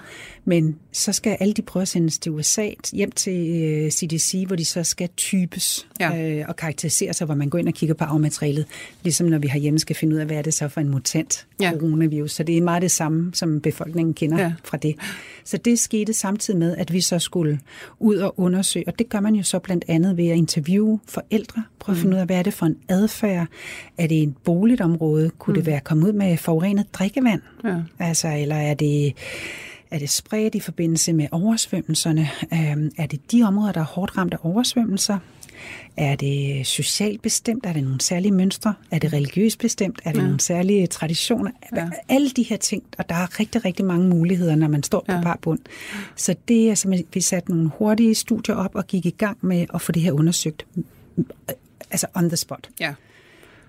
Men 0.48 0.76
så 0.92 1.12
skal 1.12 1.38
alle 1.40 1.54
de 1.54 1.62
prøver 1.62 1.86
sendes 1.86 2.18
til 2.20 2.32
USA, 2.32 2.70
hjem 2.94 3.12
til 3.12 3.62
øh, 3.64 3.92
CDC, 3.92 4.44
hvor 4.48 4.56
de 4.56 4.66
så 4.66 4.84
skal 4.84 5.10
types 5.18 5.88
Ja. 6.00 6.30
øh, 6.40 6.46
og 6.48 6.56
karakterisere 6.56 7.14
sig, 7.14 7.26
hvor 7.26 7.36
man 7.36 7.50
går 7.50 7.58
ind 7.58 7.68
og 7.68 7.74
kigger 7.74 7.96
på 7.96 8.04
arvematerialet. 8.04 8.66
Ligesom 9.04 9.28
når 9.28 9.38
vi 9.38 9.48
herhjemme 9.48 9.80
skal 9.80 9.96
finde 9.96 10.16
ud 10.16 10.20
af, 10.20 10.26
hvad 10.26 10.38
er 10.38 10.42
det 10.42 10.54
så 10.54 10.68
for 10.68 10.82
en 10.82 10.90
mutant 10.90 11.48
Ja. 11.62 11.72
coronavirus. 11.80 12.32
Så 12.32 12.44
det 12.44 12.58
er 12.58 12.62
meget 12.62 12.82
det 12.82 12.92
samme, 12.92 13.32
som 13.34 13.62
befolkningen 13.62 14.14
kender 14.14 14.40
Ja. 14.40 14.54
fra 14.64 14.78
det. 14.78 14.96
Så 15.44 15.58
det 15.58 15.80
skete 15.80 16.14
samtidig 16.14 16.60
med, 16.60 16.76
at 16.78 16.94
vi 16.94 17.02
så 17.02 17.20
skulle 17.20 17.60
ud 18.00 18.16
og 18.16 18.40
undersøge, 18.40 18.88
og 18.88 19.00
det 19.00 19.10
gør 19.10 19.20
man 19.20 19.36
jo 19.36 19.44
så 19.44 19.60
blandt 19.60 19.86
andet 19.88 20.18
ved 20.18 20.28
at 20.28 20.38
interviewe 20.38 21.00
forældre, 21.08 21.64
prøve 21.80 21.96
at 21.96 22.02
finde 22.02 22.16
ud 22.16 22.20
af, 22.20 22.26
hvad 22.26 22.38
er 22.38 22.44
det 22.44 22.54
for 22.54 22.66
en 22.66 22.78
adfærd? 22.90 23.48
Er 23.98 24.08
det 24.08 24.24
et 24.24 24.34
boligt 24.44 24.82
område? 24.82 25.32
Kunne 25.40 25.52
mm. 25.52 25.56
det 25.56 25.66
være 25.66 25.80
kommet 25.80 26.08
ud 26.08 26.14
med 26.14 26.38
forurenet 26.38 26.86
drikkevand? 26.94 27.42
Ja. 27.64 27.76
Altså, 28.00 28.28
eller 28.28 28.56
er 28.56 28.74
det, 28.74 29.14
er 29.96 30.00
det 30.00 30.10
spredt 30.10 30.56
i 30.56 30.60
forbindelse 30.60 31.14
med 31.14 31.28
oversvømmelserne? 31.32 32.30
Øhm, 32.54 32.92
er 32.98 33.06
det 33.06 33.32
de 33.32 33.44
områder, 33.44 33.72
der 33.72 33.80
er 33.80 33.86
hårdt 33.86 34.18
ramt 34.18 34.34
af 34.34 34.38
oversvømmelser? 34.42 35.20
Er 35.98 36.16
det 36.16 36.68
socialt 36.68 37.22
bestemt? 37.22 37.66
Er 37.66 37.74
det 37.74 37.84
nogle 37.84 38.02
særlige 38.02 38.32
mønstre? 38.32 38.74
Er 38.92 39.00
det 39.00 39.14
religiøst 39.14 39.60
bestemt? 39.60 40.00
Er 40.06 40.12
det 40.12 40.20
ja. 40.20 40.24
nogle 40.26 40.40
særlige 40.40 40.88
traditioner? 40.88 41.52
Ja. 41.76 41.90
Alle 42.10 42.30
de 42.30 42.44
her 42.44 42.58
ting, 42.58 42.84
og 42.98 43.10
der 43.10 43.16
er 43.16 43.40
rigtig, 43.40 43.66
rigtig 43.66 43.86
mange 43.86 44.08
muligheder, 44.08 44.56
når 44.56 44.68
man 44.68 44.84
står 44.84 45.00
på 45.00 45.12
Ja. 45.12 45.18
ja. 45.18 45.24
bar 45.24 45.40
bund. 45.42 45.60
Så 46.16 46.36
det 46.48 46.70
er 46.70 46.76
simpelthen, 46.76 47.08
vi 47.14 47.22
satte 47.22 47.52
nogle 47.52 47.72
hurtige 47.78 48.16
studier 48.16 48.56
op 48.56 48.76
og 48.76 48.88
gik 48.88 49.06
i 49.06 49.16
gang 49.18 49.38
med 49.42 49.66
at 49.74 49.82
få 49.82 49.92
det 49.92 50.02
her 50.02 50.12
undersøgt. 50.12 50.66
Altså 51.92 52.08
on 52.14 52.30
the 52.30 52.38
spot. 52.38 52.70
Ja. 52.80 52.94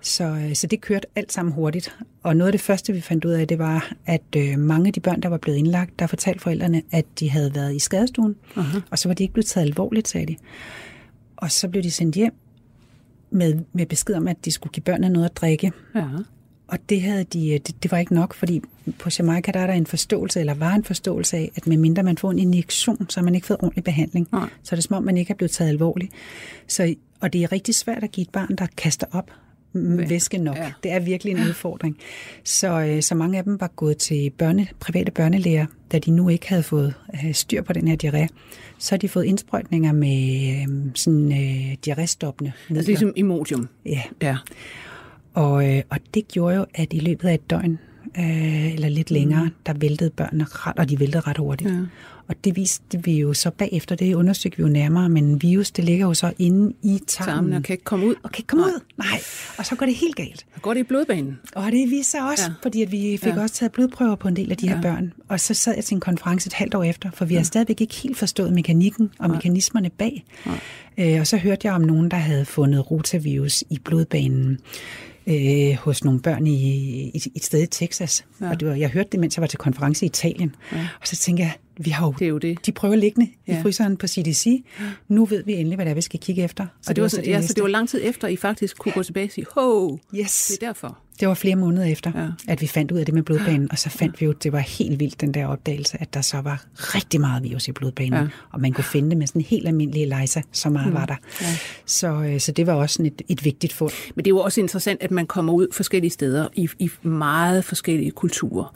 Så, 0.01 0.23
øh, 0.23 0.55
så 0.55 0.67
det 0.67 0.81
kørte 0.81 1.07
alt 1.15 1.33
sammen 1.33 1.53
hurtigt. 1.53 1.95
Og 2.23 2.35
noget 2.35 2.47
af 2.47 2.51
det 2.51 2.61
første, 2.61 2.93
vi 2.93 3.01
fandt 3.01 3.25
ud 3.25 3.31
af, 3.31 3.47
det 3.47 3.59
var, 3.59 3.93
at 4.05 4.21
øh, 4.37 4.59
mange 4.59 4.87
af 4.87 4.93
de 4.93 4.99
børn, 4.99 5.21
der 5.21 5.29
var 5.29 5.37
blevet 5.37 5.57
indlagt, 5.57 5.99
der 5.99 6.07
fortalte 6.07 6.39
forældrene, 6.39 6.81
at 6.91 7.05
de 7.19 7.29
havde 7.29 7.55
været 7.55 7.75
i 7.75 7.79
skadestuen, 7.79 8.35
uh-huh. 8.55 8.81
og 8.91 8.99
så 8.99 9.09
var 9.09 9.13
de 9.13 9.23
ikke 9.23 9.33
blevet 9.33 9.45
taget 9.45 9.67
alvorligt, 9.67 10.07
sagde 10.07 10.25
de. 10.25 10.35
Og 11.35 11.51
så 11.51 11.67
blev 11.67 11.83
de 11.83 11.91
sendt 11.91 12.15
hjem 12.15 12.33
med, 13.31 13.59
med 13.73 13.85
besked 13.85 14.15
om, 14.15 14.27
at 14.27 14.45
de 14.45 14.51
skulle 14.51 14.71
give 14.71 14.83
børnene 14.83 15.09
noget 15.09 15.25
at 15.25 15.37
drikke. 15.37 15.71
Ja. 15.95 16.05
Og 16.67 16.77
det, 16.89 17.01
havde 17.01 17.23
de, 17.23 17.49
øh, 17.49 17.59
det, 17.67 17.83
det 17.83 17.91
var 17.91 17.97
ikke 17.97 18.13
nok, 18.13 18.33
fordi 18.33 18.61
på 18.99 19.09
Jamaica 19.19 19.51
der 19.51 19.59
er 19.59 19.67
der 19.67 19.73
en 19.73 19.85
forståelse, 19.85 20.39
eller 20.39 20.53
var 20.53 20.75
en 20.75 20.83
forståelse 20.83 21.37
af, 21.37 21.51
at 21.55 21.67
medmindre 21.67 22.03
man 22.03 22.17
får 22.17 22.31
en 22.31 22.39
injektion, 22.39 23.09
så 23.09 23.19
har 23.19 23.25
man 23.25 23.35
ikke 23.35 23.47
fået 23.47 23.59
ordentlig 23.61 23.83
behandling. 23.83 24.27
Nej. 24.31 24.49
Så 24.63 24.75
er 24.75 24.77
det 24.77 24.83
som 24.83 24.95
om, 24.95 25.03
man 25.03 25.17
ikke 25.17 25.31
er 25.31 25.35
blevet 25.35 25.51
taget 25.51 25.69
alvorligt. 25.69 26.11
Så, 26.67 26.95
og 27.19 27.33
det 27.33 27.43
er 27.43 27.51
rigtig 27.51 27.75
svært 27.75 28.03
at 28.03 28.11
give 28.11 28.21
et 28.21 28.29
barn, 28.29 28.55
der 28.55 28.67
kaster 28.77 29.07
op 29.11 29.31
væske 30.09 30.37
nok. 30.37 30.55
Ja. 30.57 30.71
Det 30.83 30.91
er 30.91 30.99
virkelig 30.99 31.31
en 31.33 31.39
udfordring. 31.39 31.97
Så, 32.43 32.81
øh, 32.81 33.01
så 33.01 33.15
mange 33.15 33.37
af 33.37 33.43
dem 33.43 33.59
var 33.59 33.67
gået 33.75 33.97
til 33.97 34.29
børne, 34.37 34.67
private 34.79 35.11
børnelæger, 35.11 35.65
da 35.91 35.99
de 35.99 36.11
nu 36.11 36.29
ikke 36.29 36.49
havde 36.49 36.63
fået 36.63 36.93
øh, 37.13 37.33
styr 37.33 37.61
på 37.61 37.73
den 37.73 37.87
her 37.87 37.95
diarré. 38.03 38.27
Så 38.77 38.91
har 38.91 38.97
de 38.97 39.09
fået 39.09 39.23
indsprøjtninger 39.25 39.91
med 39.91 40.49
øh, 40.61 40.91
sådan 40.95 41.31
øh, 41.31 41.75
diarréstoppende 41.87 42.51
midler. 42.69 42.79
Altså 42.79 42.91
ligesom 42.91 43.13
Imodium. 43.15 43.67
Ja, 43.85 44.01
Ja. 44.21 44.37
og, 45.33 45.75
øh, 45.75 45.81
og 45.89 45.97
det 46.13 46.27
gjorde 46.27 46.55
jo, 46.55 46.65
at 46.75 46.93
i 46.93 46.99
løbet 46.99 47.27
af 47.29 47.33
et 47.33 47.49
døgn, 47.49 47.79
øh, 48.19 48.73
eller 48.73 48.89
lidt 48.89 49.11
længere, 49.11 49.43
mm. 49.43 49.51
der 49.65 49.73
væltede 49.73 50.09
børnene 50.09 50.43
ret, 50.49 50.79
og 50.79 50.89
de 50.89 50.99
væltede 50.99 51.19
ret 51.19 51.37
hurtigt. 51.37 51.69
Ja. 51.69 51.75
Og 52.27 52.35
det 52.43 52.55
viste 52.55 53.03
vi 53.03 53.19
jo 53.19 53.33
så 53.33 53.51
bagefter, 53.51 53.95
det 53.95 54.13
undersøgte 54.13 54.57
vi 54.57 54.63
jo 54.63 54.69
nærmere, 54.69 55.09
men 55.09 55.41
virus, 55.41 55.71
det 55.71 55.83
ligger 55.83 56.07
jo 56.07 56.13
så 56.13 56.33
inde 56.39 56.73
i 56.83 56.99
tarmen. 57.07 57.33
tarmen 57.33 57.53
og 57.53 57.63
kan 57.63 57.73
ikke 57.73 57.83
komme 57.83 58.05
ud. 58.05 58.15
Og 58.23 58.31
kan 58.31 58.39
ikke 58.39 58.47
komme 58.47 58.65
Nej. 58.65 58.73
ud, 58.73 58.79
nej. 58.97 59.19
Og 59.57 59.65
så 59.65 59.75
går 59.75 59.85
det 59.85 59.95
helt 59.95 60.15
galt. 60.15 60.45
Så 60.55 60.61
går 60.61 60.73
det 60.73 60.79
i 60.79 60.83
blodbanen. 60.83 61.39
Og 61.55 61.71
det 61.71 61.89
viste 61.89 62.11
sig 62.11 62.29
også, 62.29 62.43
ja. 62.43 62.53
fordi 62.61 62.81
at 62.81 62.91
vi 62.91 63.17
fik 63.23 63.33
ja. 63.33 63.41
også 63.41 63.55
taget 63.55 63.71
blodprøver 63.71 64.15
på 64.15 64.27
en 64.27 64.35
del 64.35 64.51
af 64.51 64.57
de 64.57 64.65
ja. 64.65 64.75
her 64.75 64.81
børn. 64.81 65.13
Og 65.27 65.39
så 65.39 65.53
sad 65.53 65.75
jeg 65.75 65.83
til 65.83 65.95
en 65.95 66.01
konference 66.01 66.47
et 66.47 66.53
halvt 66.53 66.75
år 66.75 66.83
efter, 66.83 67.11
for 67.13 67.25
vi 67.25 67.33
ja. 67.33 67.39
har 67.39 67.45
stadigvæk 67.45 67.81
ikke 67.81 67.95
helt 67.95 68.17
forstået 68.17 68.53
mekanikken 68.53 69.09
og 69.19 69.27
Nej. 69.27 69.37
mekanismerne 69.37 69.89
bag. 69.89 70.23
Nej. 70.45 70.59
Øh, 70.97 71.19
og 71.19 71.27
så 71.27 71.37
hørte 71.37 71.67
jeg 71.67 71.73
om 71.73 71.81
nogen, 71.81 72.11
der 72.11 72.17
havde 72.17 72.45
fundet 72.45 72.91
rotavirus 72.91 73.63
i 73.69 73.79
blodbanen 73.79 74.59
øh, 75.27 75.75
hos 75.75 76.03
nogle 76.03 76.19
børn 76.19 76.47
i, 76.47 76.53
i, 77.13 77.31
et 77.35 77.43
sted 77.43 77.63
i 77.63 77.65
Texas. 77.65 78.25
Ja. 78.41 78.49
Og 78.49 78.59
det 78.59 78.67
var, 78.67 78.75
jeg 78.75 78.89
hørte 78.89 79.09
det, 79.11 79.19
mens 79.19 79.37
jeg 79.37 79.41
var 79.41 79.47
til 79.47 79.59
konference 79.59 80.05
i 80.05 80.07
Italien. 80.07 80.55
Ja. 80.71 80.87
Og 81.01 81.07
så 81.07 81.15
tænker 81.15 81.43
jeg, 81.43 81.53
vi 81.79 81.89
har 81.89 82.05
jo, 82.05 82.13
det 82.19 82.25
er 82.25 82.29
jo 82.29 82.37
det. 82.37 82.65
de 82.65 82.71
prøver 82.71 82.95
liggende 82.95 83.31
ja. 83.47 83.59
i 83.59 83.61
fryseren 83.61 83.97
på 83.97 84.07
CDC. 84.07 84.63
Nu 85.07 85.25
ved 85.25 85.43
vi 85.43 85.53
endelig, 85.53 85.75
hvad 85.75 85.85
det 85.85 85.91
er, 85.91 85.95
vi 85.95 86.01
skal 86.01 86.19
kigge 86.19 86.43
efter. 86.43 86.65
Så, 86.81 86.93
det, 86.93 87.01
var, 87.01 87.07
så, 87.07 87.17
det, 87.17 87.27
ja, 87.27 87.41
så 87.41 87.53
det 87.53 87.63
var 87.63 87.69
lang 87.69 87.89
tid 87.89 88.01
efter, 88.03 88.27
I 88.27 88.35
faktisk 88.35 88.77
kunne 88.77 88.91
gå 88.91 89.03
tilbage 89.03 89.25
og 89.25 89.31
sige, 89.31 89.45
ho, 89.55 89.97
yes. 90.15 90.47
det 90.47 90.63
er 90.63 90.67
derfor. 90.67 90.97
Det 91.19 91.27
var 91.27 91.33
flere 91.33 91.55
måneder 91.55 91.85
efter, 91.85 92.11
ja. 92.15 92.27
at 92.47 92.61
vi 92.61 92.67
fandt 92.67 92.91
ud 92.91 92.97
af 92.97 93.05
det 93.05 93.13
med 93.13 93.23
blodbanen, 93.23 93.71
og 93.71 93.79
så 93.79 93.89
fandt 93.89 94.21
vi 94.21 94.25
jo, 94.25 94.31
det 94.31 94.51
var 94.51 94.59
helt 94.59 94.99
vildt, 94.99 95.21
den 95.21 95.33
der 95.33 95.47
opdagelse, 95.47 95.97
at 96.01 96.13
der 96.13 96.21
så 96.21 96.41
var 96.41 96.65
rigtig 96.75 97.21
meget 97.21 97.43
virus 97.43 97.67
i 97.67 97.71
blodbanen, 97.71 98.13
ja. 98.13 98.27
og 98.51 98.61
man 98.61 98.73
kunne 98.73 98.83
finde 98.83 99.09
det 99.09 99.17
med 99.17 99.27
sådan 99.27 99.41
en 99.41 99.45
helt 99.45 99.67
almindelig 99.67 100.03
ELISA, 100.03 100.41
så 100.51 100.69
meget 100.69 100.87
mm. 100.87 100.93
var 100.93 101.05
der. 101.05 101.15
Ja. 101.41 101.45
Så, 101.85 102.07
øh, 102.07 102.39
så 102.39 102.51
det 102.51 102.67
var 102.67 102.73
også 102.73 102.93
sådan 102.93 103.05
et, 103.05 103.21
et 103.27 103.45
vigtigt 103.45 103.73
fund. 103.73 103.91
Men 104.15 104.25
det 104.25 104.31
er 104.31 104.35
jo 104.35 104.39
også 104.39 104.61
interessant, 104.61 105.03
at 105.03 105.11
man 105.11 105.27
kommer 105.27 105.53
ud 105.53 105.67
forskellige 105.73 106.11
steder 106.11 106.47
i, 106.55 106.69
i 106.79 106.89
meget 107.01 107.65
forskellige 107.65 108.11
kulturer 108.11 108.73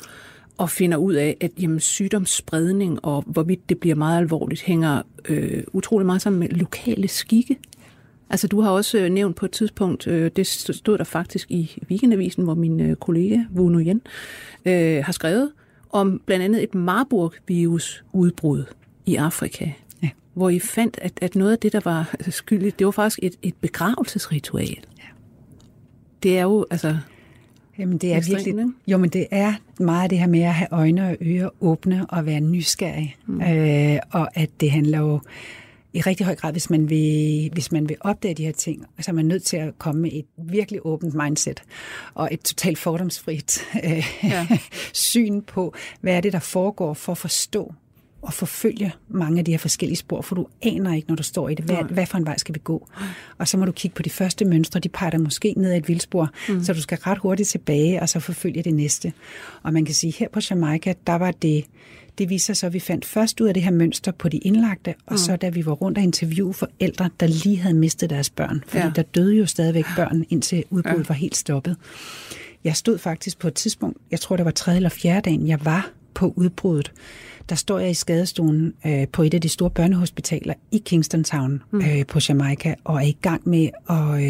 og 0.61 0.69
finder 0.69 0.97
ud 0.97 1.13
af, 1.13 1.37
at 1.39 1.51
jamen, 1.59 1.79
sygdomsspredning 1.79 3.05
og 3.05 3.23
hvorvidt 3.27 3.69
det 3.69 3.79
bliver 3.79 3.95
meget 3.95 4.17
alvorligt, 4.17 4.61
hænger 4.61 5.01
øh, 5.29 5.63
utrolig 5.73 6.05
meget 6.05 6.21
sammen 6.21 6.39
med 6.39 6.49
lokale 6.49 7.07
skikke. 7.07 7.59
Altså 8.29 8.47
du 8.47 8.61
har 8.61 8.69
også 8.69 8.97
øh, 8.97 9.09
nævnt 9.09 9.35
på 9.35 9.45
et 9.45 9.51
tidspunkt, 9.51 10.07
øh, 10.07 10.31
det 10.35 10.47
stod 10.47 10.97
der 10.97 11.03
faktisk 11.03 11.51
i 11.51 11.83
Weekendavisen, 11.89 12.43
hvor 12.43 12.53
min 12.53 12.79
øh, 12.79 12.95
kollega 12.95 13.39
Wu 13.55 13.69
Nguyen 13.69 14.01
øh, 14.65 15.03
har 15.05 15.11
skrevet 15.11 15.51
om 15.89 16.21
blandt 16.25 16.45
andet 16.45 16.63
et 16.63 16.75
Marburg-virus 16.75 18.03
udbrud 18.13 18.63
i 19.05 19.15
Afrika. 19.15 19.71
Ja. 20.03 20.09
Hvor 20.33 20.49
I 20.49 20.59
fandt, 20.59 20.99
at, 21.01 21.13
at 21.21 21.35
noget 21.35 21.51
af 21.51 21.59
det, 21.59 21.73
der 21.73 21.81
var 21.83 22.15
skyldigt, 22.29 22.79
det 22.79 22.85
var 22.85 22.91
faktisk 22.91 23.19
et, 23.23 23.35
et 23.41 23.53
begravelsesritual. 23.61 24.77
Ja. 24.97 25.07
Det 26.23 26.37
er 26.37 26.43
jo, 26.43 26.65
altså, 26.71 26.97
Jamen 27.77 27.97
det 27.97 28.13
er 28.13 28.21
virkelig, 28.27 28.65
jo, 28.87 28.97
men 28.97 29.09
det 29.09 29.27
er 29.31 29.53
meget 29.79 30.09
det 30.09 30.19
her 30.19 30.27
med 30.27 30.41
at 30.41 30.53
have 30.53 30.67
øjne 30.71 31.07
og 31.07 31.17
ører 31.21 31.49
åbne 31.61 32.05
og 32.09 32.25
være 32.25 32.39
nysgerrig. 32.39 33.15
Mm. 33.25 33.41
Øh, 33.41 33.99
og 34.11 34.37
at 34.37 34.49
det 34.59 34.71
handler 34.71 34.99
jo 34.99 35.19
i 35.93 36.01
rigtig 36.01 36.25
høj 36.25 36.35
grad, 36.35 36.51
hvis 36.51 36.69
man 36.69 36.89
vil, 36.89 37.49
hvis 37.53 37.71
man 37.71 37.89
vil 37.89 37.97
opdage 37.99 38.33
de 38.33 38.45
her 38.45 38.51
ting, 38.51 38.85
så 38.99 39.11
er 39.11 39.15
man 39.15 39.25
nødt 39.25 39.43
til 39.43 39.57
at 39.57 39.77
komme 39.77 40.01
med 40.01 40.09
et 40.13 40.25
virkelig 40.37 40.85
åbent 40.85 41.13
mindset 41.13 41.63
og 42.13 42.29
et 42.31 42.41
totalt 42.41 42.77
fordomsfrit 42.77 43.61
øh, 43.83 44.05
ja. 44.23 44.47
syn 44.93 45.41
på, 45.41 45.73
hvad 46.01 46.13
er 46.13 46.21
det, 46.21 46.33
der 46.33 46.39
foregår 46.39 46.93
for 46.93 47.11
at 47.11 47.17
forstå 47.17 47.73
og 48.21 48.33
forfølge 48.33 48.93
mange 49.09 49.39
af 49.39 49.45
de 49.45 49.51
her 49.51 49.57
forskellige 49.57 49.97
spor, 49.97 50.21
for 50.21 50.35
du 50.35 50.47
aner 50.61 50.93
ikke, 50.93 51.07
når 51.07 51.15
du 51.15 51.23
står 51.23 51.49
i 51.49 51.55
det, 51.55 51.65
hvad, 51.65 51.77
hvad 51.89 52.05
for 52.05 52.17
en 52.17 52.25
vej 52.25 52.37
skal 52.37 52.55
vi 52.55 52.59
gå. 52.63 52.87
Og 53.37 53.47
så 53.47 53.57
må 53.57 53.65
du 53.65 53.71
kigge 53.71 53.95
på 53.95 54.01
de 54.01 54.09
første 54.09 54.45
mønstre, 54.45 54.79
de 54.79 54.89
peger 54.89 55.17
måske 55.17 55.53
ned 55.57 55.71
ad 55.71 55.77
et 55.77 55.87
vildspor, 55.87 56.29
mm. 56.49 56.63
så 56.63 56.73
du 56.73 56.81
skal 56.81 56.97
ret 56.97 57.17
hurtigt 57.17 57.49
tilbage, 57.49 58.01
og 58.01 58.09
så 58.09 58.19
forfølge 58.19 58.63
det 58.63 58.73
næste. 58.73 59.13
Og 59.63 59.73
man 59.73 59.85
kan 59.85 59.95
sige, 59.95 60.13
her 60.19 60.27
på 60.33 60.39
Jamaica, 60.49 60.93
der 61.07 61.15
var 61.15 61.31
det, 61.31 61.65
det 62.17 62.29
viser 62.29 62.53
sig, 62.53 62.67
at 62.67 62.73
vi 62.73 62.79
fandt 62.79 63.05
først 63.05 63.41
ud 63.41 63.47
af 63.47 63.53
det 63.53 63.63
her 63.63 63.71
mønster 63.71 64.11
på 64.11 64.29
de 64.29 64.37
indlagte, 64.37 64.95
og 65.05 65.13
mm. 65.13 65.17
så 65.17 65.35
da 65.35 65.49
vi 65.49 65.65
var 65.65 65.71
rundt 65.71 65.97
og 65.97 66.03
interviewe 66.03 66.53
forældre, 66.53 67.09
der 67.19 67.27
lige 67.27 67.57
havde 67.57 67.75
mistet 67.75 68.09
deres 68.09 68.29
børn. 68.29 68.63
Fordi 68.67 68.83
ja. 68.83 68.91
der 68.95 69.01
døde 69.01 69.35
jo 69.35 69.45
stadigvæk 69.45 69.85
børn, 69.95 70.25
indtil 70.29 70.63
udbruddet 70.69 70.99
ja. 70.99 71.07
var 71.07 71.15
helt 71.15 71.37
stoppet. 71.37 71.75
Jeg 72.63 72.75
stod 72.75 72.97
faktisk 72.97 73.39
på 73.39 73.47
et 73.47 73.53
tidspunkt, 73.53 73.97
jeg 74.11 74.19
tror 74.19 74.35
det 74.35 74.45
var 74.45 74.51
tredje 74.51 74.77
eller 74.77 74.89
fjerde 74.89 75.21
dagen, 75.29 75.47
jeg 75.47 75.65
var 75.65 75.89
på 76.13 76.33
udbruddet 76.35 76.91
der 77.49 77.55
står 77.55 77.79
jeg 77.79 77.89
i 77.89 77.93
skadestuen 77.93 78.73
øh, 78.85 79.07
på 79.07 79.23
et 79.23 79.33
af 79.33 79.41
de 79.41 79.49
store 79.49 79.69
børnehospitaler 79.69 80.53
i 80.71 80.77
Kingston 80.85 81.23
Town 81.23 81.63
mm. 81.71 81.81
øh, 81.81 82.05
på 82.05 82.19
Jamaica, 82.29 82.75
og 82.83 82.95
er 82.95 83.05
i 83.05 83.17
gang 83.21 83.49
med 83.49 83.69
at 83.89 84.23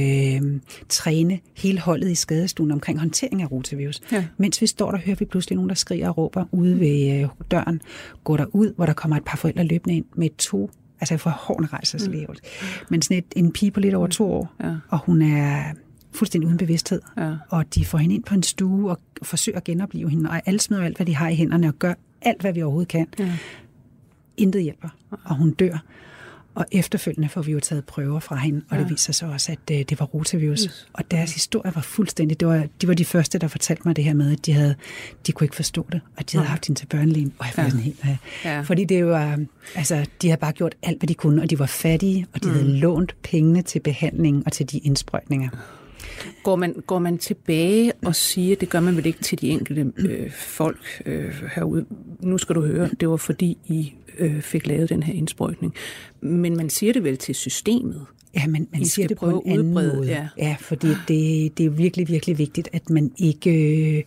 øh, 0.43 0.59
træne 0.89 1.39
hele 1.57 1.79
holdet 1.79 2.11
i 2.11 2.15
skadestuen 2.15 2.71
omkring 2.71 2.99
håndtering 2.99 3.41
af 3.41 3.51
rotavirus. 3.51 4.01
Ja. 4.11 4.25
Mens 4.37 4.61
vi 4.61 4.67
står 4.67 4.91
der, 4.91 4.97
hører 4.97 5.15
vi 5.15 5.25
pludselig 5.25 5.55
nogen, 5.55 5.69
der 5.69 5.75
skriger 5.75 6.09
og 6.09 6.17
råber 6.17 6.45
ude 6.51 6.79
ved 6.79 7.21
øh, 7.21 7.29
døren. 7.51 7.81
Går 8.23 8.37
der 8.37 8.45
ud, 8.55 8.73
hvor 8.75 8.85
der 8.85 8.93
kommer 8.93 9.17
et 9.17 9.23
par 9.25 9.37
forældre 9.37 9.63
løbende 9.63 9.95
ind 9.95 10.05
med 10.15 10.29
to 10.37 10.71
altså 11.01 11.17
for 11.17 11.29
hården 11.29 11.73
rejser 11.73 11.97
sig 11.97 12.11
mm. 12.11 12.35
Men 12.89 13.01
sådan 13.01 13.17
et, 13.17 13.25
en 13.35 13.51
pige 13.51 13.71
på 13.71 13.79
lidt 13.79 13.93
over 13.93 14.07
to 14.07 14.31
år, 14.31 14.53
ja. 14.63 14.75
og 14.89 14.99
hun 14.99 15.21
er 15.21 15.63
fuldstændig 16.11 16.47
uden 16.47 16.57
bevidsthed. 16.57 17.01
Ja. 17.17 17.33
Og 17.49 17.75
de 17.75 17.85
får 17.85 17.97
hende 17.97 18.15
ind 18.15 18.23
på 18.23 18.35
en 18.35 18.43
stue 18.43 18.91
og 18.91 18.97
forsøger 19.21 19.57
at 19.57 19.63
genopleve 19.63 20.09
hende, 20.09 20.29
og 20.29 20.41
alle 20.45 20.59
smider 20.59 20.83
alt, 20.83 20.97
hvad 20.97 21.05
de 21.05 21.15
har 21.15 21.29
i 21.29 21.35
hænderne, 21.35 21.67
og 21.67 21.73
gør 21.79 21.93
alt, 22.21 22.41
hvad 22.41 22.53
vi 22.53 22.61
overhovedet 22.61 22.87
kan. 22.87 23.07
Ja. 23.19 23.37
Intet 24.37 24.63
hjælper, 24.63 24.89
og 25.23 25.35
hun 25.35 25.51
dør. 25.51 25.77
Og 26.55 26.65
efterfølgende 26.71 27.29
får 27.29 27.41
vi 27.41 27.51
jo 27.51 27.59
taget 27.59 27.85
prøver 27.85 28.19
fra 28.19 28.35
hende, 28.35 28.61
og 28.69 28.75
ja. 28.77 28.81
det 28.81 28.89
viser 28.89 29.13
sig 29.13 29.29
også, 29.29 29.51
at 29.51 29.59
øh, 29.71 29.85
det 29.89 29.99
var 29.99 30.05
rotavirus. 30.05 30.59
Yes. 30.63 30.87
Og 30.93 31.11
deres 31.11 31.33
historie 31.33 31.75
var 31.75 31.81
fuldstændig... 31.81 32.39
Det 32.39 32.47
var, 32.47 32.67
de 32.81 32.87
var 32.87 32.93
de 32.93 33.05
første, 33.05 33.37
der 33.39 33.47
fortalte 33.47 33.81
mig 33.85 33.95
det 33.95 34.03
her 34.03 34.13
med, 34.13 34.31
at 34.31 34.45
de, 34.45 34.53
havde, 34.53 34.75
de 35.27 35.31
kunne 35.31 35.45
ikke 35.45 35.55
forstå 35.55 35.85
det, 35.91 36.01
og 36.17 36.31
de 36.31 36.37
havde 36.37 36.45
ja. 36.45 36.49
haft 36.49 36.67
hende 36.67 36.79
til 36.79 36.85
børnelægen. 36.85 37.33
Og 37.39 37.45
jeg 37.45 37.53
ja. 37.57 37.69
sådan 37.69 37.83
helt... 37.83 37.99
Ja. 38.05 38.17
Ja. 38.45 38.61
Fordi 38.61 38.85
det 38.85 39.05
var... 39.05 39.39
Altså, 39.75 40.05
de 40.21 40.27
havde 40.27 40.39
bare 40.39 40.51
gjort 40.51 40.75
alt, 40.83 40.99
hvad 40.99 41.07
de 41.07 41.13
kunne, 41.13 41.41
og 41.41 41.49
de 41.49 41.59
var 41.59 41.65
fattige, 41.65 42.27
og 42.33 42.43
de 42.43 42.47
mm. 42.47 42.53
havde 42.53 42.77
lånt 42.77 43.15
pengene 43.23 43.61
til 43.61 43.79
behandling 43.79 44.43
og 44.45 44.51
til 44.51 44.71
de 44.71 44.77
indsprøjtninger. 44.77 45.49
Går 46.43 46.55
man, 46.55 46.73
går 46.87 46.99
man 46.99 47.17
tilbage 47.17 47.93
og 48.05 48.15
siger, 48.15 48.55
det 48.55 48.69
gør 48.69 48.79
man 48.79 48.97
vel 48.97 49.05
ikke 49.05 49.19
til 49.19 49.41
de 49.41 49.49
enkelte 49.49 49.91
øh, 49.97 50.31
folk 50.31 51.01
øh, 51.05 51.33
herude, 51.55 51.85
nu 52.19 52.37
skal 52.37 52.55
du 52.55 52.61
høre, 52.61 52.89
det 52.99 53.09
var 53.09 53.17
fordi 53.17 53.57
I 53.65 53.93
øh, 54.17 54.41
fik 54.41 54.67
lavet 54.67 54.89
den 54.89 55.03
her 55.03 55.13
indsprøjtning. 55.13 55.73
Men 56.21 56.57
man 56.57 56.69
siger 56.69 56.93
det 56.93 57.03
vel 57.03 57.17
til 57.17 57.35
systemet? 57.35 58.05
Ja, 58.35 58.47
man, 58.47 58.67
man 58.71 58.85
siger 58.85 59.07
det 59.07 59.17
på 59.17 59.25
en 59.25 59.51
anden 59.51 59.69
udbrede, 59.69 59.95
måde. 59.95 60.07
Ja, 60.07 60.27
ja 60.37 60.55
fordi 60.59 60.87
det, 60.87 61.57
det 61.57 61.65
er 61.65 61.69
virkelig, 61.69 62.07
virkelig 62.07 62.37
vigtigt, 62.37 62.69
at 62.73 62.89
man 62.89 63.11
ikke 63.17 63.49
øh, 63.49 64.03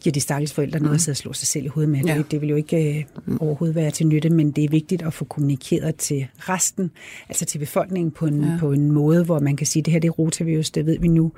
giver 0.00 0.12
de 0.12 0.20
stakkels 0.20 0.52
forældre 0.52 0.78
noget 0.78 0.90
mm. 0.90 0.94
at 0.94 1.00
sidde 1.00 1.12
og 1.12 1.16
slå 1.16 1.32
sig 1.32 1.48
selv 1.48 1.64
i 1.64 1.68
hovedet 1.68 1.90
med. 1.90 2.00
Ja. 2.00 2.18
Det, 2.18 2.30
det 2.30 2.40
vil 2.40 2.48
jo 2.48 2.56
ikke 2.56 2.98
øh, 2.98 3.04
mm. 3.26 3.38
overhovedet 3.40 3.74
være 3.74 3.90
til 3.90 4.06
nytte, 4.06 4.30
men 4.30 4.50
det 4.50 4.64
er 4.64 4.68
vigtigt 4.68 5.02
at 5.02 5.14
få 5.14 5.24
kommunikeret 5.24 5.96
til 5.96 6.26
resten, 6.38 6.90
altså 7.28 7.44
til 7.44 7.58
befolkningen 7.58 8.10
på 8.10 8.26
en, 8.26 8.44
ja. 8.44 8.56
på 8.60 8.72
en 8.72 8.92
måde, 8.92 9.24
hvor 9.24 9.40
man 9.40 9.56
kan 9.56 9.66
sige, 9.66 9.82
det 9.82 9.92
her 9.92 10.00
det 10.00 10.08
er 10.08 10.12
rotavirus, 10.12 10.70
det 10.70 10.86
ved 10.86 10.98
vi 10.98 11.08
nu. 11.08 11.32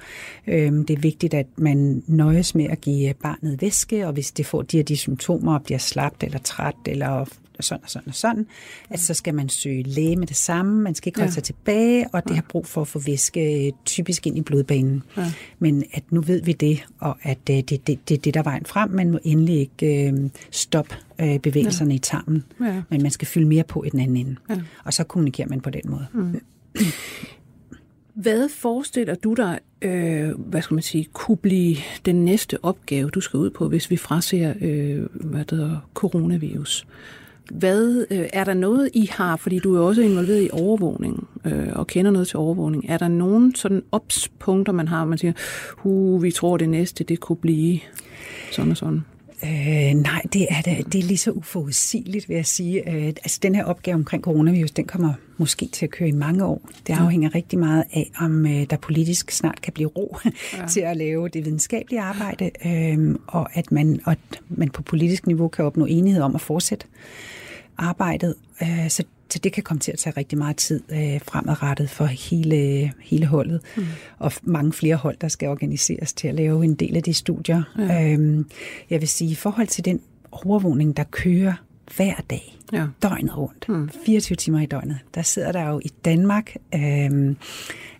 Øhm, 0.46 0.86
det 0.86 0.96
er 0.96 1.00
vigtigt, 1.00 1.34
at 1.34 1.46
man 1.56 2.02
nøjes 2.06 2.54
med 2.54 2.64
at 2.64 2.80
give 2.80 3.14
barnet 3.14 3.62
væske, 3.62 4.06
og 4.06 4.12
hvis 4.12 4.30
det 4.30 4.46
får 4.46 4.62
de 4.62 4.76
her 4.76 4.84
de 4.84 4.96
symptomer, 4.96 5.54
og 5.54 5.62
bliver 5.62 5.78
slapt 5.78 6.22
eller 6.22 6.38
træt 6.38 6.74
eller 6.86 7.28
og 7.58 7.64
sådan 7.64 7.84
og 7.84 7.90
sådan 7.90 8.08
og 8.08 8.14
sådan, 8.14 8.46
at 8.90 9.00
så 9.00 9.14
skal 9.14 9.34
man 9.34 9.48
søge 9.48 9.82
læge 9.82 10.16
med 10.16 10.26
det 10.26 10.36
samme, 10.36 10.82
man 10.82 10.94
skal 10.94 11.08
ikke 11.08 11.18
holde 11.18 11.30
ja. 11.30 11.34
sig 11.34 11.42
tilbage, 11.42 12.06
og 12.12 12.28
det 12.28 12.34
har 12.34 12.44
brug 12.48 12.66
for 12.66 12.80
at 12.80 12.88
få 12.88 12.98
væske 12.98 13.66
øh, 13.66 13.72
typisk 13.84 14.26
ind 14.26 14.38
i 14.38 14.40
blodbanen. 14.40 15.02
Ja. 15.16 15.32
Men 15.58 15.84
at 15.92 16.02
nu 16.10 16.20
ved 16.20 16.42
vi 16.42 16.52
det, 16.52 16.86
og 16.98 17.16
at 17.22 17.38
det 17.46 17.58
er 17.58 17.62
det, 17.62 17.86
det, 17.86 18.08
det, 18.08 18.24
det, 18.24 18.34
der 18.34 18.40
er 18.40 18.44
vejen 18.44 18.66
frem, 18.66 18.90
man 18.90 19.10
må 19.10 19.18
endelig 19.24 19.58
ikke 19.58 20.08
øh, 20.08 20.30
stoppe 20.50 20.94
øh, 21.20 21.38
bevægelserne 21.38 21.90
ja. 21.90 21.96
i 21.96 21.98
tarmen, 21.98 22.44
ja. 22.60 22.82
men 22.90 23.02
man 23.02 23.10
skal 23.10 23.28
fylde 23.28 23.46
mere 23.46 23.64
på 23.64 23.84
i 23.84 23.90
den 23.90 24.00
anden 24.00 24.16
ende. 24.16 24.36
Ja. 24.50 24.60
Og 24.84 24.94
så 24.94 25.04
kommunikerer 25.04 25.48
man 25.48 25.60
på 25.60 25.70
den 25.70 25.82
måde. 25.84 26.06
Mm. 26.12 26.40
Hvad 28.14 28.48
forestiller 28.48 29.14
du 29.14 29.34
dig, 29.34 29.58
øh, 29.82 30.30
hvad 30.38 30.62
skal 30.62 30.74
man 30.74 30.82
sige, 30.82 31.06
kunne 31.12 31.36
blive 31.36 31.76
den 32.06 32.24
næste 32.24 32.64
opgave, 32.64 33.10
du 33.10 33.20
skal 33.20 33.38
ud 33.38 33.50
på, 33.50 33.68
hvis 33.68 33.90
vi 33.90 33.96
fraser 33.96 34.54
øh, 34.60 35.06
hvad 35.14 35.44
det 35.44 35.58
hedder, 35.58 35.88
coronavirus? 35.94 36.86
Hvad, 37.52 38.06
øh, 38.10 38.28
er 38.32 38.44
der 38.44 38.54
noget, 38.54 38.90
I 38.94 39.08
har, 39.12 39.36
fordi 39.36 39.58
du 39.58 39.76
er 39.76 39.80
også 39.80 40.02
involveret 40.02 40.42
i 40.42 40.50
overvågning 40.52 41.28
øh, 41.44 41.68
og 41.72 41.86
kender 41.86 42.10
noget 42.10 42.28
til 42.28 42.36
overvågning, 42.36 42.84
er 42.88 42.98
der 42.98 43.08
nogen 43.08 43.54
sådan 43.54 43.82
opspunkter, 43.92 44.72
man 44.72 44.88
har, 44.88 45.04
man 45.04 45.18
siger, 45.18 45.32
hu, 45.76 46.18
vi 46.18 46.30
tror 46.30 46.56
det 46.56 46.68
næste, 46.68 47.04
det 47.04 47.20
kunne 47.20 47.36
blive 47.36 47.80
sådan 48.52 48.70
og 48.70 48.76
sådan? 48.76 49.04
Øh, 49.44 49.94
nej, 49.94 50.22
det 50.32 50.46
er, 50.50 50.60
det, 50.60 50.92
det 50.92 50.98
er 50.98 51.02
lige 51.02 51.18
så 51.18 51.30
uforudsigeligt, 51.30 52.28
vil 52.28 52.34
jeg 52.34 52.46
sige. 52.46 52.90
Øh, 52.90 53.06
altså, 53.06 53.38
den 53.42 53.54
her 53.54 53.64
opgave 53.64 53.94
omkring 53.94 54.22
coronavirus, 54.22 54.70
den 54.70 54.86
kommer 54.86 55.12
måske 55.36 55.66
til 55.66 55.86
at 55.86 55.90
køre 55.90 56.08
i 56.08 56.12
mange 56.12 56.44
år. 56.44 56.68
Det 56.86 56.92
afhænger 56.92 57.30
ja. 57.32 57.38
rigtig 57.38 57.58
meget 57.58 57.84
af, 57.92 58.10
om 58.20 58.46
øh, 58.46 58.66
der 58.70 58.76
politisk 58.76 59.30
snart 59.30 59.62
kan 59.62 59.72
blive 59.72 59.88
ro 59.88 60.16
ja. 60.24 60.66
til 60.72 60.80
at 60.80 60.96
lave 60.96 61.28
det 61.28 61.44
videnskabelige 61.44 62.00
arbejde, 62.00 62.50
øh, 62.64 63.16
og 63.26 63.56
at 63.56 63.72
man, 63.72 64.00
og 64.04 64.12
at 64.12 64.40
man 64.48 64.70
på 64.70 64.82
politisk 64.82 65.26
niveau 65.26 65.48
kan 65.48 65.64
opnå 65.64 65.84
enighed 65.84 66.22
om 66.22 66.34
at 66.34 66.40
fortsætte 66.40 66.86
arbejdet. 67.78 68.34
Øh, 68.62 68.88
så 68.88 69.04
så 69.30 69.38
det 69.38 69.52
kan 69.52 69.62
komme 69.62 69.80
til 69.80 69.92
at 69.92 69.98
tage 69.98 70.14
rigtig 70.16 70.38
meget 70.38 70.56
tid 70.56 70.82
øh, 70.88 71.20
fremadrettet 71.20 71.90
for 71.90 72.04
hele, 72.04 72.92
hele 73.02 73.26
holdet, 73.26 73.60
mm. 73.76 73.84
og 74.18 74.32
mange 74.42 74.72
flere 74.72 74.96
hold, 74.96 75.16
der 75.20 75.28
skal 75.28 75.48
organiseres 75.48 76.12
til 76.12 76.28
at 76.28 76.34
lave 76.34 76.64
en 76.64 76.74
del 76.74 76.96
af 76.96 77.02
de 77.02 77.14
studier. 77.14 77.62
Ja. 77.78 78.12
Øhm, 78.12 78.46
jeg 78.90 79.00
vil 79.00 79.08
sige, 79.08 79.30
i 79.30 79.34
forhold 79.34 79.66
til 79.66 79.84
den 79.84 80.00
overvågning, 80.32 80.96
der 80.96 81.04
kører 81.04 81.54
hver 81.96 82.14
dag, 82.30 82.58
ja. 82.72 82.86
døgnet 83.02 83.38
rundt, 83.38 83.68
mm. 83.68 83.90
24 84.06 84.36
timer 84.36 84.60
i 84.60 84.66
døgnet, 84.66 84.98
der 85.14 85.22
sidder 85.22 85.52
der 85.52 85.68
jo 85.68 85.80
i 85.84 85.88
Danmark 86.04 86.56
øhm, 86.74 87.36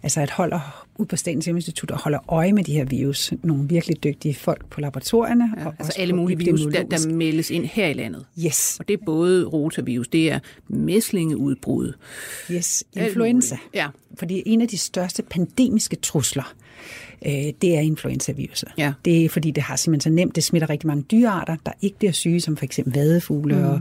altså 0.02 0.22
et 0.22 0.30
hold 0.30 0.52
ud 0.98 1.06
på 1.06 1.16
Statens 1.16 1.44
Serum 1.44 1.56
Institut 1.56 1.90
og 1.90 1.98
holder 1.98 2.32
øje 2.32 2.52
med 2.52 2.64
de 2.64 2.72
her 2.72 2.84
virus. 2.84 3.32
Nogle 3.42 3.68
virkelig 3.68 4.04
dygtige 4.04 4.34
folk 4.34 4.66
på 4.70 4.80
laboratorierne. 4.80 5.54
Ja, 5.58 5.66
og 5.66 5.74
altså 5.78 5.92
alle 6.00 6.14
mulige 6.14 6.38
virus, 6.38 6.60
der, 6.60 6.82
der 6.82 7.08
meldes 7.08 7.50
ind 7.50 7.64
her 7.64 7.86
i 7.86 7.92
landet. 7.92 8.26
Yes. 8.46 8.76
Og 8.80 8.88
det 8.88 9.00
er 9.00 9.04
både 9.06 9.44
rotavirus, 9.44 10.08
det 10.08 10.32
er 10.32 10.38
mæslingeudbrud. 10.68 11.92
Yes, 12.50 12.84
influenza. 12.92 13.58
Ja. 13.74 13.86
Fordi 14.14 14.42
en 14.46 14.60
af 14.60 14.68
de 14.68 14.78
største 14.78 15.22
pandemiske 15.22 15.96
trusler, 15.96 16.54
øh, 17.26 17.32
det 17.62 17.76
er 17.76 17.80
influenzaviruset. 17.80 18.68
Ja. 18.78 18.92
Det 19.04 19.24
er 19.24 19.28
fordi, 19.28 19.50
det 19.50 19.62
har 19.62 19.76
simpelthen 19.76 20.12
så 20.12 20.14
nemt, 20.14 20.36
det 20.36 20.44
smitter 20.44 20.70
rigtig 20.70 20.86
mange 20.86 21.02
dyrearter, 21.02 21.56
der 21.66 21.72
ikke 21.82 21.98
bliver 21.98 22.12
syge, 22.12 22.40
som 22.40 22.56
for 22.56 22.64
eksempel 22.64 22.94
vadefugle 22.94 23.54
mm. 23.54 23.64
og, 23.64 23.80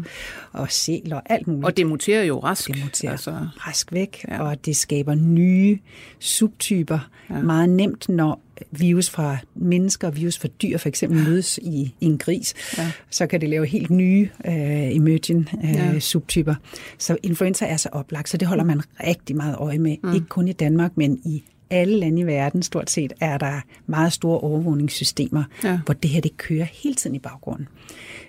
og 0.53 0.71
sæler 0.71 1.15
og 1.15 1.21
alt 1.25 1.47
muligt. 1.47 1.65
Og 1.65 1.77
det 1.77 1.87
muterer 1.87 2.23
jo 2.23 2.39
rask. 2.39 2.67
Det 2.67 2.83
muterer 2.83 3.11
altså... 3.11 3.47
rask 3.57 3.93
væk, 3.93 4.25
ja. 4.27 4.41
og 4.41 4.65
det 4.65 4.75
skaber 4.75 5.15
nye 5.15 5.79
subtyper 6.19 7.09
ja. 7.29 7.41
meget 7.41 7.69
nemt, 7.69 8.09
når 8.09 8.41
virus 8.71 9.09
fra 9.09 9.37
mennesker 9.55 10.07
og 10.07 10.15
virus 10.15 10.37
fra 10.37 10.47
dyr 10.47 10.77
for 10.77 10.89
eksempel 10.89 11.23
mødes 11.23 11.59
i, 11.61 11.93
i 11.99 12.05
en 12.05 12.17
gris, 12.17 12.53
ja. 12.77 12.91
så 13.09 13.27
kan 13.27 13.41
det 13.41 13.49
lave 13.49 13.65
helt 13.65 13.89
nye 13.89 14.29
uh, 14.47 14.95
emerging 14.95 15.49
uh, 15.53 15.69
ja. 15.69 15.99
subtyper. 15.99 16.55
Så 16.97 17.17
influenza 17.23 17.65
er 17.65 17.77
så 17.77 17.89
oplagt, 17.91 18.29
så 18.29 18.37
det 18.37 18.47
holder 18.47 18.63
man 18.63 18.81
rigtig 19.07 19.35
meget 19.35 19.55
øje 19.55 19.79
med. 19.79 19.97
Mm. 20.03 20.13
Ikke 20.13 20.27
kun 20.27 20.47
i 20.47 20.53
Danmark, 20.53 20.91
men 20.95 21.21
i 21.25 21.43
alle 21.69 21.99
lande 21.99 22.21
i 22.21 22.25
verden 22.25 22.63
stort 22.63 22.89
set 22.89 23.13
er 23.19 23.37
der 23.37 23.61
meget 23.85 24.13
store 24.13 24.39
overvågningssystemer, 24.39 25.43
ja. 25.63 25.79
hvor 25.85 25.93
det 25.93 26.09
her 26.09 26.21
det 26.21 26.37
kører 26.37 26.65
hele 26.65 26.95
tiden 26.95 27.15
i 27.15 27.19
baggrunden. 27.19 27.67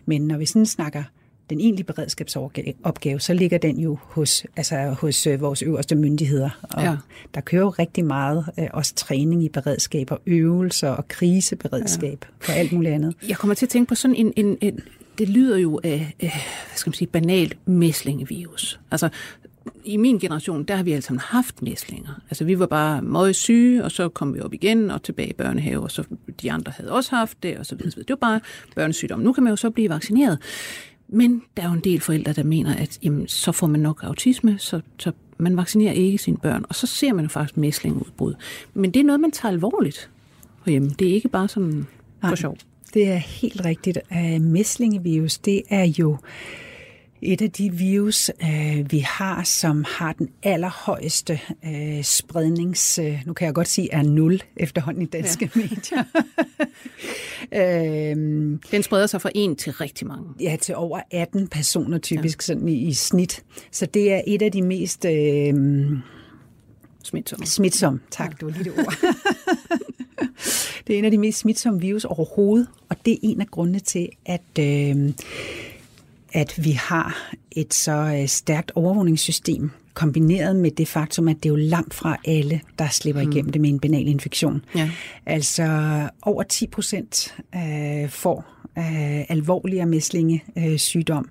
Men 0.07 0.27
når 0.27 0.39
vi 0.39 0.47
sådan 0.47 0.67
snakker 0.67 1.03
den 1.51 1.61
egentlige 1.61 1.85
beredskabsopgave, 1.85 3.21
så 3.21 3.33
ligger 3.33 3.59
den 3.59 3.79
jo 3.79 3.99
hos, 4.03 4.45
altså 4.57 4.97
hos 5.01 5.27
øh, 5.27 5.41
vores 5.41 5.63
øverste 5.63 5.95
myndigheder. 5.95 6.51
Og 6.63 6.83
ja. 6.83 6.97
der 7.35 7.41
kører 7.41 7.63
jo 7.63 7.71
rigtig 7.71 8.05
meget 8.05 8.45
øh, 8.59 8.67
også 8.73 8.95
træning 8.95 9.45
i 9.45 9.49
beredskab 9.49 10.11
og 10.11 10.21
øvelser 10.27 10.89
og 10.89 11.09
kriseberedskab 11.09 12.25
ja. 12.49 12.53
og 12.53 12.59
alt 12.59 12.73
muligt 12.73 12.95
andet. 12.95 13.15
Jeg 13.29 13.37
kommer 13.37 13.55
til 13.55 13.67
at 13.67 13.71
tænke 13.71 13.89
på 13.89 13.95
sådan 13.95 14.15
en, 14.17 14.33
en, 14.37 14.59
en 14.61 14.81
det 15.19 15.29
lyder 15.29 15.57
jo 15.57 15.81
af, 15.85 16.15
hvad 16.19 16.31
skal 16.75 16.91
man 16.91 16.95
sige, 16.95 17.09
banalt 17.09 17.57
mæslingevirus. 17.67 18.81
Altså, 18.91 19.09
i 19.85 19.97
min 19.97 20.19
generation, 20.19 20.65
der 20.65 20.77
har 20.77 20.83
vi 20.83 20.93
altså 20.93 21.19
haft 21.21 21.63
mæslinger. 21.63 22.21
Altså 22.31 22.45
vi 22.45 22.59
var 22.59 22.67
bare 22.67 23.03
meget 23.03 23.37
syge, 23.37 23.85
og 23.85 23.93
så 23.93 24.09
kom 24.09 24.35
vi 24.35 24.41
op 24.41 24.55
igen 24.55 24.91
og 24.91 25.03
tilbage 25.03 25.29
i 25.29 25.33
børnehave, 25.33 25.83
og 25.83 25.91
så 25.91 26.05
de 26.43 26.53
andre 26.53 26.73
havde 26.77 26.93
også 26.93 27.17
haft 27.17 27.43
det, 27.43 27.59
og 27.59 27.67
så 27.67 27.75
videre. 27.75 27.91
Det 27.99 28.11
var 28.11 28.17
bare 28.17 28.41
børnesygdom. 28.75 29.21
Nu 29.21 29.33
kan 29.33 29.45
man 29.45 29.51
jo 29.51 29.57
så 29.57 29.71
blive 29.71 29.89
vaccineret. 29.89 30.39
Men 31.09 31.43
der 31.57 31.63
er 31.63 31.67
jo 31.67 31.73
en 31.73 31.81
del 31.81 32.01
forældre, 32.01 32.33
der 32.33 32.43
mener, 32.43 32.75
at 32.75 32.99
jamen, 33.03 33.29
så 33.29 33.53
får 33.53 33.67
man 33.67 33.81
nok 33.81 34.01
autisme, 34.03 34.59
så, 34.59 34.81
så 34.99 35.13
man 35.39 35.57
vaccinerer 35.57 35.93
ikke 35.93 36.19
sine 36.19 36.37
børn. 36.37 36.65
Og 36.69 36.75
så 36.75 36.87
ser 36.87 37.13
man 37.13 37.25
jo 37.25 37.29
faktisk 37.29 37.57
mæslingudbrud. 37.57 38.35
Men 38.75 38.91
det 38.91 39.01
er 39.01 39.05
noget, 39.05 39.21
man 39.21 39.31
tager 39.31 39.53
alvorligt 39.53 40.11
hjemme. 40.67 40.91
Det 40.99 41.09
er 41.09 41.13
ikke 41.13 41.29
bare 41.29 41.49
sådan 41.49 41.87
for 42.29 42.35
sjov. 42.35 42.57
Det 42.95 43.09
er 43.09 43.17
helt 43.17 43.65
rigtigt. 43.65 43.99
Uh, 44.11 44.43
mæslingevirus, 44.43 45.39
det 45.39 45.63
er 45.69 45.85
jo 45.99 46.17
et 47.23 47.43
af 47.43 47.51
de 47.51 47.73
virus, 47.73 48.31
øh, 48.43 48.93
vi 48.93 48.99
har, 48.99 49.43
som 49.43 49.85
har 49.89 50.13
den 50.13 50.29
allerhøjeste 50.43 51.41
øh, 51.65 52.05
sprednings... 52.05 52.99
Øh, 52.99 53.23
nu 53.27 53.33
kan 53.33 53.47
jeg 53.47 53.55
godt 53.55 53.69
sige, 53.69 53.93
er 53.93 54.03
nul 54.03 54.43
efterhånden 54.57 55.03
i 55.03 55.07
danske 55.07 55.51
ja. 55.57 55.61
medier. 55.61 56.05
øhm, 58.13 58.61
den 58.71 58.83
spreder 58.83 59.07
sig 59.07 59.23
fra 59.23 59.31
en 59.35 59.57
til 59.57 59.73
rigtig 59.73 60.07
mange. 60.07 60.25
Ja, 60.41 60.57
til 60.61 60.75
over 60.75 61.01
18 61.11 61.49
personer 61.49 61.99
typisk 61.99 62.39
ja. 62.39 62.43
sådan 62.43 62.69
i, 62.69 62.75
i 62.75 62.93
snit. 62.93 63.43
Så 63.73 63.87
det 63.87 64.13
er 64.13 64.21
et 64.27 64.43
af 64.43 64.53
de 64.53 64.63
mest... 64.63 65.05
Øh, 65.05 65.55
Smitsomme. 67.05 67.47
Smitsomme, 67.47 68.01
tak, 68.11 68.31
ja. 68.31 68.35
det 68.47 68.47
var 68.47 68.63
lige 68.63 68.65
det 68.65 68.87
ord. 68.87 68.95
det 70.87 70.95
er 70.95 70.99
en 70.99 71.05
af 71.05 71.11
de 71.11 71.19
mest 71.19 71.39
smitsomme 71.39 71.81
virus 71.81 72.05
overhovedet, 72.05 72.69
og 72.89 72.97
det 73.05 73.13
er 73.13 73.19
en 73.23 73.41
af 73.41 73.47
grundene 73.47 73.79
til, 73.79 74.09
at... 74.27 74.59
Øh, 74.61 75.13
at 76.33 76.65
vi 76.65 76.71
har 76.71 77.33
et 77.51 77.75
så 77.75 77.93
øh, 77.93 78.29
stærkt 78.29 78.73
overvågningssystem, 78.75 79.71
kombineret 79.95 80.57
med 80.57 80.71
det 80.71 80.89
faktum, 80.89 81.29
at 81.29 81.37
det 81.37 81.47
er 81.47 81.51
jo 81.51 81.57
langt 81.57 81.95
fra 81.95 82.17
alle, 82.25 82.61
der 82.79 82.89
slipper 82.89 83.23
mm. 83.23 83.31
igennem 83.31 83.53
det 83.53 83.61
med 83.61 83.71
en 83.71 83.81
banal 83.81 84.09
infektion. 84.09 84.65
Ja. 84.75 84.91
Altså 85.27 85.69
over 86.23 86.43
10 86.43 86.67
procent 86.67 87.35
øh, 87.55 88.09
får 88.09 88.45
øh, 88.79 89.25
alvorligere 89.29 89.87
mæslinge 89.87 90.45
øh, 90.59 90.79
sygdom, 90.79 91.29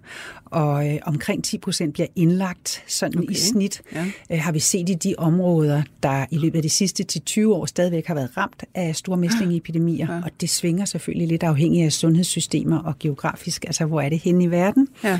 og 0.51 0.89
øh, 0.89 0.99
omkring 1.05 1.43
10 1.43 1.57
procent 1.57 1.93
bliver 1.93 2.07
indlagt 2.15 2.83
sådan 2.87 3.19
okay. 3.19 3.31
i 3.31 3.33
snit, 3.33 3.81
ja. 3.93 4.05
øh, 4.31 4.39
har 4.39 4.51
vi 4.51 4.59
set 4.59 4.89
i 4.89 4.93
de 4.93 5.15
områder, 5.17 5.83
der 6.03 6.25
i 6.31 6.37
løbet 6.37 6.55
af 6.55 6.63
de 6.63 6.69
sidste 6.69 7.03
til 7.03 7.21
20 7.21 7.55
år 7.55 7.65
stadigvæk 7.65 8.05
har 8.07 8.15
været 8.15 8.37
ramt 8.37 8.63
af 8.75 8.95
store 8.95 9.17
mæslingeepidemier, 9.17 10.13
ja. 10.13 10.21
og 10.23 10.31
det 10.41 10.49
svinger 10.49 10.85
selvfølgelig 10.85 11.27
lidt 11.27 11.43
afhængig 11.43 11.83
af 11.83 11.91
sundhedssystemer 11.91 12.79
og 12.79 12.99
geografisk, 12.99 13.65
altså 13.65 13.85
hvor 13.85 14.01
er 14.01 14.09
det 14.09 14.19
henne 14.19 14.43
i 14.43 14.51
verden. 14.51 14.87
Ja. 15.03 15.19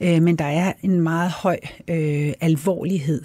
Øh, 0.00 0.22
men 0.22 0.36
der 0.36 0.44
er 0.44 0.72
en 0.82 1.00
meget 1.00 1.30
høj 1.30 1.58
øh, 1.88 2.32
alvorlighed 2.40 3.22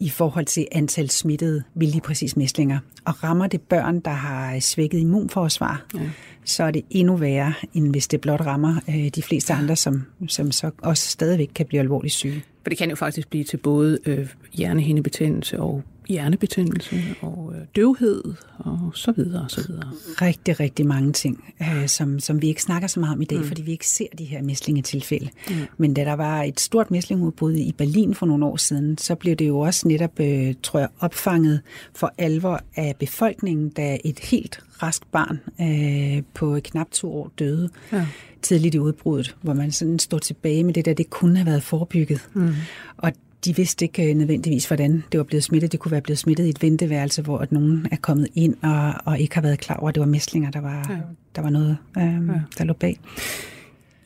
i 0.00 0.08
forhold 0.08 0.46
til 0.46 0.66
antal 0.72 1.10
smittede 1.10 1.62
ved 1.74 1.86
lige 1.86 2.00
præcis 2.00 2.36
mæslinger. 2.36 2.78
Og 3.04 3.24
rammer 3.24 3.46
det 3.46 3.60
børn, 3.60 4.00
der 4.00 4.10
har 4.10 4.60
svækket 4.60 4.98
immunforsvar, 4.98 5.84
ja. 5.94 6.00
Så 6.44 6.64
er 6.64 6.70
det 6.70 6.82
endnu 6.90 7.16
værre, 7.16 7.54
end 7.74 7.90
hvis 7.90 8.08
det 8.08 8.20
blot 8.20 8.40
rammer 8.40 8.80
øh, 8.88 9.08
de 9.08 9.22
fleste 9.22 9.52
andre, 9.52 9.76
som, 9.76 10.04
som 10.28 10.52
så 10.52 10.70
også 10.82 11.08
stadigvæk 11.08 11.50
kan 11.54 11.66
blive 11.66 11.80
alvorligt 11.80 12.14
syge. 12.14 12.44
For 12.62 12.68
det 12.68 12.78
kan 12.78 12.90
jo 12.90 12.96
faktisk 12.96 13.28
blive 13.28 13.44
til 13.44 13.56
både 13.56 13.98
øh, 14.06 14.28
hjernehindebetændelse 14.52 15.60
og 15.60 15.82
hjernebetændelse 16.08 16.96
og 17.20 17.52
øh, 17.54 17.60
døvhed 17.76 18.22
og 18.58 18.92
så 18.94 19.12
videre 19.12 19.42
og 19.42 19.50
så 19.50 19.66
videre. 19.68 19.90
Rigtig, 20.22 20.60
rigtig 20.60 20.86
mange 20.86 21.12
ting, 21.12 21.54
øh, 21.62 21.88
som, 21.88 22.20
som 22.20 22.42
vi 22.42 22.48
ikke 22.48 22.62
snakker 22.62 22.88
så 22.88 23.00
meget 23.00 23.14
om 23.14 23.22
i 23.22 23.24
dag, 23.24 23.38
mm. 23.38 23.44
fordi 23.44 23.62
vi 23.62 23.70
ikke 23.70 23.88
ser 23.88 24.06
de 24.18 24.24
her 24.24 24.42
mæslingetilfælde. 24.42 25.30
Mm. 25.48 25.54
Men 25.76 25.94
da 25.94 26.04
der 26.04 26.12
var 26.12 26.42
et 26.42 26.60
stort 26.60 26.90
mæslingudbrud 26.90 27.54
i 27.54 27.72
Berlin 27.72 28.14
for 28.14 28.26
nogle 28.26 28.46
år 28.46 28.56
siden, 28.56 28.98
så 28.98 29.14
blev 29.14 29.36
det 29.36 29.48
jo 29.48 29.58
også 29.58 29.88
netop, 29.88 30.20
øh, 30.20 30.54
tror 30.62 30.78
jeg, 30.78 30.88
opfanget 31.00 31.60
for 31.94 32.14
alvor 32.18 32.60
af 32.76 32.96
befolkningen, 32.98 33.68
da 33.68 33.98
et 34.04 34.18
helt 34.18 34.60
rask 34.82 35.02
barn 35.12 35.40
øh, 35.60 36.22
på 36.34 36.58
knap 36.64 36.90
to 36.90 37.14
år 37.14 37.30
døde. 37.38 37.70
Ja 37.92 38.06
tidligt 38.42 38.74
i 38.74 38.78
udbruddet, 38.78 39.36
hvor 39.42 39.52
man 39.52 39.72
sådan 39.72 39.98
står 39.98 40.18
tilbage 40.18 40.64
med 40.64 40.74
det 40.74 40.84
der, 40.84 40.94
det 40.94 41.10
kunne 41.10 41.36
have 41.36 41.46
været 41.46 41.62
forebygget. 41.62 42.28
Mm. 42.34 42.54
Og 42.96 43.12
de 43.44 43.56
vidste 43.56 43.84
ikke 43.84 44.10
øh, 44.10 44.16
nødvendigvis, 44.16 44.66
hvordan 44.66 45.04
det 45.12 45.18
var 45.18 45.24
blevet 45.24 45.44
smittet. 45.44 45.72
Det 45.72 45.80
kunne 45.80 45.92
være 45.92 46.00
blevet 46.00 46.18
smittet 46.18 46.46
i 46.46 46.48
et 46.48 46.62
venteværelse, 46.62 47.22
hvor 47.22 47.38
at 47.38 47.52
nogen 47.52 47.86
er 47.92 47.96
kommet 47.96 48.28
ind 48.34 48.54
og, 48.62 48.94
og 49.04 49.18
ikke 49.18 49.34
har 49.34 49.42
været 49.42 49.60
klar 49.60 49.76
over, 49.76 49.88
at 49.88 49.94
det 49.94 50.00
var 50.00 50.06
mæslinger, 50.06 50.50
der 50.50 50.60
var, 50.60 50.86
ja. 50.90 50.96
der 51.36 51.42
var 51.42 51.50
noget, 51.50 51.76
øh, 51.98 52.04
ja. 52.04 52.40
der 52.58 52.64
lå 52.64 52.72
bag. 52.72 53.00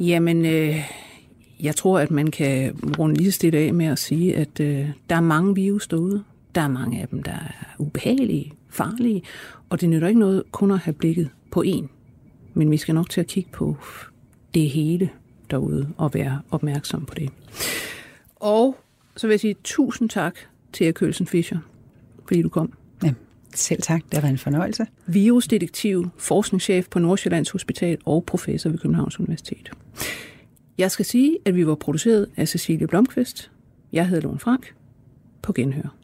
Jamen, 0.01 0.45
øh, 0.47 0.77
jeg 1.61 1.77
tror, 1.77 1.99
at 1.99 2.11
man 2.11 2.31
kan 2.31 2.73
runde 2.99 3.17
lige 3.17 3.33
stille 3.33 3.59
af 3.59 3.75
med 3.75 3.87
at 3.87 3.99
sige, 3.99 4.37
at 4.37 4.61
øh, 4.61 4.89
der 5.11 5.17
er 5.17 5.21
mange 5.21 5.55
virus 5.55 5.87
derude. 5.87 6.25
Der 6.55 6.61
er 6.61 6.69
mange 6.69 7.01
af 7.01 7.09
dem, 7.09 7.23
der 7.23 7.33
er 7.33 7.75
ubehagelige, 7.79 8.53
farlige, 8.71 9.23
og 9.69 9.81
det 9.81 9.89
nytter 9.89 10.09
ikke 10.09 10.21
noget 10.21 10.43
kun 10.53 10.71
at 10.71 10.79
have 10.79 10.95
blikket 10.95 11.31
på 11.51 11.63
én. 11.67 11.87
Men 12.55 12.71
vi 12.71 12.77
skal 12.77 12.95
nok 12.95 13.11
til 13.11 13.21
at 13.21 13.27
kigge 13.27 13.51
på 13.53 13.77
det 14.55 14.71
hele 14.71 15.11
derude 15.51 15.89
og 15.97 16.15
være 16.15 16.41
opmærksom 16.51 17.07
på 17.07 17.15
det. 17.15 17.31
Og 18.37 18.77
så 19.17 19.27
vil 19.27 19.33
jeg 19.33 19.41
sige 19.41 19.57
tusind 19.65 20.09
tak 20.09 20.39
til 20.73 20.95
Kølsen 20.95 21.27
Fischer, 21.27 21.59
fordi 22.27 22.43
du 22.43 22.49
kom. 22.49 22.73
Ja, 23.05 23.15
selv 23.55 23.83
tak. 23.83 24.03
Det 24.13 24.23
været 24.23 24.33
en 24.33 24.39
fornøjelse. 24.39 24.87
Virusdetektiv, 25.07 26.09
forskningschef 26.17 26.89
på 26.89 26.99
Nordsjællands 26.99 27.51
Hospital 27.51 27.99
og 28.05 28.25
professor 28.25 28.71
ved 28.71 28.79
Københavns 28.79 29.21
Universitet. 29.21 29.71
Jeg 30.79 30.91
skal 30.91 31.05
sige, 31.05 31.39
at 31.45 31.55
vi 31.55 31.67
var 31.67 31.75
produceret 31.75 32.27
af 32.37 32.49
Cecilie 32.49 32.87
Blomqvist. 32.87 33.51
Jeg 33.93 34.09
hedder 34.09 34.23
Lone 34.23 34.39
Frank. 34.39 34.75
På 35.43 35.53
genhør. 35.53 36.04